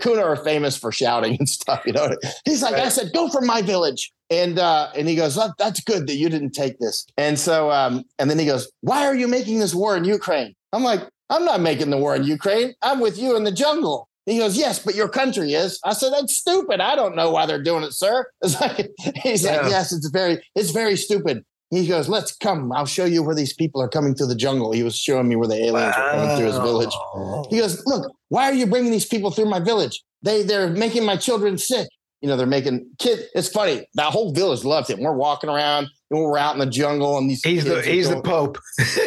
[0.00, 2.10] Kuna are famous for shouting and stuff, you know.
[2.44, 2.86] He's like, right.
[2.86, 4.12] I said, go from my village.
[4.30, 7.06] And uh, and he goes, oh, that's good that you didn't take this.
[7.16, 10.54] And so um, and then he goes, Why are you making this war in Ukraine?
[10.72, 11.00] I'm like,
[11.30, 12.74] I'm not making the war in Ukraine.
[12.82, 14.08] I'm with you in the jungle.
[14.26, 15.80] He goes, Yes, but your country is.
[15.82, 16.80] I said, That's stupid.
[16.80, 18.26] I don't know why they're doing it, sir.
[18.42, 18.90] It's like,
[19.22, 19.62] he's yeah.
[19.62, 22.72] like, Yes, it's very, it's very stupid he goes, "Let's come.
[22.72, 25.36] I'll show you where these people are coming through the jungle." He was showing me
[25.36, 26.02] where the aliens wow.
[26.02, 26.94] are coming through his village.
[27.50, 30.02] He goes, "Look, why are you bringing these people through my village?
[30.22, 31.88] They they're making my children sick.
[32.20, 33.26] You know, they're making kid.
[33.34, 33.86] It's funny.
[33.94, 35.00] That whole village loved him.
[35.00, 38.20] We're walking around and we're out in the jungle, and these he's the he's the
[38.20, 38.58] pope.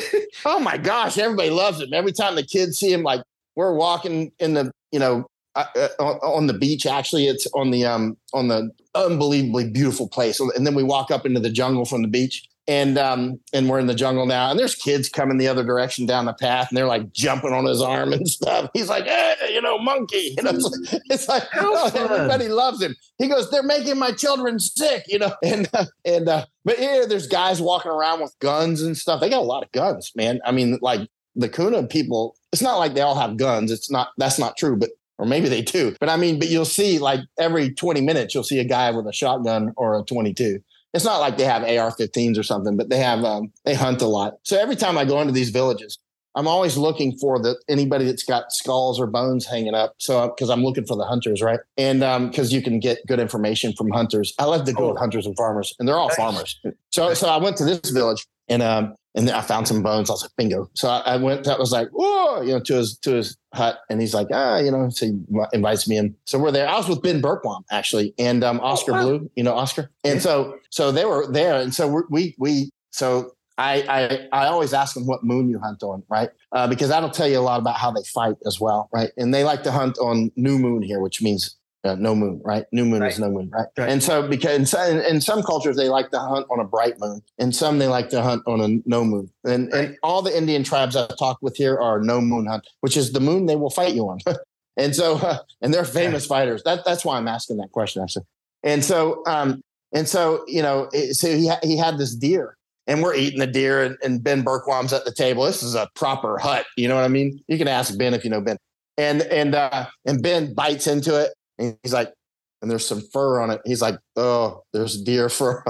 [0.45, 1.93] oh my gosh, everybody loves him.
[1.93, 3.21] Every time the kids see him, like
[3.55, 6.85] we're walking in the you know uh, uh, on the beach.
[6.85, 10.39] Actually, it's on the um on the unbelievably beautiful place.
[10.39, 13.79] And then we walk up into the jungle from the beach, and um and we're
[13.79, 16.77] in the jungle now and there's kids coming the other direction down the path and
[16.77, 18.69] they're like jumping on his arm and stuff.
[18.73, 20.35] He's like hey you know monkey.
[20.41, 22.95] Know it's like, it's like oh, everybody loves him.
[23.17, 25.33] He goes they're making my children sick you know?
[25.43, 29.21] And uh, and uh but here there's guys walking around with guns and stuff.
[29.21, 30.39] They got a lot of guns man.
[30.45, 33.71] I mean like the kuna people it's not like they all have guns.
[33.71, 35.95] It's not that's not true but or maybe they do.
[35.99, 39.07] But i mean but you'll see like every 20 minutes you'll see a guy with
[39.07, 40.61] a shotgun or a 22
[40.93, 44.07] it's not like they have AR-15s or something, but they have um, they hunt a
[44.07, 44.35] lot.
[44.43, 45.97] So every time I go into these villages,
[46.35, 49.95] I'm always looking for the anybody that's got skulls or bones hanging up.
[49.97, 51.59] So because I'm looking for the hunters, right?
[51.77, 54.33] And because um, you can get good information from hunters.
[54.39, 54.89] I love to go oh.
[54.91, 56.17] with hunters and farmers, and they're all nice.
[56.17, 56.59] farmers.
[56.91, 60.09] So so I went to this village and um and then I found some bones.
[60.09, 60.69] I was like, bingo.
[60.73, 61.43] So I, I went.
[61.43, 64.57] That was like, whoa, you know, to his to his hut, and he's like, ah,
[64.57, 65.19] you know, so he
[65.53, 66.15] invites me in.
[66.25, 66.67] So we're there.
[66.67, 69.03] I was with Ben Bergquam actually, and um, Oscar oh, wow.
[69.03, 72.71] Blue, you know, Oscar, and so so they were there, and so we we we
[72.91, 76.29] so I, I I always ask them what moon you hunt on, right?
[76.51, 79.11] Uh, because that'll tell you a lot about how they fight as well, right?
[79.17, 82.65] And they like to hunt on new moon here, which means uh, no moon, right?
[82.71, 83.11] New moon right.
[83.11, 83.67] is no moon, right?
[83.77, 83.89] right?
[83.89, 87.21] And so because in, in, some cultures they like to hunt on a bright moon,
[87.39, 89.29] and some they like to hunt on a no moon.
[89.43, 89.89] And right.
[89.89, 93.11] and all the Indian tribes I've talked with here are no moon hunt, which is
[93.11, 94.19] the moon they will fight you on.
[94.77, 96.61] and so uh, and they're famous fighters.
[96.63, 98.25] That that's why I'm asking that question actually.
[98.63, 102.57] And so um and so you know so he ha- he had this deer.
[102.87, 105.45] And we're eating the deer, and, and Ben Bergquam's at the table.
[105.45, 107.39] This is a proper hut, you know what I mean?
[107.47, 108.57] You can ask Ben if you know Ben
[108.97, 112.13] and and uh, and Ben bites into it, and he's like,
[112.61, 113.61] and there's some fur on it.
[113.65, 115.63] He's like, oh, there's deer fur.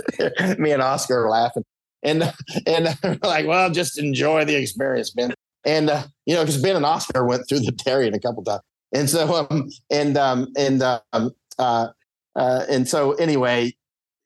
[0.58, 1.64] Me and Oscar are laughing.
[2.02, 2.32] And
[2.66, 5.34] and like, well, just enjoy the experience, Ben.
[5.64, 8.62] And uh, you know, because Ben and Oscar went through the Darien a couple times.
[8.92, 11.88] And so um and um and um uh,
[12.34, 13.74] uh and so anyway,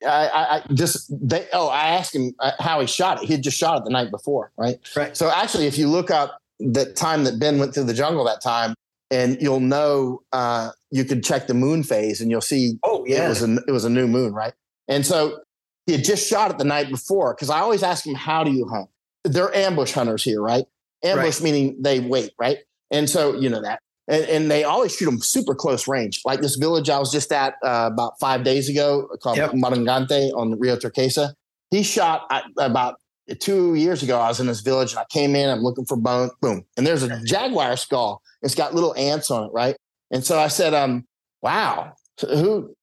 [0.05, 3.27] I, I, just they oh I asked him uh, how he shot it.
[3.27, 4.77] He had just shot it the night before, right?
[4.95, 5.15] Right.
[5.15, 8.41] So actually, if you look up the time that Ben went through the jungle that
[8.41, 8.73] time,
[9.11, 13.25] and you'll know uh, you could check the moon phase and you'll see oh yeah
[13.25, 14.53] it was a it was a new moon right?
[14.87, 15.39] And so
[15.85, 18.51] he had just shot it the night before because I always ask him how do
[18.51, 18.89] you hunt?
[19.23, 20.65] They're ambush hunters here right?
[21.03, 21.43] Ambush right.
[21.43, 22.59] meaning they wait right?
[22.91, 23.79] And so you know that.
[24.07, 26.21] And, and, they always shoot them super close range.
[26.25, 29.53] Like this village I was just at uh, about five days ago called yep.
[29.53, 31.33] Marangante on Rio Turquesa
[31.71, 32.95] he shot about
[33.39, 35.97] two years ago, I was in this village and I came in, I'm looking for
[35.97, 36.65] bone, boom.
[36.77, 38.21] And there's a jaguar skull.
[38.41, 39.75] It's got little ants on it, right?
[40.11, 41.05] And so I said, um,
[41.41, 42.75] wow, who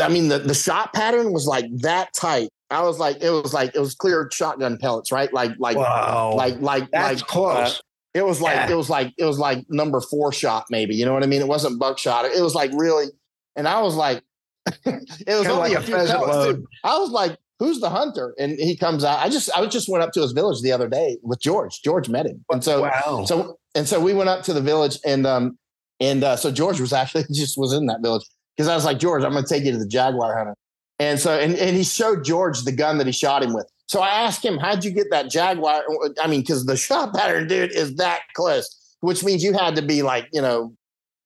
[0.00, 2.48] I mean, the, the shot pattern was like that tight.
[2.70, 5.32] I was like, it was like it was clear shotgun pellets, right?
[5.32, 6.34] Like, like, wow.
[6.34, 7.78] like, like, That's like close.
[7.78, 7.82] Uh,
[8.14, 8.70] it was like yeah.
[8.70, 10.96] it was like it was like number four shot, maybe.
[10.96, 11.42] You know what I mean?
[11.42, 12.24] It wasn't buckshot.
[12.24, 13.06] It was like really,
[13.54, 14.22] and I was like,
[14.86, 16.64] it was only like a, few load.
[16.82, 18.34] I was like, who's the hunter?
[18.38, 19.18] And he comes out.
[19.18, 21.80] I just I just went up to his village the other day with George.
[21.82, 23.24] George met him, and so wow.
[23.26, 25.58] so and so we went up to the village, and um
[26.00, 28.24] and uh, so George was actually just was in that village
[28.56, 30.54] because I was like George, I'm going to take you to the jaguar hunter,
[30.98, 33.66] and so and and he showed George the gun that he shot him with.
[33.88, 35.84] So I asked him, how'd you get that Jaguar?
[36.20, 39.82] I mean, because the shot pattern, dude, is that close, which means you had to
[39.82, 40.74] be like, you know,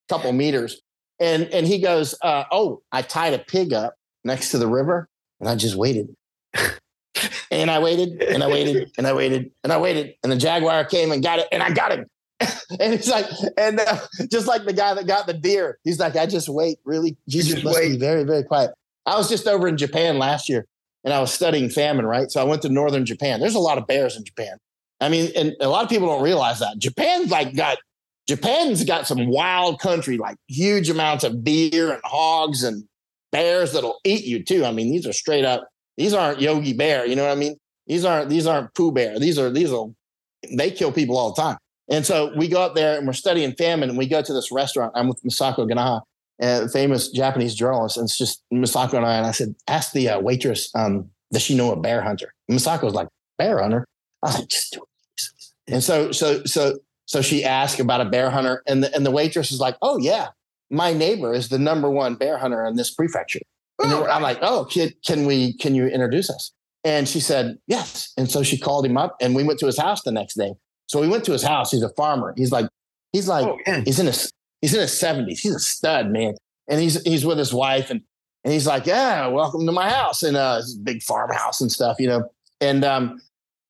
[0.08, 0.80] a couple meters.
[1.18, 5.08] And and he goes, uh, oh, I tied a pig up next to the river
[5.40, 6.14] and I just waited.
[7.50, 10.14] And I waited and I waited and I waited and I waited.
[10.22, 12.06] And the Jaguar came and got it and I got him.
[12.40, 13.26] and it's like,
[13.58, 13.98] and uh,
[14.30, 17.16] just like the guy that got the deer, he's like, I just wait, really.
[17.26, 17.90] You just must wait.
[17.90, 18.70] be very, very quiet.
[19.06, 20.66] I was just over in Japan last year
[21.04, 22.30] and I was studying famine, right?
[22.30, 23.40] So I went to northern Japan.
[23.40, 24.56] There's a lot of bears in Japan.
[25.00, 27.78] I mean, and a lot of people don't realize that Japan's like got
[28.28, 32.84] Japan's got some wild country, like huge amounts of deer and hogs and
[33.32, 34.64] bears that'll eat you too.
[34.64, 35.68] I mean, these are straight up.
[36.00, 37.04] These aren't Yogi Bear.
[37.04, 37.56] You know what I mean?
[37.86, 39.18] These aren't these aren't Pooh Bear.
[39.18, 39.86] These are these are
[40.56, 41.58] they kill people all the time.
[41.90, 44.50] And so we go up there and we're studying famine, and we go to this
[44.50, 44.92] restaurant.
[44.94, 46.00] I'm with Masako Ganaha,
[46.40, 49.18] a famous Japanese journalist, and it's just Masako and I.
[49.18, 52.32] And I said, ask the uh, waitress, um, does she know a bear hunter?
[52.48, 53.84] And Masako was like, bear hunter.
[54.22, 55.74] I was like, just do it.
[55.74, 59.10] And so, so, so, so she asked about a bear hunter, and the and the
[59.10, 60.28] waitress is like, oh yeah,
[60.70, 63.40] my neighbor is the number one bear hunter in this prefecture.
[63.82, 65.54] And oh, I'm like, oh, kid, can we?
[65.54, 66.52] Can you introduce us?
[66.84, 68.12] And she said yes.
[68.16, 70.52] And so she called him up, and we went to his house the next day.
[70.86, 71.70] So we went to his house.
[71.70, 72.34] He's a farmer.
[72.36, 72.68] He's like,
[73.12, 75.40] he's like, oh, he's in his He's in his 70s.
[75.40, 76.34] He's a stud, man.
[76.68, 78.02] And he's he's with his wife and
[78.44, 80.22] and he's like, Yeah, welcome to my house.
[80.22, 82.30] And uh big farmhouse and stuff, you know.
[82.60, 83.20] And um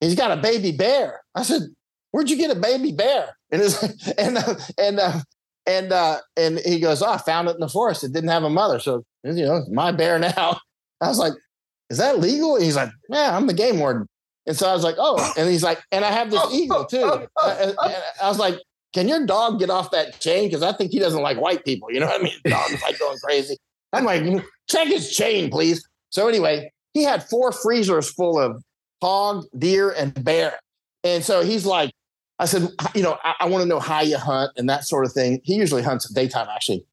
[0.00, 1.22] he's got a baby bear.
[1.34, 1.62] I said,
[2.10, 3.36] Where'd you get a baby bear?
[3.52, 3.82] And his,
[4.16, 5.20] and uh, and uh,
[5.66, 8.04] and uh, and he goes, Oh, I found it in the forest.
[8.04, 8.78] It didn't have a mother.
[8.78, 10.58] So you know, my bear now.
[11.00, 11.34] I was like,
[11.88, 12.56] Is that legal?
[12.56, 14.06] And he's like, Yeah, I'm the game warden.
[14.46, 17.04] And so I was like, oh, and he's like, and I have this eagle too.
[17.04, 18.58] Uh, uh, uh, and I was like,
[18.92, 20.48] can your dog get off that chain?
[20.48, 21.92] Because I think he doesn't like white people.
[21.92, 22.34] You know what I mean?
[22.42, 23.56] The dog's like going crazy.
[23.92, 25.86] I'm like, check his chain, please.
[26.08, 28.62] So anyway, he had four freezers full of
[29.00, 30.58] hog, deer, and bear.
[31.04, 31.92] And so he's like,
[32.38, 35.04] I said, you know, I, I want to know how you hunt and that sort
[35.04, 35.40] of thing.
[35.44, 36.84] He usually hunts at daytime, actually.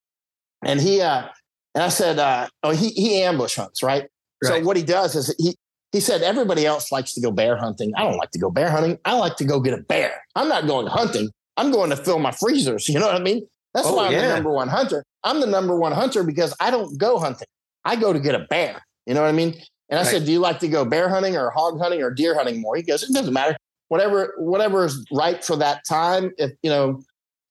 [0.64, 1.30] And he, uh,
[1.78, 4.02] and I said, uh, oh, he, he ambush hunts, right?
[4.44, 4.50] right?
[4.50, 5.56] So what he does is he,
[5.92, 7.94] he said, everybody else likes to go bear hunting.
[7.96, 8.98] I don't like to go bear hunting.
[9.06, 10.24] I like to go get a bear.
[10.36, 11.30] I'm not going hunting.
[11.56, 12.90] I'm going to fill my freezers.
[12.90, 13.48] You know what I mean?
[13.76, 14.28] That's oh, why I'm yeah.
[14.28, 15.04] the number one hunter.
[15.24, 17.48] I'm the number one hunter because I don't go hunting.
[17.86, 18.82] I go to get a bear.
[19.06, 19.54] You know what I mean?
[19.90, 20.08] And I right.
[20.08, 22.76] said, Do you like to go bear hunting or hog hunting or deer hunting more?
[22.76, 23.56] He goes, It doesn't matter.
[23.90, 26.32] Whatever, whatever is right for that time.
[26.40, 27.04] If you know,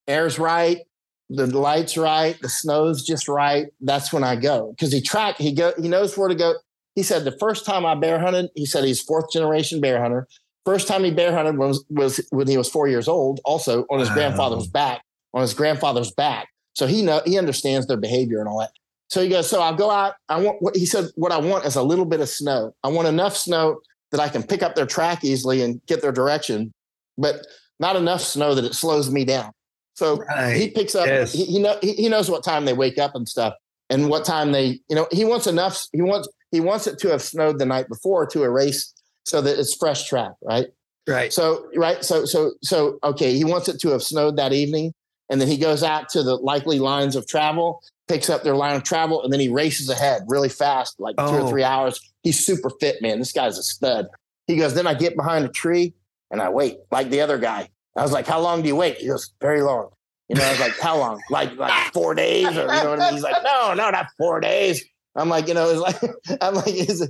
[0.08, 0.80] air's right,
[1.28, 4.70] the light's right, the snow's just right, that's when I go.
[4.70, 6.54] Because he track, he go, he knows where to go.
[6.94, 10.26] He said the first time I bear hunted, he said he's fourth generation bear hunter.
[10.64, 14.00] First time he bear hunted was, was when he was four years old, also on
[14.00, 14.14] his wow.
[14.14, 15.02] grandfather's back,
[15.34, 16.48] on his grandfather's back.
[16.74, 18.72] So he know he understands their behavior and all that.
[19.08, 20.14] So he goes, so I'll go out.
[20.28, 22.74] I want what he said, what I want is a little bit of snow.
[22.82, 26.12] I want enough snow that I can pick up their track easily and get their
[26.12, 26.72] direction,
[27.16, 27.46] but
[27.78, 29.52] not enough snow that it slows me down.
[29.96, 30.54] So right.
[30.54, 31.32] he picks up, yes.
[31.32, 33.54] he, he, know, he, he knows what time they wake up and stuff
[33.90, 37.08] and what time they, you know, he wants enough, he wants, he wants it to
[37.08, 38.92] have snowed the night before to erase
[39.24, 40.68] so that it's fresh track, right?
[41.08, 41.32] Right.
[41.32, 42.04] So right.
[42.04, 43.34] So so so okay.
[43.34, 44.92] He wants it to have snowed that evening,
[45.30, 48.74] and then he goes out to the likely lines of travel, picks up their line
[48.74, 51.30] of travel, and then he races ahead really fast, like oh.
[51.30, 51.48] two or oh.
[51.48, 51.68] three oh.
[51.68, 52.00] hours.
[52.24, 53.20] He's super fit, man.
[53.20, 54.08] This guy's a stud.
[54.48, 54.74] He goes.
[54.74, 55.94] Then I get behind a tree
[56.30, 57.68] and I wait, like the other guy.
[57.96, 59.90] I was like, "How long do you wait?" He goes, "Very long."
[60.28, 61.20] You know, I was like, "How long?
[61.30, 63.14] Like like four days?" Or you know what I mean?
[63.14, 64.84] He's like, "No, no, not four days."
[65.16, 67.08] I'm like, you know, it's like I'm like, he goes,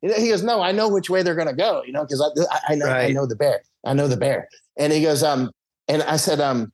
[0.00, 2.72] he goes, no, I know which way they're going to go, you know, because I,
[2.72, 3.10] I know, right.
[3.10, 3.62] I know the bear.
[3.84, 4.48] I know the bear.
[4.78, 5.50] And he goes, um,
[5.88, 6.72] and I said, um,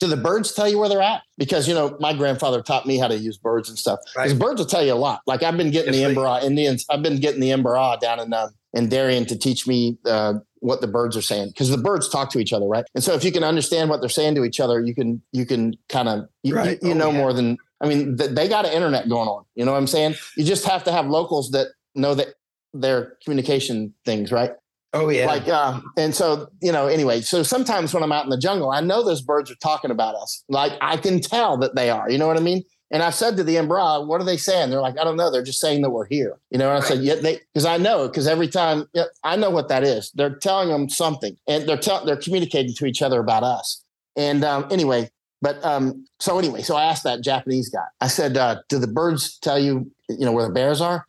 [0.00, 1.22] do the birds tell you where they're at?
[1.36, 3.98] Because you know, my grandfather taught me how to use birds and stuff.
[4.14, 4.40] Because right.
[4.40, 5.20] birds will tell you a lot.
[5.26, 6.86] Like I've been getting yes, the Emberá Indians.
[6.88, 10.80] I've been getting the Emberá down in uh, in Darien to teach me uh, what
[10.80, 12.84] the birds are saying because the birds talk to each other, right?
[12.94, 15.44] And so if you can understand what they're saying to each other, you can you
[15.44, 16.78] can kind of you, right.
[16.82, 17.18] you, you oh, know yeah.
[17.18, 18.16] more than I mean.
[18.16, 19.44] Th- they got an internet going on.
[19.54, 20.14] You know what I'm saying?
[20.36, 22.28] You just have to have locals that know that
[22.72, 24.52] their communication things, right?
[24.92, 25.26] Oh yeah.
[25.26, 28.70] Like uh, and so, you know, anyway, so sometimes when I'm out in the jungle,
[28.70, 30.44] I know those birds are talking about us.
[30.48, 32.10] Like I can tell that they are.
[32.10, 32.64] You know what I mean?
[32.90, 34.70] And I said to the Emberá, what are they saying?
[34.70, 35.30] They're like, I don't know.
[35.30, 36.38] They're just saying that we're here.
[36.50, 36.88] You know, and I right.
[36.88, 40.10] said, yeah, they, because I know, because every time yeah, I know what that is.
[40.14, 43.84] They're telling them something and they're, telling, they're communicating to each other about us.
[44.16, 45.10] And um, anyway,
[45.40, 48.88] but um, so anyway, so I asked that Japanese guy, I said, uh, do the
[48.88, 51.06] birds tell you, you know, where the bears are?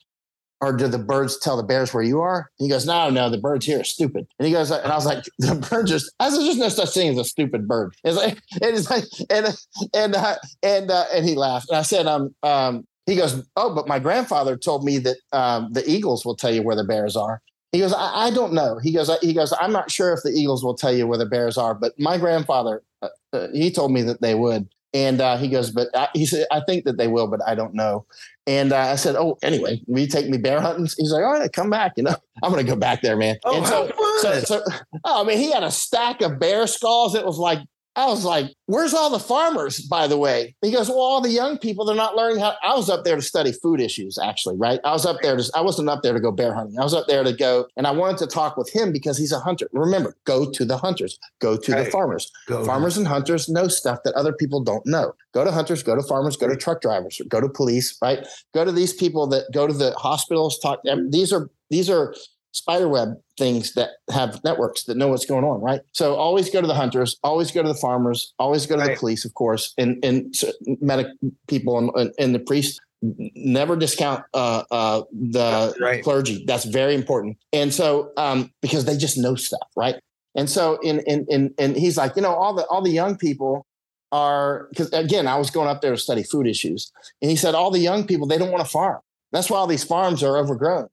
[0.62, 2.49] Or do the birds tell the bears where you are?
[2.59, 4.28] And he goes, no, no, the birds here are stupid.
[4.38, 6.93] And he goes, and I was like, the bird just, I said, there's no such
[6.93, 7.95] thing as a stupid bird.
[8.03, 9.57] It's like, it's like, and,
[9.95, 11.70] and, uh, and, uh, and he laughed.
[11.70, 15.74] And I said, um, um, he goes, oh, but my grandfather told me that um,
[15.74, 17.41] the eagles will tell you where the bears are.
[17.72, 18.78] He goes, I, I don't know.
[18.78, 21.18] He goes, I, he goes, I'm not sure if the eagles will tell you where
[21.18, 24.70] the bears are, but my grandfather, uh, uh he told me that they would.
[24.93, 27.55] And uh, he goes, but I, he said, I think that they will, but I
[27.55, 28.05] don't know.
[28.48, 30.88] And uh, I said, oh, anyway, will you take me bear hunting?
[30.98, 31.94] He's like, all right, come back.
[31.96, 33.38] You know, I'm going to go back there, man.
[33.46, 34.64] Oh, and so, so, so,
[35.04, 37.14] oh, I mean, he had a stack of bear skulls.
[37.14, 37.60] It was like
[37.96, 40.56] I was like, where's all the farmers, by the way?
[40.62, 42.56] He goes, well, all the young people, they're not learning how.
[42.64, 44.80] I was up there to study food issues, actually, right?
[44.86, 46.80] I was up there to, I wasn't up there to go bear hunting.
[46.80, 49.34] I was up there to go, and I wanted to talk with him because he's
[49.34, 49.68] a hunter.
[49.74, 51.86] Remember, go to the hunters, go to right.
[51.86, 52.32] the farmers.
[52.48, 55.14] Farmers and hunters know stuff that other people don't know.
[55.34, 58.26] Go to hunters, go to farmers, go to truck drivers, go to police, right?
[58.54, 60.82] Go to these people that go to the hospitals, talk.
[60.84, 61.12] Them.
[61.12, 62.16] These are, these are
[62.52, 65.82] spiderweb things that have networks that know what's going on, right?
[65.93, 68.91] So always go to the hunters, always go to the farmers, always go to right.
[68.91, 70.34] the police, of course, and and
[70.82, 71.08] medic
[71.47, 72.80] people and, and the priests.
[73.04, 76.04] Never discount uh, uh, the right.
[76.04, 76.45] clergy.
[76.45, 77.38] That's very important.
[77.52, 79.95] And so um, because they just know stuff, right?
[80.36, 83.18] And so in in in and he's like, you know, all the all the young
[83.18, 83.66] people
[84.12, 86.91] are because again, I was going up there to study food issues,
[87.22, 88.99] and he said all the young people they don't want to farm.
[89.32, 90.89] That's why all these farms are overgrown.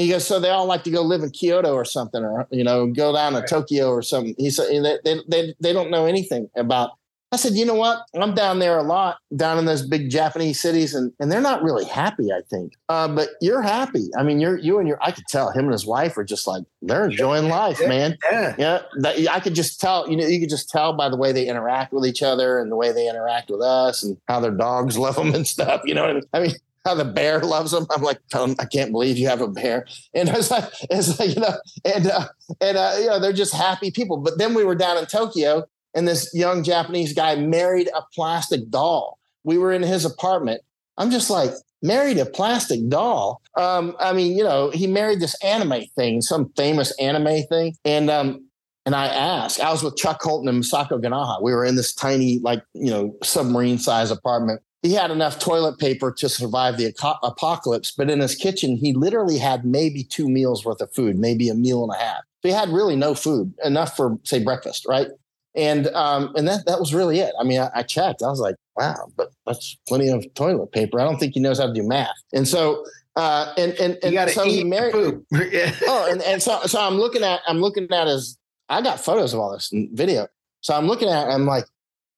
[0.00, 2.64] He goes, so they all like to go live in Kyoto or something, or you
[2.64, 4.34] know, go down to Tokyo or something.
[4.38, 6.92] He said they, they they they don't know anything about.
[7.32, 8.06] I said, you know what?
[8.14, 11.62] I'm down there a lot, down in those big Japanese cities, and and they're not
[11.62, 12.32] really happy.
[12.32, 14.08] I think, uh, but you're happy.
[14.18, 14.98] I mean, you're you and your.
[15.02, 18.18] I could tell him and his wife are just like they're enjoying life, yeah, man.
[18.32, 18.82] Yeah, yeah.
[19.00, 20.08] That, I could just tell.
[20.08, 22.72] You know, you could just tell by the way they interact with each other and
[22.72, 25.82] the way they interact with us, and how their dogs love them and stuff.
[25.84, 26.22] You know, I mean?
[26.32, 26.52] I mean,
[26.84, 27.86] how the bear loves them.
[27.90, 29.86] I'm like, I can't believe you have a bear.
[30.14, 32.28] And it's like, it's like, you know, and, uh,
[32.60, 34.16] and, uh, you know, they're just happy people.
[34.16, 35.64] But then we were down in Tokyo
[35.94, 39.18] and this young Japanese guy married a plastic doll.
[39.44, 40.62] We were in his apartment.
[40.96, 41.52] I'm just like,
[41.82, 43.40] married a plastic doll.
[43.56, 47.74] Um, I mean, you know, he married this anime thing, some famous anime thing.
[47.84, 48.46] And, um,
[48.86, 51.42] and I asked, I was with Chuck Colton and Masako Ganaha.
[51.42, 55.78] We were in this tiny, like, you know, submarine size apartment he had enough toilet
[55.78, 56.86] paper to survive the
[57.22, 61.48] apocalypse, but in his kitchen, he literally had maybe two meals worth of food, maybe
[61.48, 62.22] a meal and a half.
[62.42, 65.08] So he had really no food, enough for say breakfast, right?
[65.54, 67.34] And um, and that that was really it.
[67.38, 68.22] I mean, I, I checked.
[68.22, 71.00] I was like, wow, but that's plenty of toilet paper.
[71.00, 72.14] I don't think he knows how to do math.
[72.32, 72.84] And so
[73.16, 74.94] uh, and and and so he married.
[74.94, 78.38] oh, and, and so so I'm looking at I'm looking at his.
[78.68, 80.28] I got photos of all this video.
[80.60, 81.28] So I'm looking at.
[81.28, 81.64] I'm like,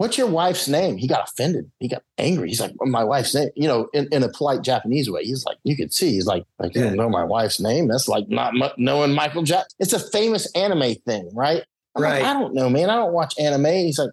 [0.02, 0.96] what's your wife's name?
[0.96, 1.70] He got offended.
[1.78, 2.48] He got angry.
[2.48, 5.22] He's like, my wife's name, you know, in, in a polite Japanese way.
[5.22, 7.86] He's like, you could see, he's like, like, you don't know my wife's name.
[7.86, 9.76] That's like not knowing Michael Jackson.
[9.78, 11.62] It's a famous anime thing, right?
[11.94, 12.20] I'm right.
[12.20, 12.90] Like, I don't know, man.
[12.90, 13.64] I don't watch anime.
[13.66, 14.10] He's like,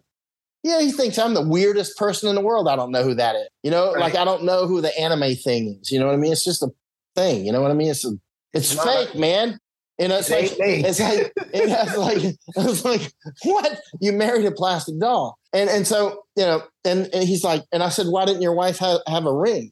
[0.61, 2.67] yeah, he thinks I'm the weirdest person in the world.
[2.67, 3.47] I don't know who that is.
[3.63, 3.99] You know, right.
[3.99, 5.91] like I don't know who the anime thing is.
[5.91, 6.33] You know what I mean?
[6.33, 6.70] It's just a
[7.16, 7.47] thing.
[7.47, 7.89] You know what I mean?
[7.89, 8.11] It's a,
[8.53, 9.57] it's, it's fake, a, man.
[9.97, 13.11] And it's like, it's like, it's like, it's like,
[13.43, 13.79] what?
[13.99, 15.38] You married a plastic doll.
[15.54, 18.54] And, and so, you know, and, and he's like, and I said, why didn't your
[18.54, 19.71] wife have, have a ring?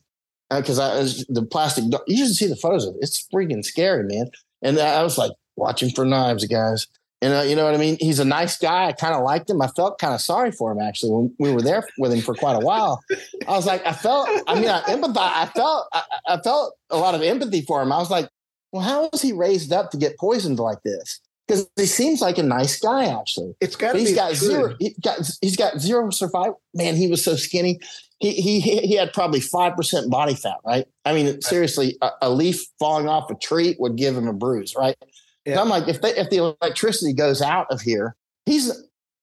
[0.49, 2.99] Because uh, I was the plastic, you should see the photos of it.
[3.01, 4.31] It's freaking scary, man.
[4.61, 6.85] And I was like, watching for knives, guys.
[7.19, 7.97] And uh, you know what I mean?
[7.99, 8.85] He's a nice guy.
[8.85, 9.59] I kind of liked him.
[9.59, 12.35] I felt kind of sorry for him actually when we were there with him for
[12.35, 13.03] quite a while.
[13.47, 15.17] I was like, I felt, I mean, I empathize.
[15.17, 17.91] I felt, I, I felt a lot of empathy for him.
[17.91, 18.29] I was like,
[18.71, 21.19] well, how was he raised up to get poisoned like this?
[21.47, 23.55] Because he seems like a nice guy, actually.
[23.61, 24.37] It's got he's got good.
[24.37, 24.75] zero.
[24.79, 26.61] He got he's got zero survival.
[26.73, 27.79] Man, he was so skinny.
[28.19, 30.85] He he he had probably five percent body fat, right?
[31.05, 31.43] I mean, right.
[31.43, 34.97] seriously, a, a, leaf falling off a tree would give him a bruise, right?
[35.45, 35.61] Yeah.
[35.61, 38.65] I'm like, if they, if the electricity goes out of here, he's,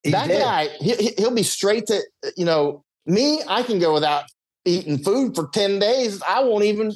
[0.02, 0.40] he's that dead.
[0.40, 0.68] guy.
[0.80, 2.00] He, he'll be straight to
[2.36, 3.42] you know me.
[3.46, 4.24] I can go without
[4.64, 6.92] eating food for 10 days, I won't even.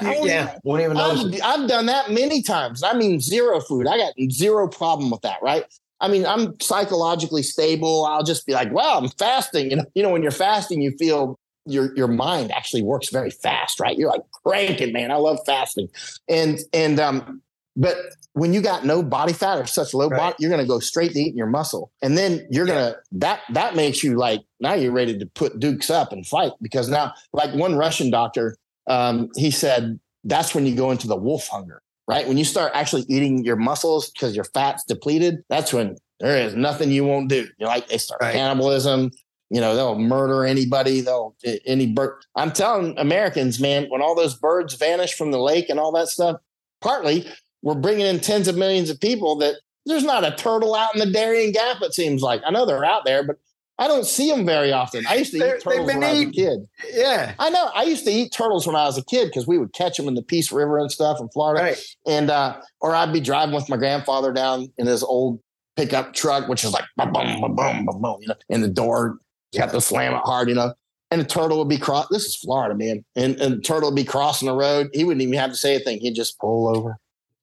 [0.00, 2.82] I won't yeah, even, won't even I've, I've, done that many times.
[2.82, 3.86] I mean, zero food.
[3.86, 5.64] I got zero problem with that, right?
[6.00, 8.04] I mean, I'm psychologically stable.
[8.04, 9.70] I'll just be like, well, I'm fasting.
[9.70, 13.30] You know, you know, when you're fasting, you feel your your mind actually works very
[13.30, 13.98] fast, right?
[13.98, 15.10] You're like cranking, man.
[15.10, 15.88] I love fasting.
[16.28, 17.42] And and um,
[17.78, 17.96] But
[18.32, 20.18] when you got no body fat or such low right.
[20.18, 22.74] body, you're going to go straight to eating your muscle, and then you're yeah.
[22.74, 26.26] going to that that makes you like now you're ready to put dukes up and
[26.26, 28.56] fight because now like one Russian doctor,
[28.88, 32.26] um, he said that's when you go into the wolf hunger, right?
[32.26, 36.56] When you start actually eating your muscles because your fat's depleted, that's when there is
[36.56, 37.46] nothing you won't do.
[37.58, 38.34] You like they start right.
[38.34, 39.12] cannibalism.
[39.50, 41.00] You know, they'll murder anybody.
[41.00, 42.22] They'll any bird.
[42.34, 46.08] I'm telling Americans, man, when all those birds vanish from the lake and all that
[46.08, 46.40] stuff,
[46.80, 47.26] partly
[47.62, 49.56] we're bringing in tens of millions of people that
[49.86, 51.82] there's not a turtle out in the Darien Gap.
[51.82, 53.36] It seems like I know they're out there, but
[53.78, 55.06] I don't see them very often.
[55.06, 56.68] I used to They're, eat turtles when I was a kid.
[56.92, 57.70] Yeah, I know.
[57.74, 60.08] I used to eat turtles when I was a kid because we would catch them
[60.08, 61.62] in the Peace River and stuff in Florida.
[61.62, 61.96] Right.
[62.06, 65.40] And uh, or I'd be driving with my grandfather down in his old
[65.76, 69.18] pickup truck, which is like boom, boom, boom, boom, boom, you know, and the door
[69.52, 70.74] you have to slam it hard, you know.
[71.10, 72.06] And the turtle would be cross.
[72.10, 73.04] This is Florida, man.
[73.16, 74.90] And, and the turtle would be crossing the road.
[74.92, 76.00] He wouldn't even have to say a thing.
[76.00, 76.98] He'd just pull over,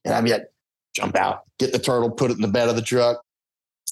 [0.06, 0.48] and I'd be like,
[0.96, 3.22] jump out, get the turtle, put it in the bed of the truck,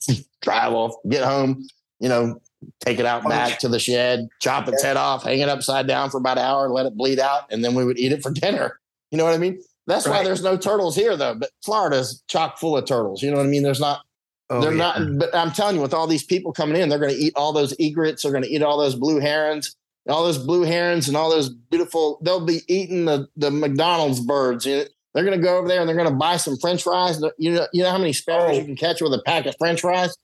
[0.42, 1.68] drive off, get home
[2.04, 2.38] you know,
[2.82, 6.10] take it out back to the shed, chop its head off, hang it upside down
[6.10, 8.30] for about an hour, let it bleed out, and then we would eat it for
[8.30, 8.78] dinner.
[9.10, 9.64] You know what I mean?
[9.88, 10.18] That's right.
[10.18, 11.36] why there's no turtles here, though.
[11.36, 13.24] But Florida's chock full of turtles.
[13.24, 13.64] You know what I mean?
[13.64, 14.02] There's not.
[14.50, 14.98] Oh, they're yeah.
[14.98, 15.18] not.
[15.18, 17.54] But I'm telling you, with all these people coming in, they're going to eat all
[17.54, 18.24] those egrets.
[18.24, 19.74] They're going to eat all those blue herons,
[20.10, 22.20] all those blue herons, and all those beautiful.
[22.22, 24.66] They'll be eating the the McDonald's birds.
[24.66, 26.84] You know, they're going to go over there and they're going to buy some French
[26.84, 27.22] fries.
[27.38, 28.60] You know, you know how many sparrows oh.
[28.60, 30.16] you can catch with a pack of French fries.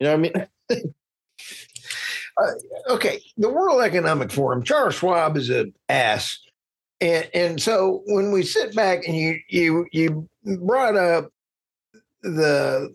[0.00, 0.32] You know what
[0.70, 0.94] I mean?
[2.40, 2.50] uh,
[2.90, 6.38] okay, the World Economic Forum, Charles Schwab is an ass.
[7.00, 10.28] And, and so when we sit back and you you you
[10.60, 11.30] brought up
[12.22, 12.94] the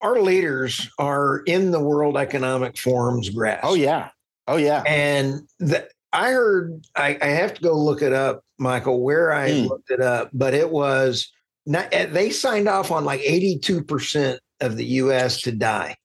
[0.00, 3.64] our leaders are in the World Economic Forum's grasp.
[3.64, 4.08] Oh yeah,
[4.48, 4.82] oh yeah.
[4.86, 9.50] And the, I heard I, I, have to go look it up, Michael, where I
[9.50, 9.68] mm.
[9.68, 11.30] looked it up, but it was
[11.66, 15.40] not, they signed off on like eighty two percent of the U.S.
[15.42, 15.96] to die.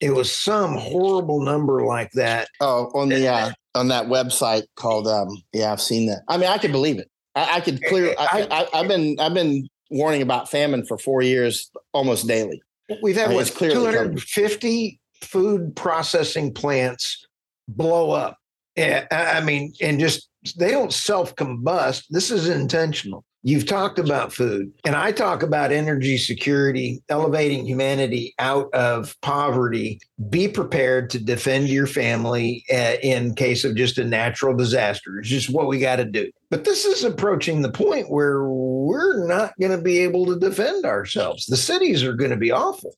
[0.00, 2.48] It was some horrible number like that.
[2.60, 6.22] Oh, on the uh, on that website called um yeah, I've seen that.
[6.28, 7.10] I mean, I could believe it.
[7.34, 8.14] I, I could clear.
[8.18, 12.62] I, I, I've been I've been warning about famine for four years, almost daily.
[13.02, 17.26] We've had what, 250 food processing plants
[17.68, 18.38] blow up.
[18.76, 22.04] I mean, and just they don't self combust.
[22.10, 23.24] This is intentional.
[23.42, 30.00] You've talked about food, and I talk about energy security, elevating humanity out of poverty.
[30.28, 35.20] Be prepared to defend your family uh, in case of just a natural disaster.
[35.20, 36.30] It's just what we got to do.
[36.50, 40.84] But this is approaching the point where we're not going to be able to defend
[40.84, 41.46] ourselves.
[41.46, 42.96] The cities are going to be awful.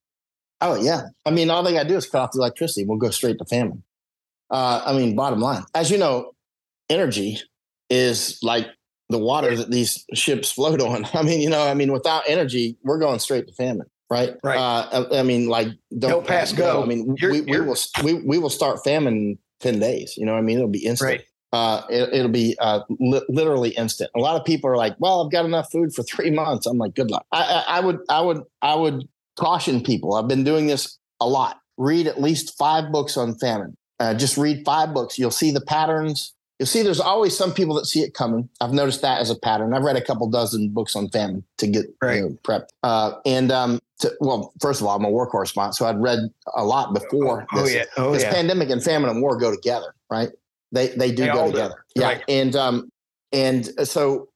[0.62, 1.02] Oh, yeah.
[1.26, 2.86] I mean, all they got to do is cut off the electricity.
[2.86, 3.82] We'll go straight to famine.
[4.50, 6.32] Uh, I mean, bottom line, as you know,
[6.88, 7.38] energy
[7.90, 8.66] is like
[9.08, 11.06] the water that these ships float on.
[11.14, 14.34] I mean, you know, I mean, without energy, we're going straight to famine, right?
[14.42, 14.58] Right.
[14.58, 15.68] Uh, I, I, mean, like
[15.98, 16.74] don't, pass go.
[16.74, 16.82] go.
[16.82, 20.16] I mean, you're, we, we will we, we will start famine ten days.
[20.16, 21.10] You know, I mean, it'll be instant.
[21.10, 21.24] Right.
[21.50, 24.10] Uh, it, will be uh, li- literally instant.
[24.14, 26.76] A lot of people are like, "Well, I've got enough food for three months." I'm
[26.78, 29.08] like, "Good luck." I, I, I would, I would, I would
[29.38, 30.14] caution people.
[30.14, 31.58] I've been doing this a lot.
[31.78, 33.76] Read at least five books on famine.
[34.00, 35.18] Uh, just read five books.
[35.18, 38.48] You'll see the patterns You'll see there's always some people that see it coming.
[38.60, 39.74] I've noticed that as a pattern.
[39.74, 42.16] I've read a couple dozen books on famine to get right.
[42.16, 42.68] you know, prepped.
[42.82, 46.18] Uh, and um, to, well, first of all, I'm a war correspondent, so I'd read
[46.56, 47.46] a lot before.
[47.52, 48.32] Oh, this, oh yeah, oh this yeah.
[48.32, 50.30] pandemic and famine and war go together, right?
[50.72, 51.84] They they do they go together.
[51.94, 52.00] Do.
[52.00, 52.24] Yeah, right.
[52.28, 52.90] and um,
[53.32, 54.28] and so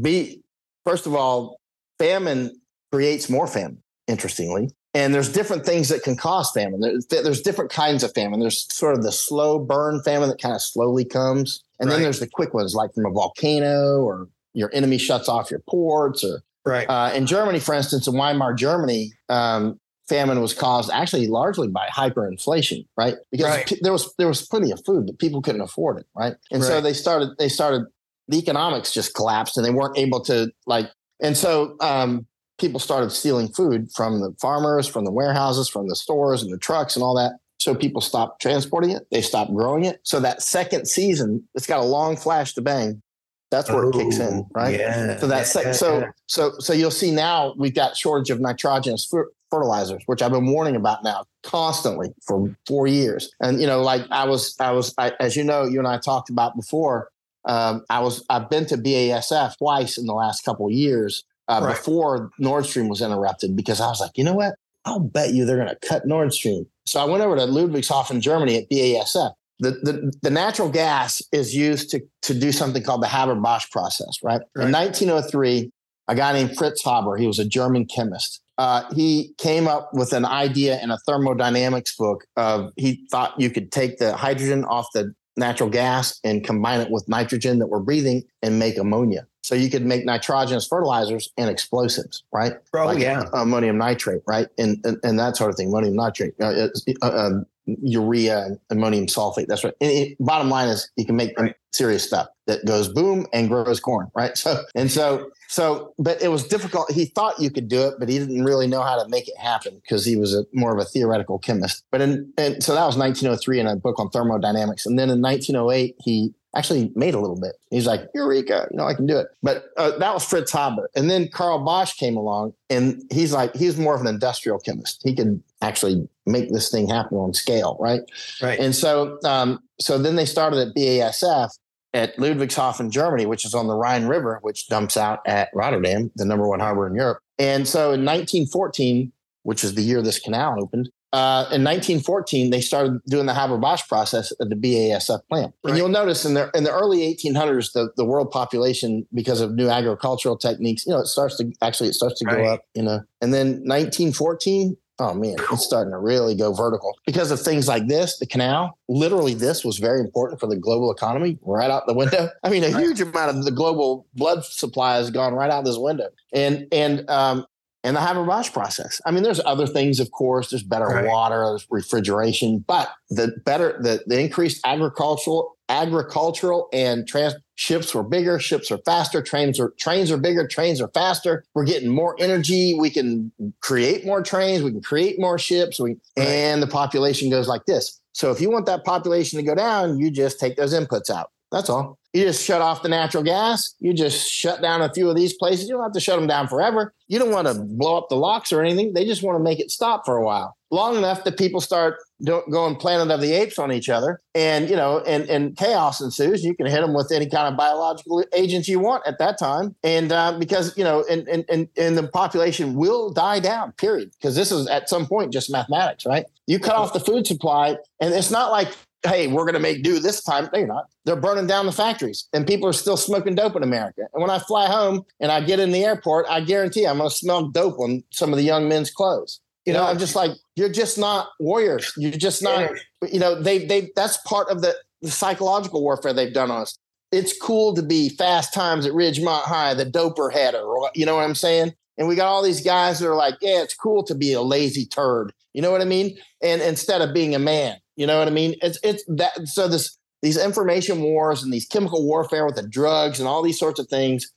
[0.00, 0.42] be
[0.86, 1.60] first of all,
[1.98, 2.52] famine
[2.92, 3.82] creates more famine.
[4.06, 6.80] Interestingly, and there's different things that can cause famine.
[6.80, 8.38] There's, there's different kinds of famine.
[8.38, 11.64] There's sort of the slow burn famine that kind of slowly comes.
[11.80, 11.96] And right.
[11.96, 15.60] then there's the quick ones like from a volcano or your enemy shuts off your
[15.68, 16.86] ports or right.
[16.88, 21.88] Uh, in Germany, for instance, in Weimar, Germany, um, famine was caused actually largely by
[21.88, 23.16] hyperinflation, right?
[23.32, 23.66] Because right.
[23.66, 26.34] P- there was there was plenty of food, but people couldn't afford it, right?
[26.52, 26.68] And right.
[26.68, 27.86] so they started they started
[28.28, 30.90] the economics just collapsed and they weren't able to like
[31.20, 32.26] and so um,
[32.58, 36.58] people started stealing food from the farmers, from the warehouses, from the stores and the
[36.58, 37.32] trucks and all that.
[37.58, 39.06] So people stopped transporting it.
[39.10, 40.00] They stopped growing it.
[40.02, 43.02] So that second season, it's got a long flash to bang.
[43.50, 44.78] That's where oh, it kicks in, oh, right?
[44.78, 45.16] Yeah.
[45.18, 49.08] So that sec- so so so you'll see now we've got shortage of nitrogenous
[49.50, 53.30] fertilizers, which I've been warning about now constantly for four years.
[53.40, 55.98] And you know, like I was I was I, as you know, you and I
[55.98, 57.10] talked about before.
[57.46, 61.60] Um, I was I've been to BASF twice in the last couple of years uh,
[61.62, 61.76] right.
[61.76, 64.54] before Nord Stream was interrupted because I was like, you know what?
[64.84, 66.66] I'll bet you they're going to cut Nord Stream.
[66.86, 69.32] So I went over to Ludwigshafen, Germany at BASF.
[69.60, 73.70] The, the, the natural gas is used to, to do something called the Haber Bosch
[73.70, 74.42] process, right?
[74.54, 74.66] right?
[74.66, 75.70] In 1903,
[76.08, 77.16] a guy named Fritz Haber.
[77.16, 78.42] He was a German chemist.
[78.58, 83.50] Uh, he came up with an idea in a thermodynamics book of he thought you
[83.50, 87.80] could take the hydrogen off the natural gas and combine it with nitrogen that we're
[87.80, 89.26] breathing and make ammonia.
[89.44, 92.54] So you could make nitrogenous fertilizers and explosives, right?
[92.72, 95.68] Oh like yeah, ammonium nitrate, right, and, and, and that sort of thing.
[95.68, 96.68] Ammonium nitrate, uh,
[97.02, 97.30] uh, uh,
[97.66, 99.46] urea, and ammonium sulfate.
[99.46, 99.74] That's right.
[99.82, 101.54] And it, bottom line is you can make right.
[101.72, 104.34] serious stuff that goes boom and grows corn, right?
[104.38, 106.90] So and so so, but it was difficult.
[106.90, 109.36] He thought you could do it, but he didn't really know how to make it
[109.36, 111.84] happen because he was a more of a theoretical chemist.
[111.90, 114.86] But in, and so that was 1903 in a book on thermodynamics.
[114.86, 117.52] And then in 1908, he actually made a little bit.
[117.70, 119.28] He's like, Eureka, you know, I can do it.
[119.42, 120.88] But uh, that was Fritz Haber.
[120.94, 125.00] And then Carl Bosch came along and he's like, he's more of an industrial chemist.
[125.04, 128.02] He could actually make this thing happen on scale, right?
[128.42, 128.58] Right.
[128.58, 131.50] And so, um, so then they started at BASF
[131.92, 136.24] at Ludwigshafen, Germany, which is on the Rhine River, which dumps out at Rotterdam, the
[136.24, 137.20] number one harbor in Europe.
[137.38, 139.12] And so in 1914,
[139.42, 143.86] which is the year this canal opened, uh, in 1914, they started doing the Haber-Bosch
[143.86, 145.54] process at the BASF plant.
[145.62, 145.70] Right.
[145.70, 149.54] And you'll notice in the in the early 1800s, the, the world population, because of
[149.54, 152.38] new agricultural techniques, you know, it starts to actually it starts to right.
[152.38, 152.62] go up.
[152.74, 157.40] You know, and then 1914, oh man, it's starting to really go vertical because of
[157.40, 158.76] things like this, the canal.
[158.88, 162.28] Literally, this was very important for the global economy right out the window.
[162.42, 165.78] I mean, a huge amount of the global blood supply has gone right out this
[165.78, 166.08] window.
[166.32, 167.46] And and um
[167.84, 169.00] and the Haber-Bosch process.
[169.04, 170.50] I mean, there's other things, of course.
[170.50, 171.06] There's better right.
[171.06, 178.02] water, there's refrigeration, but the better the, the increased agricultural agricultural and trans ships were
[178.02, 182.14] bigger ships are faster trains are trains are bigger trains are faster we're getting more
[182.18, 183.32] energy we can
[183.62, 186.26] create more trains we can create more ships we, right.
[186.26, 189.98] and the population goes like this so if you want that population to go down
[189.98, 193.74] you just take those inputs out that's all you just shut off the natural gas
[193.80, 196.26] you just shut down a few of these places you don't have to shut them
[196.26, 199.38] down forever you don't want to blow up the locks or anything they just want
[199.38, 203.20] to make it stop for a while long enough that people start going Planet of
[203.20, 206.44] the Apes on each other, and you know, and and chaos ensues.
[206.44, 209.74] You can hit them with any kind of biological agents you want at that time,
[209.82, 213.72] and uh, because you know, and, and and and the population will die down.
[213.72, 214.10] Period.
[214.18, 216.26] Because this is at some point just mathematics, right?
[216.46, 218.68] You cut off the food supply, and it's not like
[219.04, 220.48] hey, we're going to make do this time.
[220.52, 220.86] They're not.
[221.04, 224.02] They're burning down the factories and people are still smoking dope in America.
[224.12, 227.10] And when I fly home and I get in the airport, I guarantee I'm going
[227.10, 229.40] to smell dope on some of the young men's clothes.
[229.66, 231.92] You know, I'm just like, you're just not warriors.
[231.96, 232.70] You're just not,
[233.10, 236.78] you know, they they that's part of the, the psychological warfare they've done on us.
[237.12, 240.64] It's cool to be fast times at Ridgemont High, the doper header,
[240.94, 241.72] you know what I'm saying?
[241.96, 244.42] And we got all these guys that are like, yeah, it's cool to be a
[244.42, 245.32] lazy turd.
[245.52, 246.18] You know what I mean?
[246.42, 248.54] And instead of being a man, you know what I mean?
[248.62, 253.20] It's it's that so this these information wars and these chemical warfare with the drugs
[253.20, 254.30] and all these sorts of things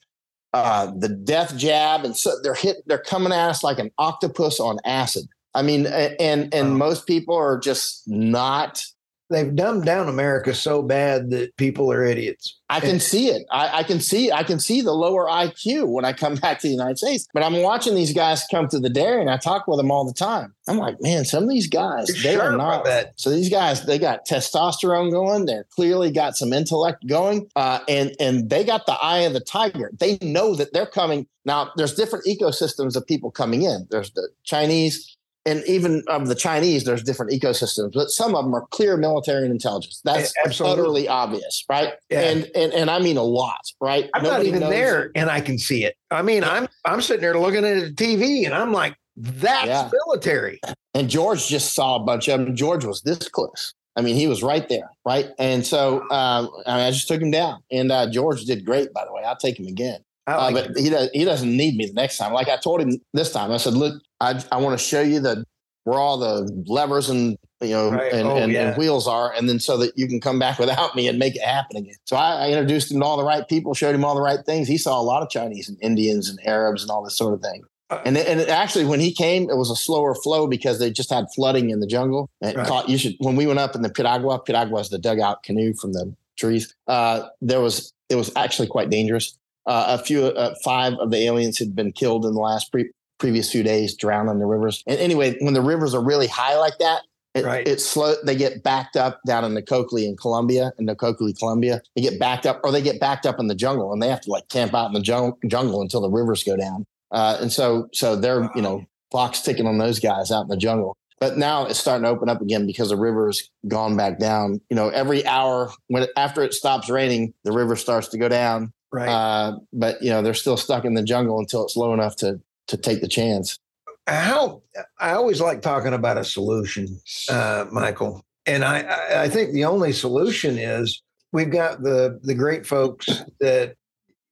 [0.54, 2.78] uh, the death jab, and so they're hit.
[2.88, 5.26] They're coming at us like an octopus on acid.
[5.54, 8.82] I mean, and and most people are just not
[9.30, 12.58] they've dumbed down America so bad that people are idiots.
[12.70, 13.46] I can see it.
[13.50, 14.30] I, I, can see.
[14.32, 17.28] I can see the lower IQ when I come back to the United States.
[17.34, 20.06] But I'm watching these guys come to the dairy, and I talk with them all
[20.06, 20.54] the time.
[20.68, 22.84] I'm like, man, some of these guys, You're they sure are not.
[22.84, 23.14] That.
[23.16, 25.46] So these guys, they got testosterone going.
[25.46, 29.40] They're clearly got some intellect going, uh, and and they got the eye of the
[29.40, 29.92] tiger.
[29.98, 31.28] They know that they're coming.
[31.46, 33.88] Now, there's different ecosystems of people coming in.
[33.90, 35.17] There's the Chinese,
[35.48, 39.44] and even of the Chinese, there's different ecosystems, but some of them are clear military
[39.44, 40.02] and intelligence.
[40.04, 40.82] That's Absolutely.
[40.82, 41.94] utterly obvious, right?
[42.10, 42.22] Yeah.
[42.22, 44.10] And, and and I mean a lot, right?
[44.14, 45.96] I'm Nobody not even there, and I can see it.
[46.12, 46.52] I mean, yeah.
[46.52, 49.90] I'm I'm sitting there looking at the TV, and I'm like, that's yeah.
[50.06, 50.60] military.
[50.94, 52.56] And George just saw a bunch of them.
[52.56, 53.74] George was this close.
[53.96, 55.30] I mean, he was right there, right?
[55.40, 58.94] And so um, I, mean, I just took him down, and uh, George did great,
[58.94, 59.24] by the way.
[59.24, 60.02] I'll take him again.
[60.28, 62.34] Uh, like uh, but he does, he doesn't need me the next time.
[62.34, 65.20] Like I told him this time, I said, look, I, I want to show you
[65.20, 65.46] the
[65.88, 68.12] where all the levers and you know right.
[68.12, 68.70] and, oh, and, yeah.
[68.70, 71.36] and, wheels are, and then so that you can come back without me and make
[71.38, 71.96] it happen again.
[72.04, 74.46] So I, I, introduced him to all the right people, showed him all the right
[74.46, 74.68] things.
[74.68, 77.42] He saw a lot of Chinese and Indians and Arabs and all this sort of
[77.42, 77.64] thing.
[77.90, 81.10] Uh, and and actually, when he came, it was a slower flow because they just
[81.10, 82.30] had flooding in the jungle.
[82.42, 82.68] And right.
[82.68, 85.74] caught, you should when we went up in the Piragua, Piragua is the dugout canoe
[85.74, 86.76] from the trees.
[86.88, 89.38] Uh, there was it was actually quite dangerous.
[89.68, 92.90] Uh, a few, uh, five of the aliens had been killed in the last pre-
[93.18, 94.82] previous few days, drowned in the rivers.
[94.88, 97.02] And anyway, when the rivers are really high like that,
[97.36, 97.68] it, right.
[97.68, 98.16] it's slow.
[98.24, 101.82] They get backed up down in Necoclí in Colombia, in Necoclí, Colombia.
[101.96, 104.22] They get backed up, or they get backed up in the jungle, and they have
[104.22, 106.86] to like camp out in the jungle, jungle until the rivers go down.
[107.12, 108.52] Uh, and so, so they're wow.
[108.56, 110.96] you know clocks ticking on those guys out in the jungle.
[111.20, 114.62] But now it's starting to open up again because the river's gone back down.
[114.70, 118.72] You know, every hour when after it stops raining, the river starts to go down
[118.92, 119.10] Right.
[119.10, 122.40] Uh, but you know they're still stuck in the jungle until it's low enough to
[122.68, 123.60] to take the chance.
[124.08, 124.62] How
[125.00, 127.00] I always like talking about a solution,
[127.30, 131.02] uh, Michael, and I I think the only solution is
[131.34, 133.76] we've got the the great folks that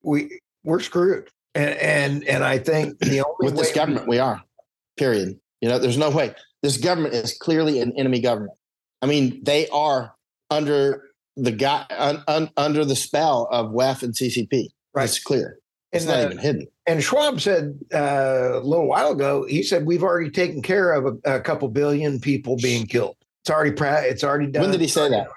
[0.04, 4.20] we we're screwed, and and, and I think the only with this government we, we
[4.20, 4.42] are.
[4.98, 5.38] Period.
[5.62, 6.34] You know, there's no way.
[6.64, 8.54] This government is clearly an enemy government.
[9.02, 10.16] I mean, they are
[10.50, 11.04] under
[11.36, 14.68] the guy un, un, under the spell of WEF and CCP.
[14.94, 15.04] Right.
[15.04, 15.60] It's clear.
[15.92, 16.68] It's and not even hidden.
[16.88, 21.20] And Schwab said uh, a little while ago, he said we've already taken care of
[21.26, 23.16] a, a couple billion people being killed.
[23.44, 23.76] It's already
[24.08, 24.64] it's already done.
[24.64, 25.28] When did he say that?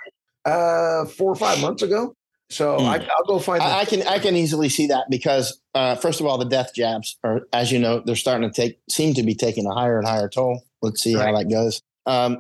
[0.45, 2.15] Uh, four or five months ago.
[2.51, 2.87] So mm.
[2.87, 3.62] I, will go find.
[3.62, 6.73] I, I, can I can easily see that because uh, first of all, the death
[6.75, 9.99] jabs are, as you know, they're starting to take seem to be taking a higher
[9.99, 10.62] and higher toll.
[10.81, 11.27] Let's see right.
[11.27, 11.83] how that goes.
[12.07, 12.39] Um,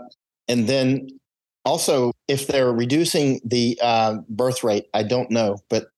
[0.48, 1.08] and then
[1.68, 5.88] also, if they're reducing the uh, birth rate, I don't know, but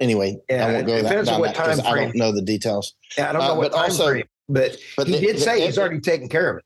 [0.00, 2.94] anyway, yeah, I won't go that, down that because I don't know the details.
[3.16, 5.60] Yeah, I don't know uh, what time also, frame, but, but he the, did say
[5.60, 6.64] the, he's already taken care of it.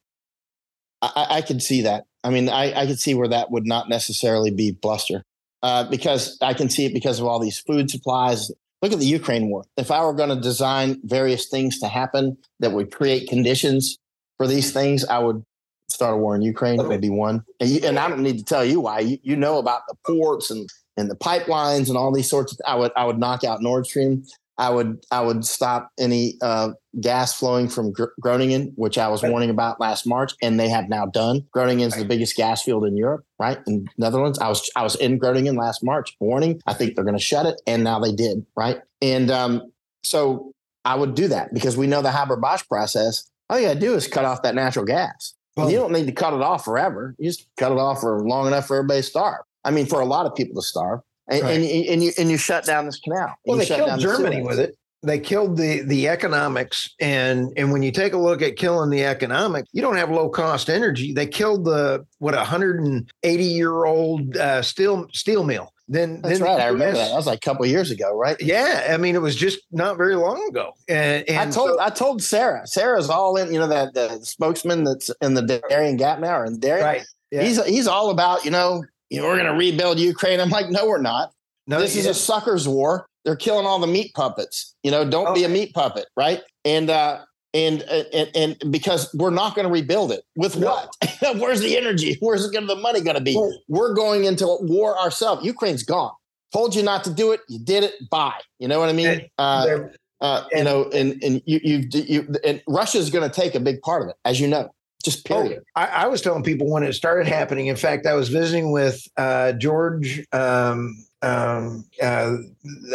[1.02, 2.04] I, I could see that.
[2.24, 5.22] I mean, I, I could see where that would not necessarily be bluster
[5.62, 8.50] uh, because I can see it because of all these food supplies.
[8.80, 9.64] Look at the Ukraine war.
[9.76, 13.98] If I were going to design various things to happen that would create conditions
[14.38, 15.44] for these things, I would
[15.88, 16.80] start a war in Ukraine.
[16.80, 17.44] It would be one.
[17.60, 19.00] And, you, and I don't need to tell you why.
[19.00, 22.58] You, you know about the ports and and the pipelines and all these sorts of.
[22.66, 24.24] I would I would knock out Nord Stream.
[24.58, 29.22] I would I would stop any uh, gas flowing from Gr- Groningen, which I was
[29.22, 29.30] right.
[29.30, 31.46] warning about last March, and they have now done.
[31.52, 32.02] Groningen is right.
[32.02, 33.58] the biggest gas field in Europe, right?
[33.66, 36.60] In Netherlands, I was I was in Groningen last March, warning.
[36.66, 38.80] I think they're going to shut it, and now they did, right?
[39.02, 39.72] And um,
[40.04, 40.52] so
[40.86, 43.30] I would do that because we know the Haber Bosch process.
[43.50, 45.34] All you got to do is cut off that natural gas.
[45.56, 47.14] Well, you don't need to cut it off forever.
[47.18, 49.40] You just cut it off for long enough for everybody to starve.
[49.64, 51.54] I mean, for a lot of people to starve, and, right.
[51.54, 53.34] and, and, you and you shut down this canal.
[53.44, 54.76] Well, they killed Germany with it.
[55.02, 59.04] They killed the the economics, and and when you take a look at killing the
[59.04, 61.12] economic, you don't have low cost energy.
[61.12, 65.72] They killed the what a hundred and eighty year old uh, steel steel mill.
[65.88, 66.60] Then that's then right.
[66.60, 67.08] I remember that.
[67.10, 68.36] That was like a couple years ago, right?
[68.40, 70.72] Yeah, I mean, it was just not very long ago.
[70.88, 72.66] And, and I told so, I told Sarah.
[72.66, 73.52] Sarah's all in.
[73.52, 76.84] You know that the spokesman that's in the Darien Gap now, or in Darien.
[76.84, 77.06] Right.
[77.30, 77.42] Yeah.
[77.42, 80.40] He's he's all about you know you know, we're going to rebuild Ukraine.
[80.40, 81.32] I'm like, no, we're not.
[81.66, 83.06] No, this is a sucker's war.
[83.24, 84.74] They're killing all the meat puppets.
[84.82, 86.42] You know, don't be a meat puppet, right?
[86.64, 87.20] And uh,
[87.56, 90.66] and and and because we're not going to rebuild it with no.
[90.66, 90.94] what?
[91.40, 92.16] Where's the energy?
[92.20, 93.34] Where's the money going to be?
[93.68, 95.44] We're going into war ourselves.
[95.44, 96.12] Ukraine's gone.
[96.52, 97.40] Told you not to do it.
[97.48, 97.94] You did it.
[98.10, 98.40] Bye.
[98.58, 99.28] You know what I mean?
[99.38, 99.78] Uh,
[100.20, 103.80] uh, you know, and and you you you and Russia's going to take a big
[103.82, 104.70] part of it, as you know
[105.06, 105.62] just oh, period.
[105.76, 107.68] Oh, I, I, was telling people when it started happening.
[107.68, 112.36] In fact, I was visiting with uh, George um, um, uh,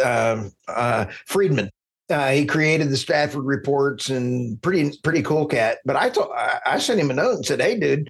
[0.04, 1.70] um, uh, Friedman.
[2.12, 5.78] Uh, he created the Stratfor reports and pretty pretty cool cat.
[5.84, 8.08] But I told I, sent him a note and said, "Hey, dude."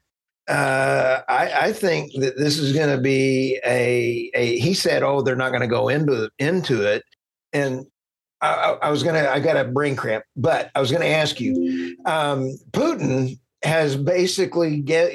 [0.48, 4.58] Uh, I, I, think that this is going to be a, a.
[4.58, 7.04] He said, "Oh, they're not going to go into into it,"
[7.52, 7.86] and
[8.40, 9.28] I, I, was gonna.
[9.28, 11.96] I got a brain cramp, but I was going to ask you.
[12.06, 15.12] Um, Putin has basically get,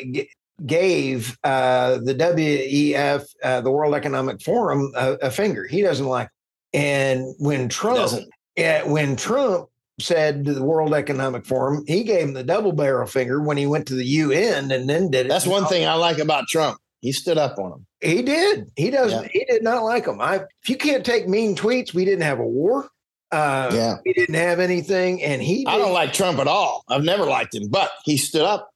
[0.65, 5.68] gave uh, the WEF, uh, the World Economic Forum, a, a, finger.
[5.68, 6.30] He doesn't like.
[6.72, 6.77] It.
[6.80, 8.11] And when Trump,
[8.58, 9.70] when Trump
[10.00, 13.66] said to the World Economic Forum, he gave him the double barrel finger when he
[13.66, 15.30] went to the UN and then did it.
[15.30, 16.80] That's one thing I like about Trump.
[17.02, 17.86] He stood up on him.
[18.02, 18.72] He did.
[18.76, 19.24] He doesn't.
[19.24, 19.30] Yeah.
[19.32, 20.20] He did not like him.
[20.20, 20.38] I.
[20.64, 22.90] If you can't take mean tweets, we didn't have a war.
[23.32, 25.66] Uh, yeah, We didn't have anything, and he.
[25.68, 26.84] I don't like Trump at all.
[26.88, 28.70] I've never liked him, but he stood up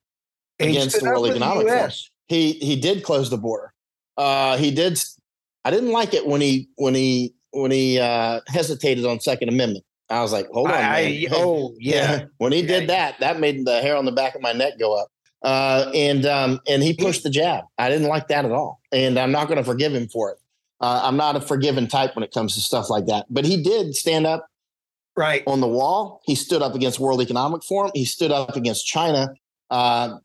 [0.60, 1.92] he against stood the World Economic Forum.
[2.28, 3.74] He he did close the border.
[4.18, 5.02] Uh, he did.
[5.64, 9.86] I didn't like it when he when he when he uh, hesitated on Second Amendment.
[10.10, 12.26] I was like, hold on, I, oh yeah.
[12.38, 15.00] when he did that, that made the hair on the back of my neck go
[15.00, 15.08] up.
[15.42, 17.64] Uh, and um, and he pushed the jab.
[17.78, 20.38] I didn't like that at all, and I'm not going to forgive him for it.
[20.82, 23.26] Uh, I'm not a forgiving type when it comes to stuff like that.
[23.30, 24.48] But he did stand up
[25.16, 26.22] right on the wall.
[26.26, 27.92] He stood up against World Economic Forum.
[27.96, 29.34] He stood up against China.
[29.72, 30.18] Uh,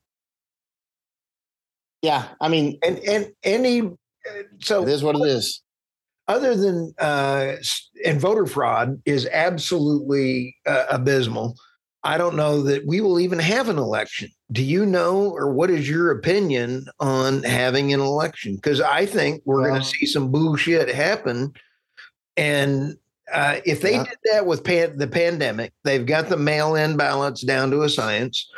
[2.02, 3.90] yeah, I mean, and and any
[4.60, 5.62] so it is what it is.
[6.28, 7.56] Other than uh,
[8.04, 11.56] and voter fraud is absolutely uh, abysmal.
[12.02, 14.30] I don't know that we will even have an election.
[14.52, 18.54] Do you know, or what is your opinion on having an election?
[18.54, 21.52] Because I think we're going to see some bullshit happen.
[22.36, 22.96] And
[23.32, 24.04] uh, if they yeah.
[24.04, 27.88] did that with pan- the pandemic, they've got the mail in ballots down to a
[27.88, 28.48] science.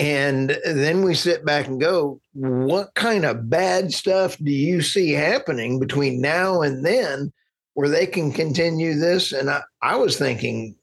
[0.00, 5.12] And then we sit back and go, what kind of bad stuff do you see
[5.12, 7.32] happening between now and then
[7.74, 9.32] where they can continue this.
[9.32, 10.74] And I, I was thinking,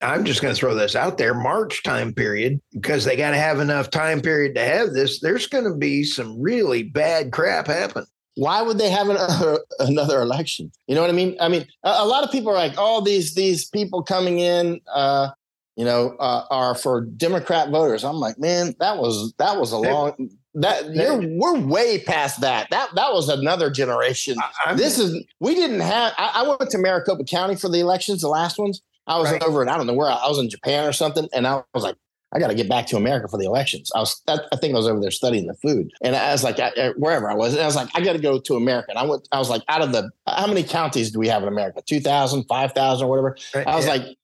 [0.00, 3.36] I'm just going to throw this out there March time period, because they got to
[3.36, 5.20] have enough time period to have this.
[5.20, 8.06] There's going to be some really bad crap happen.
[8.36, 10.72] Why would they have another, another election?
[10.86, 11.36] You know what I mean?
[11.40, 14.80] I mean, a, a lot of people are like, oh, these these people coming in,
[14.92, 15.30] uh,
[15.76, 18.04] you know, uh, are for Democrat voters.
[18.04, 22.68] I'm like, man, that was that was a long that you're we're way past that.
[22.70, 24.36] That that was another generation.
[24.66, 26.12] I, this is we didn't have.
[26.18, 28.82] I, I, went to Maricopa County for the elections, the last ones.
[29.06, 29.42] I was right.
[29.42, 31.82] over, and I don't know where I was in Japan or something, and I was
[31.82, 31.96] like,
[32.34, 33.90] I got to get back to America for the elections.
[33.94, 36.44] I was, I, I think I was over there studying the food, and I was
[36.44, 38.90] like, I, wherever I was, and I was like, I got to go to America.
[38.90, 41.42] And I went, I was like, out of the, how many counties do we have
[41.42, 41.82] in America?
[41.84, 43.36] 2,000, 5,000 or whatever.
[43.54, 43.66] Right.
[43.66, 43.92] I was yeah.
[43.92, 44.16] like,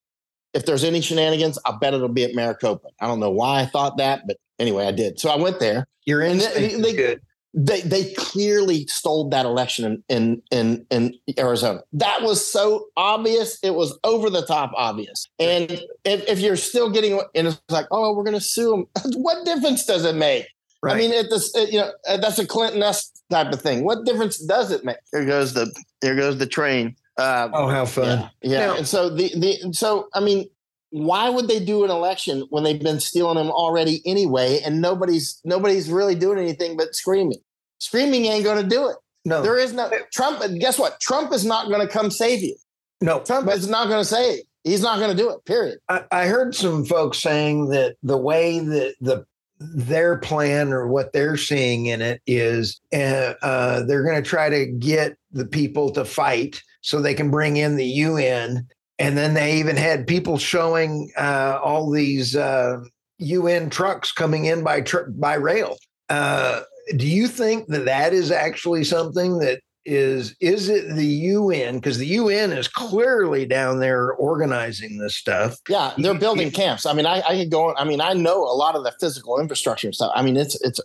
[0.54, 2.88] if there's any shenanigans, I bet it'll be at Maricopa.
[3.00, 5.20] I don't know why I thought that, but anyway, I did.
[5.20, 5.86] So I went there.
[6.04, 6.38] You're in.
[6.38, 7.16] They, they.
[7.54, 11.80] They they clearly stole that election in, in in Arizona.
[11.94, 13.58] That was so obvious.
[13.62, 15.26] It was over the top obvious.
[15.38, 15.70] And
[16.04, 19.12] if, if you're still getting and it's like, oh, we're going to sue them.
[19.22, 20.46] what difference does it make?
[20.82, 20.94] Right.
[20.94, 23.82] I mean, at this, uh, you know, uh, that's a Clinton S type of thing.
[23.82, 24.98] What difference does it make?
[25.12, 26.94] There goes the there goes the train.
[27.18, 28.06] Uh, oh, how fun!
[28.06, 28.66] Yeah, yeah.
[28.66, 30.48] Now, and so the the so I mean,
[30.90, 35.40] why would they do an election when they've been stealing them already anyway, and nobody's
[35.44, 37.40] nobody's really doing anything but screaming?
[37.80, 38.96] Screaming ain't going to do it.
[39.24, 40.42] No, there is no Trump.
[40.60, 41.00] Guess what?
[41.00, 42.56] Trump is not going to come save you.
[43.00, 44.42] No, Trump but, is not going to save.
[44.64, 45.44] He's not going to do it.
[45.44, 45.78] Period.
[45.88, 49.26] I, I heard some folks saying that the way that the
[49.60, 54.48] their plan or what they're seeing in it is uh, uh, they're going to try
[54.48, 58.66] to get the people to fight so they can bring in the UN.
[58.98, 64.64] And then they even had people showing uh, all these UN uh, trucks coming in
[64.64, 65.76] by tr- by rail.
[66.08, 66.62] Uh,
[66.96, 71.98] do you think that that is actually something that is is it the UN because
[71.98, 75.56] the UN is clearly down there organizing this stuff.
[75.68, 76.84] Yeah, they're building camps.
[76.84, 77.68] I mean, I, I could go.
[77.68, 80.12] On, I mean, I know a lot of the physical infrastructure and stuff.
[80.14, 80.80] I mean, it's it's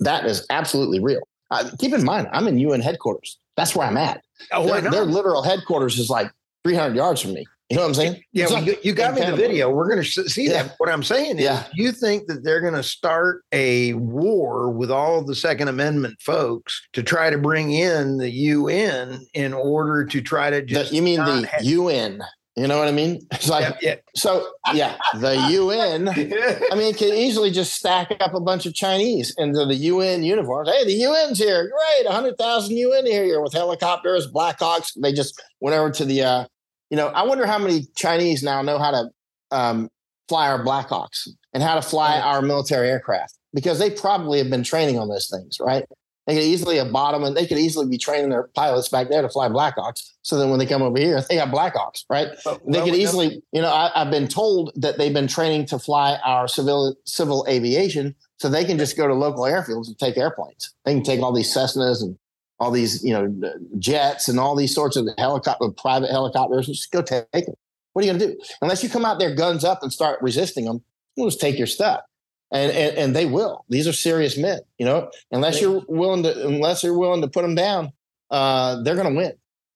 [0.00, 1.20] that is absolutely real.
[1.50, 3.38] Uh, keep in mind, I'm in UN headquarters.
[3.56, 4.22] That's where I'm at.
[4.52, 6.30] Oh, their, their literal headquarters is like
[6.64, 7.46] 300 yards from me.
[7.68, 8.22] You know what I'm saying?
[8.32, 9.70] Yeah, well, you, you, got me the video.
[9.70, 10.62] We're going to see yeah.
[10.62, 10.74] that.
[10.78, 11.64] What I'm saying is, yeah.
[11.74, 16.80] you think that they're going to start a war with all the Second Amendment folks
[16.92, 20.90] to try to bring in the UN in order to try to just.
[20.90, 22.22] The, you mean the have, UN?
[22.56, 23.20] You know what I mean?
[23.32, 23.94] It's like, yeah, yeah.
[24.14, 29.34] so yeah, the UN, I mean, can easily just stack up a bunch of Chinese
[29.36, 30.70] into the UN uniforms.
[30.70, 31.70] Hey, the UN's here.
[31.70, 32.06] Great.
[32.06, 34.92] 100,000 UN here with helicopters, Blackhawks.
[35.00, 36.44] They just went over to the, uh,
[36.88, 39.10] you know, I wonder how many Chinese now know how to
[39.50, 39.90] um,
[40.28, 44.62] fly our Blackhawks and how to fly our military aircraft because they probably have been
[44.62, 45.84] training on those things, right?
[46.26, 49.08] They could easily have bought them and they could easily be training their pilots back
[49.08, 50.10] there to fly Blackhawks.
[50.22, 52.28] So then when they come over here, they got Blackhawks, right?
[52.44, 55.78] But, they could easily, you know, I, have been told that they've been training to
[55.78, 60.16] fly our civil civil aviation, so they can just go to local airfields and take
[60.16, 60.74] airplanes.
[60.84, 62.18] They can take all these Cessnas and
[62.58, 66.66] all these, you know, uh, jets and all these sorts of helicopter, private helicopters.
[66.66, 67.54] Just go take them.
[67.92, 68.40] What are you going to do?
[68.60, 70.82] Unless you come out there guns up and start resisting them,
[71.14, 72.00] you'll just take your stuff.
[72.52, 73.64] And, and, and they will.
[73.68, 75.10] These are serious men, you know.
[75.32, 77.90] Unless you're willing to, unless you're willing to put them down,
[78.30, 79.32] uh, they're going to win.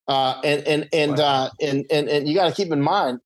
[0.06, 1.24] Uh, and and and, wow.
[1.24, 3.20] uh, and and and you got to keep in mind,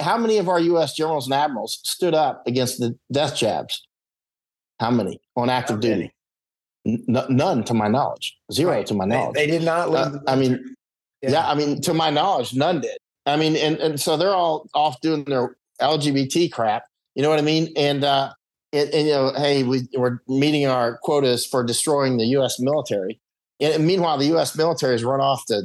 [0.00, 0.94] how many of our U.S.
[0.94, 3.86] generals and admirals stood up against the death jabs?
[4.80, 6.12] How many on active duty?
[6.86, 8.36] N- none to my knowledge.
[8.52, 8.86] Zero right.
[8.86, 9.34] to my knowledge.
[9.34, 9.88] They, they did not.
[9.94, 10.74] Uh, I mean,
[11.22, 11.30] yeah.
[11.30, 11.48] yeah.
[11.48, 12.98] I mean, to my knowledge, none did.
[13.26, 16.84] I mean, and, and so they're all off doing their LGBT crap.
[17.14, 17.72] You know what I mean?
[17.76, 18.32] And, uh,
[18.72, 22.58] and, and you know, hey, we, we're meeting our quotas for destroying the U.S.
[22.58, 23.20] military.
[23.60, 24.56] And meanwhile, the U.S.
[24.56, 25.62] military has run off to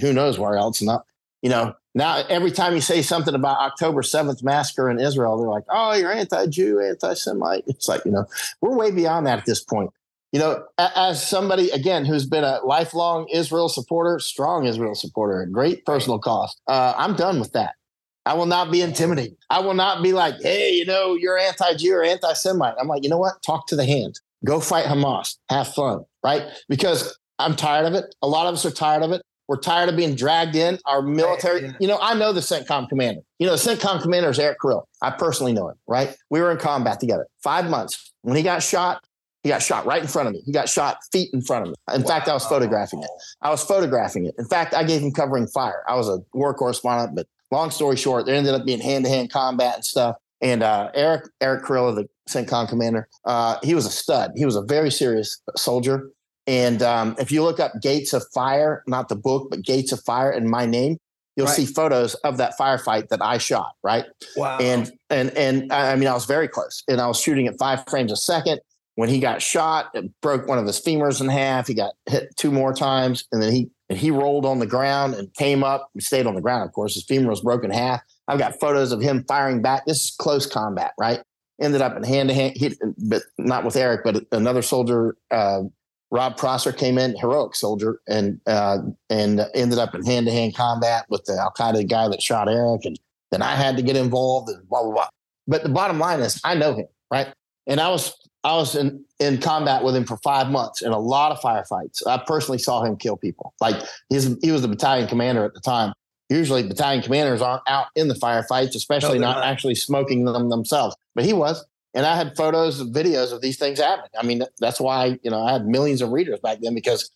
[0.00, 0.82] who knows where else.
[0.82, 1.04] Not,
[1.42, 5.48] you know, now every time you say something about October 7th massacre in Israel, they're
[5.48, 7.64] like, oh, you're anti-Jew, anti-Semite.
[7.66, 8.26] It's like, you know,
[8.60, 9.90] we're way beyond that at this point
[10.34, 15.86] you know, as somebody again who's been a lifelong Israel supporter, strong Israel supporter, great
[15.86, 17.76] personal cost, uh, I'm done with that.
[18.26, 19.36] I will not be intimidated.
[19.50, 22.74] I will not be like, hey, you know, you're anti-Jew or anti-Semite.
[22.80, 23.42] I'm like, you know what?
[23.44, 24.18] Talk to the hand.
[24.44, 25.36] Go fight Hamas.
[25.50, 26.44] Have fun, right?
[26.68, 28.14] Because I'm tired of it.
[28.22, 29.22] A lot of us are tired of it.
[29.46, 30.78] We're tired of being dragged in.
[30.86, 33.20] Our military, you know, I know the CENTCOM commander.
[33.38, 34.84] You know, the CENTCOM commander is Erik Kurilla.
[35.02, 36.16] I personally know him, right?
[36.30, 37.26] We were in combat together.
[37.42, 38.12] Five months.
[38.22, 39.04] When he got shot,
[39.42, 40.40] he got shot right in front of me.
[40.46, 41.74] He got shot feet in front of me.
[41.94, 42.08] In wow.
[42.08, 43.10] fact, I was photographing it.
[43.42, 44.34] I was photographing it.
[44.38, 45.84] In fact, I gave him covering fire.
[45.86, 49.10] I was a war correspondent, but long story short, there ended up being hand to
[49.10, 50.16] hand combat and stuff.
[50.40, 54.32] And uh, Eric Erik Kurilla, the CENTCOM commander, uh, he was a stud.
[54.36, 56.10] He was a very serious soldier.
[56.46, 60.02] And um, if you look up Gates of Fire, not the book, but Gates of
[60.02, 60.98] Fire and my name,
[61.36, 61.56] you'll right.
[61.56, 63.72] see photos of that firefight that I shot.
[63.82, 64.04] Right.
[64.36, 64.58] Wow.
[64.58, 67.84] And and and I mean, I was very close, and I was shooting at five
[67.88, 68.60] frames a second.
[68.96, 71.66] When he got shot, it broke one of his femurs in half.
[71.66, 75.14] He got hit two more times, and then he and he rolled on the ground
[75.14, 76.66] and came up and stayed on the ground.
[76.66, 78.02] Of course, his femur was broken in half.
[78.26, 79.86] I've got photos of him firing back.
[79.86, 81.20] This is close combat, right?
[81.60, 82.56] Ended up in hand to hand,
[82.98, 85.62] but not with Eric, but another soldier, uh,
[86.10, 88.78] Rob Prosser came in, heroic soldier, and uh,
[89.10, 92.48] and ended up in hand to hand combat with the Al Qaeda guy that shot
[92.48, 92.98] Eric, and
[93.30, 95.08] then I had to get involved and blah blah blah.
[95.46, 97.28] But the bottom line is, I know him, right?
[97.68, 98.12] And I was
[98.44, 102.06] I was in in combat with him for five months in a lot of firefights.
[102.06, 103.54] I personally saw him kill people.
[103.60, 103.76] Like
[104.10, 105.94] his, he was the battalion commander at the time
[106.28, 110.48] usually battalion commanders aren't out in the firefights, especially no, not, not, actually smoking them
[110.48, 110.96] themselves.
[111.14, 111.64] But he was.
[111.94, 114.10] And I had photos and videos of these things happening.
[114.18, 117.10] I mean, that's why, you know, I had millions of readers back then because,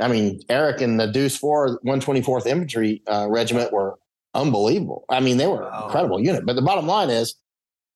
[0.00, 3.98] I mean, Erik and the Deuce 4 124th Infantry uh, Regiment were
[4.34, 5.04] unbelievable.
[5.08, 5.84] I mean, they were wow.
[5.86, 6.44] incredible unit.
[6.44, 7.36] But the bottom line is,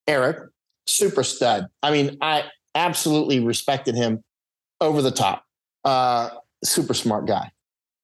[0.07, 0.39] Erik,
[0.87, 1.67] super stud.
[1.83, 2.45] I mean, I
[2.75, 4.23] absolutely respected him
[4.81, 5.45] over the top.
[5.85, 6.31] Uh,
[6.65, 7.51] super smart guy.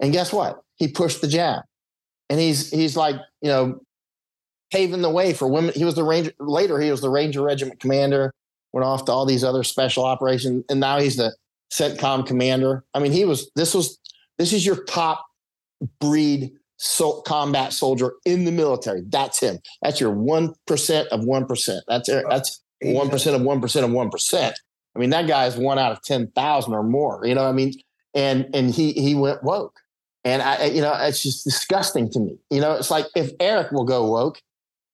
[0.01, 0.63] And guess what?
[0.77, 1.63] He pushed the jab
[2.29, 3.81] and he's he's like you know
[4.71, 5.73] paving the way for women.
[5.75, 6.81] He was the ranger later.
[6.81, 8.33] He was the Ranger Regiment commander.
[8.73, 11.35] Went off to all these other special operations, and now he's the
[11.73, 12.85] CENTCOM commander.
[12.95, 13.51] I mean, he was.
[13.57, 13.99] This was.
[14.37, 15.27] This is your top
[16.01, 19.03] breed so, combat soldier in the military.
[19.09, 19.59] That's him.
[19.83, 21.83] That's your one percent of one percent.
[21.89, 24.59] That's that's one percent of one percent of one percent.
[24.95, 27.25] I mean, that guy is one out of ten thousand or more.
[27.25, 27.75] You know, what I mean,
[28.15, 29.79] and and he he went woke.
[30.25, 32.39] And I, you know, it's just disgusting to me.
[32.51, 34.43] You know, it's like if Erik will go woke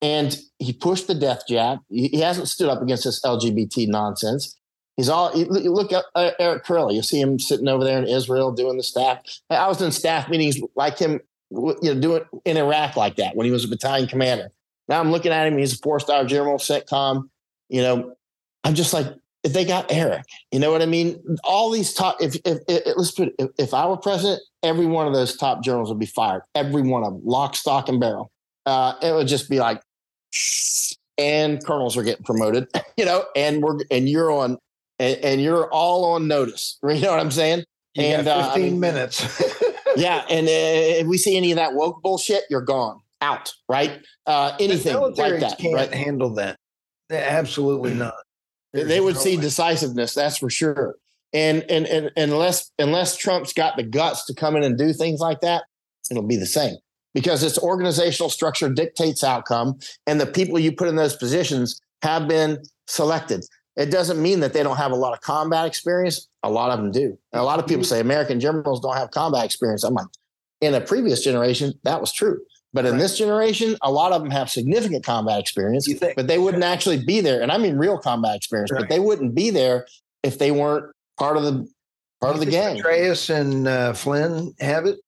[0.01, 4.57] and he pushed the death jab, he hasn't stood up against this LGBT nonsense.
[4.97, 8.07] He's all, you look at uh, Erik Kurilla, you see him sitting over there in
[8.07, 9.19] Israel doing the staff.
[9.51, 11.21] I was in staff meetings like him,
[11.51, 14.53] you know, doing in Iraq like that when he was a battalion commander.
[14.87, 17.29] Now I'm looking at him, he's a four star general, CENTCOM.
[17.69, 18.15] You know,
[18.65, 19.07] I'm just like,
[19.43, 21.23] if they got Erik, you know what I mean?
[21.45, 24.87] All these top, if, if, if let's put it, if, if, I were president, every
[24.87, 26.43] one of those top journals would be fired.
[26.55, 28.31] Every one of them, lock, stock, and barrel.
[28.65, 29.83] Uh, it would just be like,
[31.19, 34.59] and colonels are getting promoted, you know, and we're, and you're on,
[34.99, 36.79] and, and you're all on notice.
[36.89, 37.65] You know what I'm saying?
[37.95, 39.43] You and 15 uh, I mean, minutes.
[39.97, 40.25] yeah.
[40.29, 44.01] And uh, if we see any of that woke bullshit, you're gone out, right?
[44.27, 45.59] Uh, anything like that.
[45.59, 45.95] Can't right?
[45.95, 46.59] handle that.
[47.11, 48.15] Absolutely not.
[48.73, 50.97] They would see decisiveness, that's for sure.
[51.33, 55.21] And, and and unless unless Trump's got the guts to come in and do things
[55.21, 55.65] like that,
[56.11, 56.77] it'll be the same
[57.13, 62.29] because its organizational structure dictates outcome, and the people you put in those positions have
[62.29, 63.45] been selected.
[63.77, 66.29] It doesn't mean that they don't have a lot of combat experience.
[66.43, 67.19] A lot of them do.
[67.33, 67.89] And a lot of people mm-hmm.
[67.89, 69.83] say American generals don't have combat experience.
[69.83, 70.07] I'm like,
[70.61, 72.41] in a previous generation, that was true.
[72.75, 73.01] But in right.
[73.01, 77.21] this generation, a lot of them have significant combat experience, but they wouldn't actually be
[77.21, 77.41] there.
[77.41, 78.81] And I mean real combat experience, right.
[78.81, 79.87] but they wouldn't be there
[80.25, 81.69] if they weren't part of the
[82.21, 82.83] part of the gang.
[82.83, 84.99] Petraeus and uh, Flynn have it.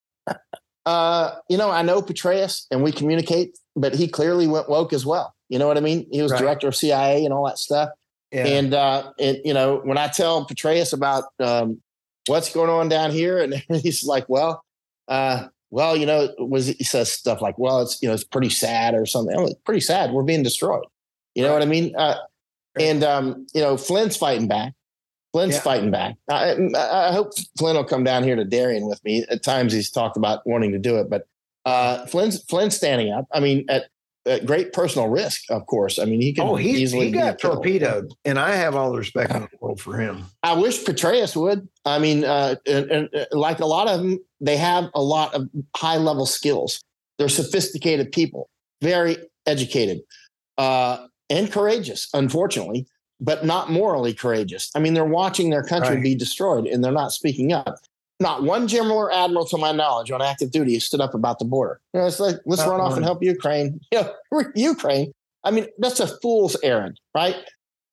[0.87, 5.05] Uh, you know, I know Petraeus, and we communicate, but he clearly went woke as
[5.05, 5.35] well.
[5.49, 6.07] You know what I mean?
[6.13, 6.41] He was right.
[6.41, 7.91] director of CIA and all that stuff.
[8.31, 8.47] Yeah.
[8.47, 11.81] And uh, and you know, when I tell Petraeus about um,
[12.27, 14.63] what's going on down here, and he's like, "Well,
[15.09, 18.51] uh, well, you know, was he says stuff like, well, it's you know, it's pretty
[18.51, 19.37] sad or something.
[19.37, 20.13] Like, pretty sad.
[20.13, 20.85] We're being destroyed.
[21.35, 21.95] You know what I mean?
[21.97, 22.17] Uh,
[22.79, 24.75] and um, you know, Flynn's fighting back.
[25.33, 25.61] Flynn's yeah.
[25.61, 26.17] fighting back.
[26.31, 29.27] I, I, hope Flynn will come down here to Darien with me.
[29.29, 31.27] At times he's talked about wanting to do it, but
[31.67, 33.27] uh, Flynn's Flynn's standing up.
[33.33, 33.87] I mean, at
[34.27, 35.99] at great personal risk, of course.
[35.99, 38.99] I mean, he can oh, he, easily he got torpedoed, and I have all the
[38.99, 40.25] respect in the world for him.
[40.43, 41.69] I wish Petraeus would.
[41.85, 45.35] I mean, uh, and, and, uh, like a lot of them, they have a lot
[45.35, 46.81] of high level skills.
[47.19, 48.49] They're sophisticated people,
[48.83, 50.01] very educated,
[50.59, 52.09] uh, and courageous.
[52.13, 52.87] Unfortunately,
[53.21, 54.71] but not morally courageous.
[54.75, 56.03] I mean, they're watching their country right.
[56.03, 57.79] be destroyed, and they're not speaking up
[58.21, 61.39] not one general or admiral, to my knowledge, on active duty has stood up about
[61.39, 61.81] the border.
[61.93, 62.91] You know, it's like let's not run one.
[62.91, 63.81] off and help Ukraine.
[63.93, 65.13] You know, Ukraine.
[65.45, 67.37] I mean, that's a fool's errand, right?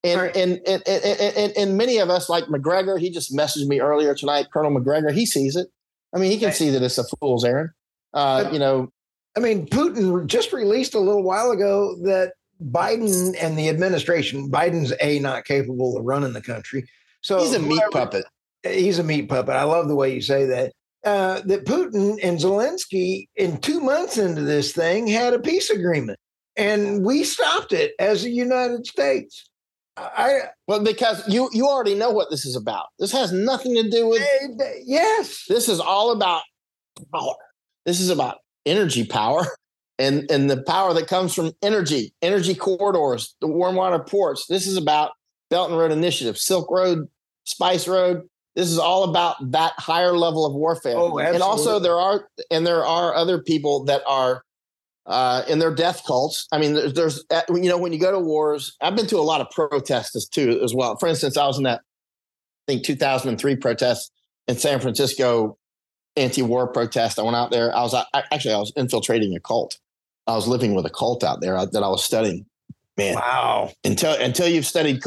[0.04, 0.36] And, right.
[0.36, 1.04] And, and, and,
[1.38, 4.48] and, and many of us, like Macgregor, he just messaged me earlier tonight.
[4.52, 5.68] Colonel Macgregor, he sees it.
[6.14, 6.56] I mean, he can right.
[6.56, 7.70] see that it's a fool's errand.
[8.14, 8.90] Uh, you know,
[9.36, 14.94] I mean, Putin just released a little while ago that Biden and the administration, Biden's
[15.02, 16.86] a not capable of running the country.
[17.22, 18.26] So he's a meat puppet
[18.64, 19.56] he's a meat puppet.
[19.56, 20.74] I love the way you say that.
[21.04, 26.18] Uh, that Putin and Zelensky, in two months into this thing, had a peace agreement,
[26.56, 29.50] and we stopped it as the United States.
[29.96, 32.88] I well because you you already know what this is about.
[32.98, 34.22] This has nothing to do with
[34.84, 35.46] yes.
[35.48, 36.42] This is all about
[37.14, 37.36] power.
[37.86, 39.46] This is about energy power
[40.00, 44.48] and and the power that comes from energy, energy corridors, the warm water ports.
[44.48, 45.12] This is about
[45.50, 47.08] Belt and Road Initiative, Silk Road,
[47.44, 48.24] Spice Road.
[48.56, 50.96] This is all about that higher level of warfare.
[50.96, 51.34] Oh, absolutely.
[51.34, 54.44] and also there are and there are other people that are
[55.06, 56.48] uh, in their death cults.
[56.52, 59.18] I mean, there's, there's, uh, you know, when you go to wars, I've been to
[59.18, 60.98] a lot of protests too, as well.
[60.98, 61.82] For instance, I was in that,
[62.68, 64.12] I think 2003 protest
[64.48, 65.58] in San Francisco,
[66.16, 67.20] anti-war protest.
[67.20, 67.76] I went out there.
[67.76, 69.78] I was I, actually I was infiltrating a cult.
[70.28, 72.46] I was living with a cult out there that I was studying.
[72.96, 73.72] Man, wow!
[73.84, 75.02] Until until you've studied,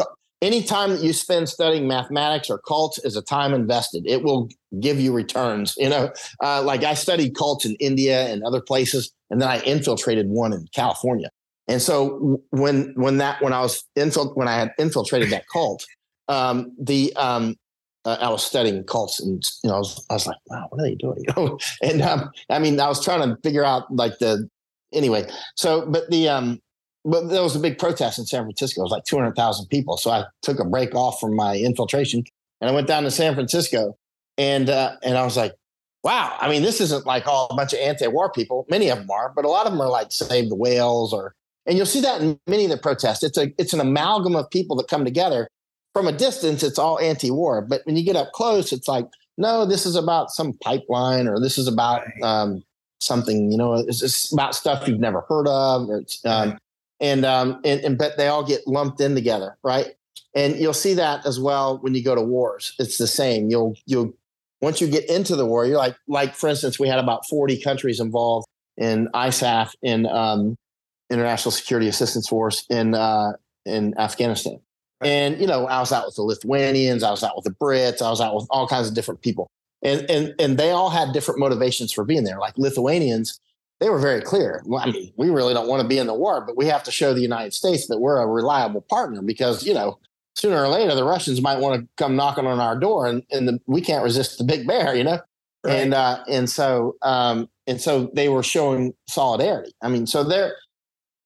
[0.46, 4.06] any time that you spend studying mathematics or cults is a time invested.
[4.06, 4.48] It will
[4.78, 5.74] give you returns.
[5.76, 6.12] You know,
[6.42, 10.52] uh, like I studied cults in India and other places, and then I infiltrated one
[10.52, 11.30] in California.
[11.68, 15.84] And so when when that when I was infil- when I had infiltrated that cult,
[16.28, 17.56] um, the um,
[18.04, 20.80] uh, I was studying cults, and you know, I was, I was like, wow, what
[20.80, 21.24] are they doing?
[21.26, 24.48] You know, and um, I mean, I was trying to figure out like the
[24.92, 25.28] anyway.
[25.56, 26.60] So, but the um,
[27.06, 28.80] but there was a big protest in San Francisco.
[28.80, 29.96] It was like 200,000 people.
[29.96, 32.24] So I took a break off from my infiltration
[32.60, 33.96] and I went down to San Francisco
[34.36, 35.54] and, uh, and I was like,
[36.02, 38.66] wow, I mean, this isn't like all a bunch of anti-war people.
[38.68, 41.34] Many of them are, but a lot of them are like save the whales or,
[41.64, 43.22] and you'll see that in many of the protests.
[43.22, 45.48] It's a, it's an amalgam of people that come together
[45.92, 46.64] from a distance.
[46.64, 49.06] It's all anti-war, but when you get up close, it's like,
[49.38, 52.64] no, this is about some pipeline or this is about, um,
[52.98, 55.88] something, you know, it's, about stuff you've never heard of.
[55.88, 56.58] Or it's, um,
[57.00, 59.94] and um and, and but they all get lumped in together right?
[60.34, 62.74] And you'll see that as well when you go to wars.
[62.78, 63.48] It's the same.
[63.48, 64.12] You'll you'll
[64.60, 67.60] once you get into the war you're like like for instance we had about 40
[67.60, 68.46] countries involved
[68.76, 70.56] in isaf in um
[71.10, 73.32] international security assistance force in uh
[73.64, 74.58] in afghanistan.
[75.00, 75.08] Right.
[75.08, 78.00] and you know i was out with the lithuanians i was out with the brits
[78.00, 79.48] i was out with all kinds of different people.
[79.82, 82.38] And and and they all had different motivations for being there.
[82.38, 83.38] Like lithuanians
[83.80, 84.62] they were very clear.
[84.64, 86.82] Well, I mean, we really don't want to be in the war, but we have
[86.84, 89.98] to show the United States that we're a reliable partner because, you know,
[90.34, 93.48] sooner or later the Russians might want to come knocking on our door and, and
[93.48, 95.20] the, we can't resist the big bear, you know?
[95.64, 95.74] Right.
[95.74, 99.72] And uh, and so um, and so they were showing solidarity.
[99.82, 100.54] I mean, so their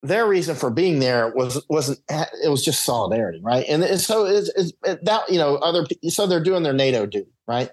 [0.02, 3.66] their reason for being there was wasn't it was just solidarity, right?
[3.68, 4.72] And, and so it's, it's
[5.02, 7.70] that you know other so they're doing their NATO duty, right?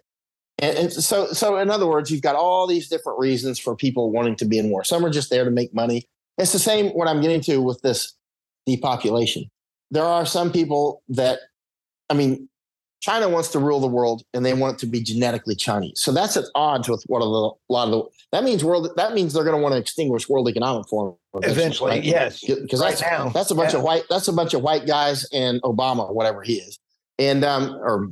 [0.59, 4.11] And, and, so, so in other words, you've got all these different reasons for people
[4.11, 4.83] wanting to be in war.
[4.83, 6.07] Some are just there to make money.
[6.37, 8.13] It's the same what I'm getting to with this
[8.65, 9.49] depopulation.
[9.91, 11.39] There are some people that,
[12.09, 12.49] I mean,
[12.99, 15.99] China wants to rule the world and they want it to be genetically Chinese.
[15.99, 19.33] So that's at odds with what a lot of the that means world that means
[19.33, 21.91] they're going to want to extinguish World Economic Forum eventually.
[21.91, 22.03] Right?
[22.03, 23.29] Yes, because right that's now.
[23.29, 23.79] that's a bunch yeah.
[23.79, 26.79] of white that's a bunch of white guys and Obama, whatever he is,
[27.19, 28.09] and um or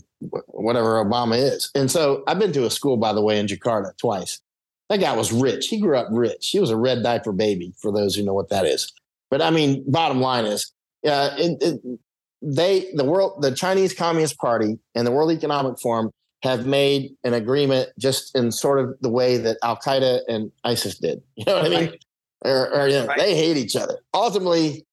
[0.48, 1.72] whatever Obama is.
[1.76, 4.42] And so I've been to a school, by the way, in Jakarta twice.
[4.90, 5.68] That guy was rich.
[5.68, 6.50] He grew up rich.
[6.50, 8.92] He was a red diaper baby, for those who know what that is.
[9.32, 10.72] But I mean, bottom line is,
[11.06, 12.00] uh, it, it,
[12.42, 16.12] they, the world, the Chinese Communist Party and the World Economic Forum
[16.44, 21.00] have made an agreement just in sort of the way that Al Qaeda and ISIS
[21.00, 21.22] did.
[21.36, 21.90] You know what I mean?
[21.90, 22.06] Right.
[22.46, 23.18] Or, or you know, right.
[23.18, 23.98] they hate each other.
[24.14, 24.86] Ultimately,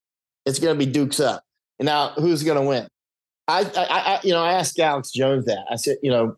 [0.46, 1.44] it's going to be dukes up.
[1.78, 2.88] And now, who's going to win?
[3.48, 5.64] I, I, I, you know, I asked Alex Jones that.
[5.70, 6.36] I said, you know,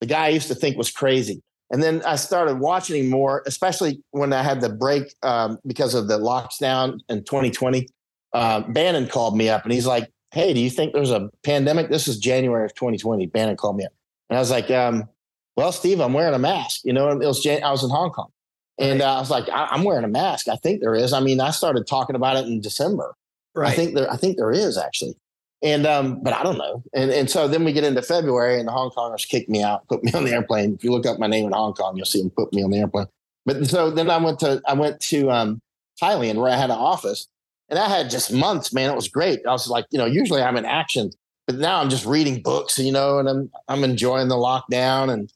[0.00, 1.42] the guy I used to think was crazy.
[1.70, 5.94] And then I started watching him more, especially when I had the break um, because
[5.94, 7.88] of the lockdown in 2020.
[8.32, 11.88] Uh, Bannon called me up and he's like, Hey, do you think there's a pandemic?
[11.88, 13.26] This is January of 2020.
[13.26, 13.92] Bannon called me up.
[14.28, 15.08] And I was like, um,
[15.56, 16.82] Well, Steve, I'm wearing a mask.
[16.84, 18.30] You know, it was Jan- I was in Hong Kong.
[18.78, 20.48] And uh, I was like, I- am wearing a mask.
[20.48, 21.12] I think there is.
[21.12, 23.14] I mean, I started talking about it in December.
[23.54, 23.72] Right.
[23.72, 25.14] I think there, I think there is actually.
[25.62, 26.82] And um, but I don't know.
[26.94, 29.88] And and so then we get into February and the Hong Kongers kicked me out,
[29.88, 30.74] put me on the airplane.
[30.74, 32.70] If you look up my name in Hong Kong, you'll see them put me on
[32.70, 33.06] the airplane.
[33.46, 35.62] But so then I went to I went to um,
[36.00, 37.26] Thailand where I had an office,
[37.70, 38.72] and I had just months.
[38.72, 39.40] Man, it was great.
[39.46, 41.10] I was like, you know, usually I'm in action,
[41.46, 45.32] but now I'm just reading books, you know, and I'm I'm enjoying the lockdown, and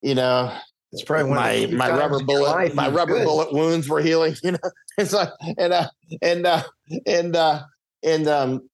[0.00, 0.56] you know,
[0.92, 3.24] it's probably my my rubber bullet my rubber good.
[3.24, 4.70] bullet wounds were healing, you know.
[4.96, 5.88] It's like and uh,
[6.22, 6.62] and uh,
[7.06, 7.62] and uh,
[8.04, 8.68] and um,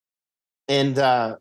[0.71, 1.37] and uh,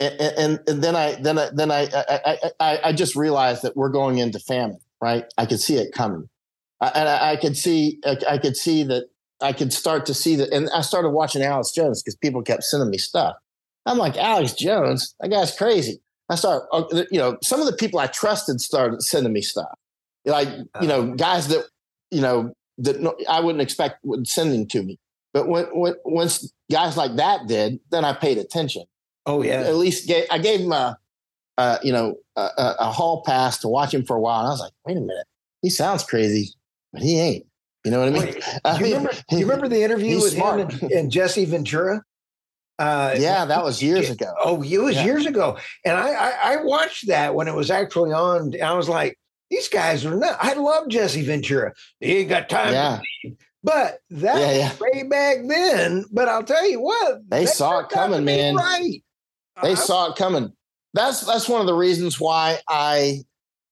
[0.00, 3.88] and, and then I then I then I, I I I just realized that we're
[3.88, 4.80] going into famine.
[5.00, 6.28] Right, I could see it coming,
[6.80, 9.04] and I, I could see I could see that
[9.40, 12.64] I could start to see that, and I started watching Alex Jones because people kept
[12.64, 13.36] sending me stuff.
[13.86, 16.00] I'm like Alex Jones, that guy's crazy.
[16.28, 19.72] I start, uh, you know, some of the people I trusted started sending me stuff,
[20.24, 20.48] like
[20.80, 21.14] you know, uh-huh.
[21.14, 21.64] guys that
[22.10, 22.96] you know that
[23.28, 24.98] I wouldn't expect would sending to me.
[25.32, 28.84] But when, when once guys like that did, then I paid attention.
[29.26, 29.60] Oh yeah.
[29.60, 30.98] At least gave, I gave him a,
[31.82, 34.40] you know a, a, hall pass to watch him for a while.
[34.40, 35.26] And I was like, wait a minute,
[35.60, 36.54] he sounds crazy,
[36.92, 37.46] but he ain't.
[37.84, 38.22] You know what I mean?
[38.22, 40.60] Wait, I you, mean remember, you remember the interview with smart.
[40.60, 42.02] him and, and Jesse Ventura?
[42.78, 44.32] Uh, yeah, that was years ago.
[44.44, 45.04] Oh, it was yeah.
[45.04, 48.54] years ago, and I, I, I watched that when it was actually on.
[48.62, 49.18] I was like,
[49.50, 50.38] these guys are not.
[50.40, 51.72] I love Jesse Ventura.
[51.98, 52.72] He ain't got time.
[52.72, 53.00] Yeah.
[53.62, 54.72] But that yeah, yeah.
[54.80, 56.04] way back then.
[56.12, 58.54] But I'll tell you what, they, they saw it coming, man.
[58.54, 59.02] Right.
[59.62, 60.52] They uh, saw it coming.
[60.94, 63.22] That's that's one of the reasons why I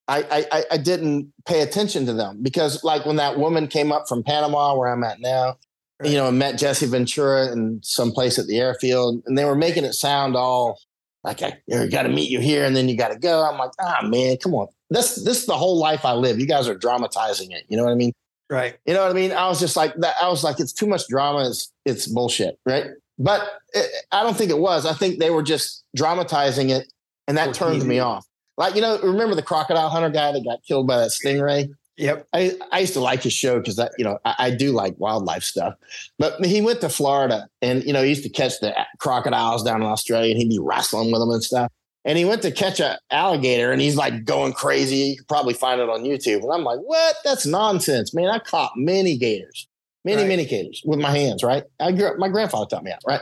[0.07, 4.07] I, I I didn't pay attention to them because like when that woman came up
[4.07, 5.57] from Panama where I'm at now,
[5.99, 6.09] right.
[6.09, 9.55] you know, and met Jesse Ventura in some place at the airfield, and they were
[9.55, 10.79] making it sound all
[11.23, 13.43] like I got to meet you here and then you got to go.
[13.43, 14.67] I'm like, ah man, come on.
[14.89, 16.39] This this is the whole life I live.
[16.39, 17.65] You guys are dramatizing it.
[17.67, 18.13] You know what I mean?
[18.49, 18.77] Right.
[18.85, 19.31] You know what I mean?
[19.31, 20.15] I was just like that.
[20.21, 21.49] I was like, it's too much drama.
[21.49, 22.59] It's it's bullshit.
[22.65, 22.85] Right.
[23.19, 24.85] But it, I don't think it was.
[24.85, 26.91] I think they were just dramatizing it,
[27.27, 28.25] and that turned me off.
[28.57, 31.69] Like you know, remember the crocodile hunter guy that got killed by that stingray?
[31.97, 32.27] Yep.
[32.31, 34.93] I, I used to like his show because that, you know, I, I, do like
[34.99, 35.73] wildlife stuff.
[36.19, 39.81] But he went to Florida and, you know, he used to catch the crocodiles down
[39.81, 41.71] in Australia and he'd be wrestling with them and stuff.
[42.07, 44.95] And he went to catch an alligator and he's like going crazy.
[44.95, 46.41] You can probably find it on YouTube.
[46.41, 47.17] And I'm like, what?
[47.23, 48.29] That's nonsense, man.
[48.29, 49.67] I caught many gators,
[50.03, 50.27] many, right.
[50.27, 51.63] many gators with my hands, right?
[51.79, 53.21] I grew up, my grandfather taught me how, right?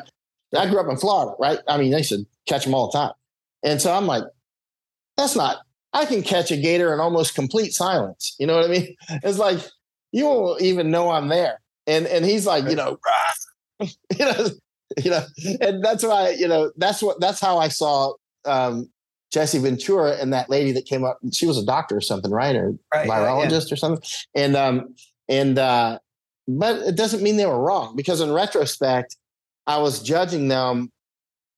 [0.56, 1.60] I grew up in Florida, right?
[1.68, 3.14] I mean, they to catch them all the time.
[3.64, 4.24] And so I'm like,
[5.18, 5.58] that's not
[5.96, 8.36] I can catch a gator in almost complete silence.
[8.38, 8.96] You know what I mean?
[9.24, 9.60] It's like
[10.12, 11.62] you won't even know I'm there.
[11.88, 13.00] And and he's like, you know,
[13.80, 13.88] you
[14.20, 14.50] know,
[15.04, 15.26] you know,
[15.62, 18.14] and that's why, you know, that's what that's how I saw
[18.46, 18.90] um,
[19.32, 21.20] Jesse Ventura and that lady that came up.
[21.32, 22.56] She was a doctor or something, right?
[22.56, 23.74] Or right, virologist yeah.
[23.74, 24.10] or something.
[24.34, 24.96] And um,
[25.28, 26.00] and uh,
[26.48, 29.18] but it doesn't mean they were wrong because in retrospect,
[29.68, 30.92] I was judging them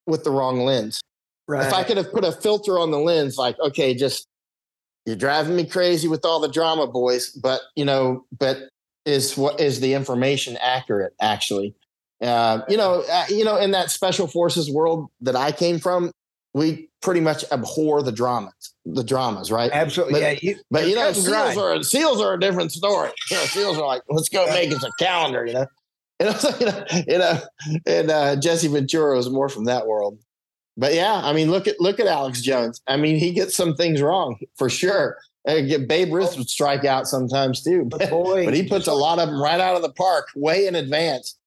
[0.05, 1.01] with the wrong lens.
[1.47, 1.65] Right.
[1.65, 4.27] If I could have put a filter on the lens, like, okay, just
[5.05, 8.57] you're driving me crazy with all the drama, boys, but you know, but
[9.05, 11.73] is what is the information accurate actually?
[12.21, 16.11] Uh, you know, uh, you know, in that special forces world that I came from,
[16.57, 19.71] we pretty much abhor the dramas, the dramas, right?
[19.71, 20.13] Absolutely.
[20.13, 23.11] But, yeah, you, but you know, seals are seals are a different story.
[23.31, 25.67] You know, seals are like, let's go make us a calendar, you know.
[26.19, 27.39] And, you know, you know,
[27.85, 30.17] and uh, Jesse Ventura was more from that world
[30.77, 32.81] but yeah, I mean, look at look at Alex Jones.
[32.87, 35.17] I mean, he gets some things wrong for sure.
[35.45, 39.17] And Babe Ruth would strike out sometimes too, but, boy, but he puts a lot
[39.17, 41.37] of them right out of the park, way in advance.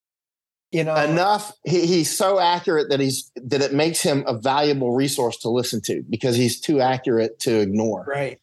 [0.73, 1.53] You know, enough.
[1.65, 5.81] He, he's so accurate that he's that it makes him a valuable resource to listen
[5.83, 8.05] to because he's too accurate to ignore.
[8.07, 8.39] Right.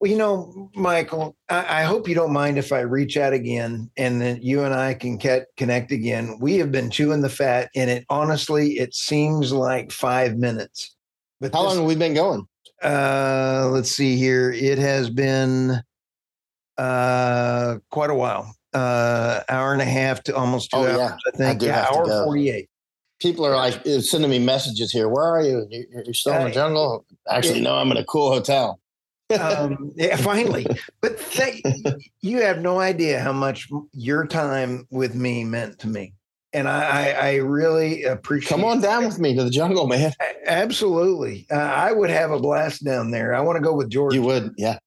[0.00, 3.90] Well, you know, Michael, I, I, hope you don't mind if I reach out again
[3.96, 6.36] and then you and I can get, connect again.
[6.40, 10.94] We have been chewing the fat, and it honestly, it seems like five minutes.
[11.40, 12.46] But how this, long have we been going?
[12.82, 14.50] Uh, let's see here.
[14.50, 15.80] It has been
[16.76, 18.54] uh, quite a while.
[18.74, 20.98] Uh, hour and a half to almost two oh, hours.
[20.98, 21.16] Yeah.
[21.26, 21.62] I think.
[21.62, 22.68] I yeah, hour forty-eight.
[23.20, 25.08] People are like sending me messages here.
[25.08, 25.66] Where are you?
[25.70, 27.06] You're still in the jungle.
[27.30, 27.76] Actually, no.
[27.76, 28.80] I'm in a cool hotel
[29.40, 30.66] um, yeah, finally.
[31.00, 31.62] But th-
[32.20, 36.14] you have no idea how much your time with me meant to me.
[36.52, 38.48] And I, I, I really appreciate.
[38.48, 40.12] Come on down with me to the jungle, man.
[40.46, 43.34] Absolutely, uh, I would have a blast down there.
[43.34, 44.14] I want to go with George.
[44.14, 44.78] You would, yeah.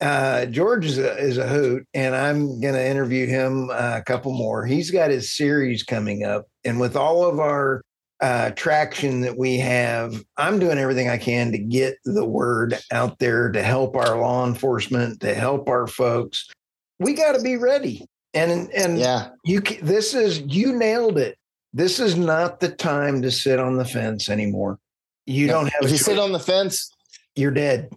[0.00, 4.02] Uh, George is a, is a hoot, and I'm going to interview him uh, a
[4.02, 4.66] couple more.
[4.66, 7.82] He's got his series coming up, and with all of our
[8.20, 13.18] uh, traction that we have, I'm doing everything I can to get the word out
[13.18, 16.50] there to help our law enforcement, to help our folks.
[16.98, 18.06] We got to be ready.
[18.34, 21.38] And and yeah, you this is you nailed it.
[21.72, 24.78] This is not the time to sit on the fence anymore.
[25.26, 25.84] You don't have.
[25.84, 26.92] If you sit on the fence,
[27.36, 27.90] you're dead.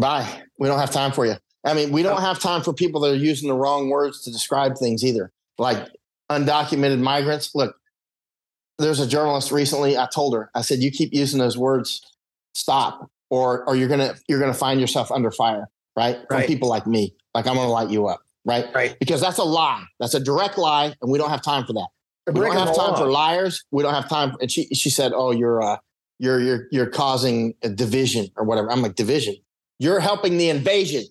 [0.00, 0.42] Bye.
[0.58, 1.34] We don't have time for you.
[1.64, 4.32] I mean, we don't have time for people that are using the wrong words to
[4.32, 5.30] describe things either.
[5.58, 5.88] Like
[6.30, 7.54] undocumented migrants.
[7.54, 7.76] Look,
[8.78, 9.98] there's a journalist recently.
[9.98, 12.00] I told her, I said, you keep using those words,
[12.54, 16.16] stop, or or you're gonna you're gonna find yourself under fire, right?
[16.28, 16.46] From right.
[16.46, 17.14] people like me.
[17.34, 18.66] Like I'm gonna light you up, right?
[18.74, 18.96] Right.
[18.98, 19.84] Because that's a lie.
[19.98, 21.88] That's a direct lie, and we don't have time for that.
[22.32, 23.64] we don't have time for liars.
[23.70, 24.34] We don't have time.
[24.40, 25.76] And she she said, "Oh, you're uh,
[26.18, 29.36] you're you're you're causing a division or whatever." I'm like, "Division?
[29.80, 31.02] You're helping the invasion.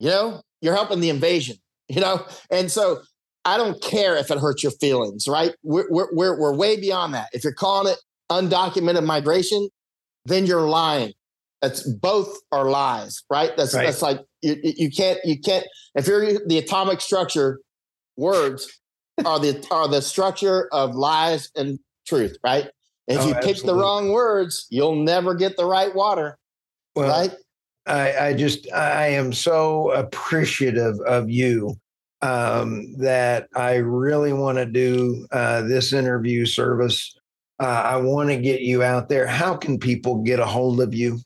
[0.00, 1.56] You know, you're helping the invasion.
[1.88, 3.02] You know." And so
[3.44, 5.54] I don't care if it hurts your feelings, right?
[5.62, 7.28] We're, we're, we're, we're way beyond that.
[7.32, 7.98] If you're calling it
[8.28, 9.68] undocumented migration,
[10.24, 11.12] then you're lying.
[11.62, 13.52] That's both are lies, right?
[13.56, 13.86] That's right.
[13.86, 15.64] that's like you, you can't you can't
[15.94, 17.60] if you're the atomic structure
[18.16, 18.80] words,
[19.24, 22.68] are the are the structure of lies and truth, right?
[23.08, 23.66] If oh, you pick absolutely.
[23.66, 26.36] the wrong words, you'll never get the right water.
[26.94, 27.34] Well, right?
[27.86, 31.76] I, I just I am so appreciative of you
[32.22, 37.14] um, that I really want to do uh, this interview service.
[37.60, 39.26] Uh, I want to get you out there.
[39.26, 41.20] How can people get a hold of you?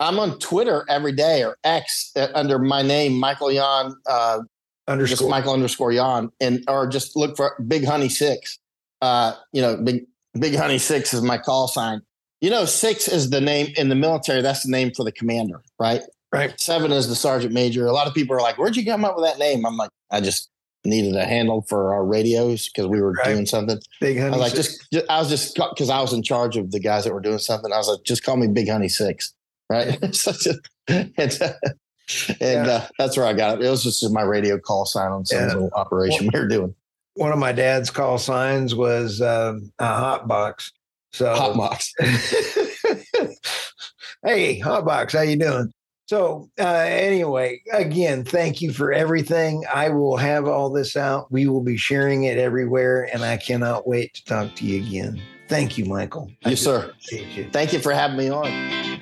[0.00, 4.40] I'm on Twitter every day or X uh, under my name, Michael Yon, uh,
[4.88, 5.16] underscore.
[5.16, 8.58] just Michael underscore Yon, and or just look for Big Honey Six.
[9.00, 10.04] Uh, you know, Big
[10.38, 12.02] Big Honey Six is my call sign.
[12.44, 14.42] You know, six is the name in the military.
[14.42, 16.02] That's the name for the commander, right?
[16.30, 16.52] Right.
[16.60, 17.86] Seven is the sergeant major.
[17.86, 19.88] A lot of people are like, "Where'd you come up with that name?" I'm like,
[20.10, 20.50] I just
[20.84, 23.32] needed a handle for our radios because we were right.
[23.32, 23.80] doing something.
[23.98, 24.34] Big Honey.
[24.34, 26.80] I was like, just, just, I was just because I was in charge of the
[26.80, 27.72] guys that were doing something.
[27.72, 29.32] I was like, just call me Big Honey Six,
[29.70, 29.98] right?
[30.02, 31.52] and uh,
[32.28, 32.66] and yeah.
[32.66, 33.64] uh, that's where I got it.
[33.64, 35.68] It was just my radio call sign on some yeah.
[35.72, 36.74] operation well, we were doing.
[37.14, 40.72] One of my dad's call signs was uh, a hot box.
[41.14, 41.92] So hot box.
[44.24, 45.72] hey, hot box, how you doing?
[46.06, 49.64] So uh, anyway, again, thank you for everything.
[49.72, 51.30] I will have all this out.
[51.30, 55.22] We will be sharing it everywhere, and I cannot wait to talk to you again.
[55.48, 56.32] Thank you, Michael.
[56.44, 56.92] Yes, sir.
[57.12, 57.48] You.
[57.52, 59.00] Thank you for having me on.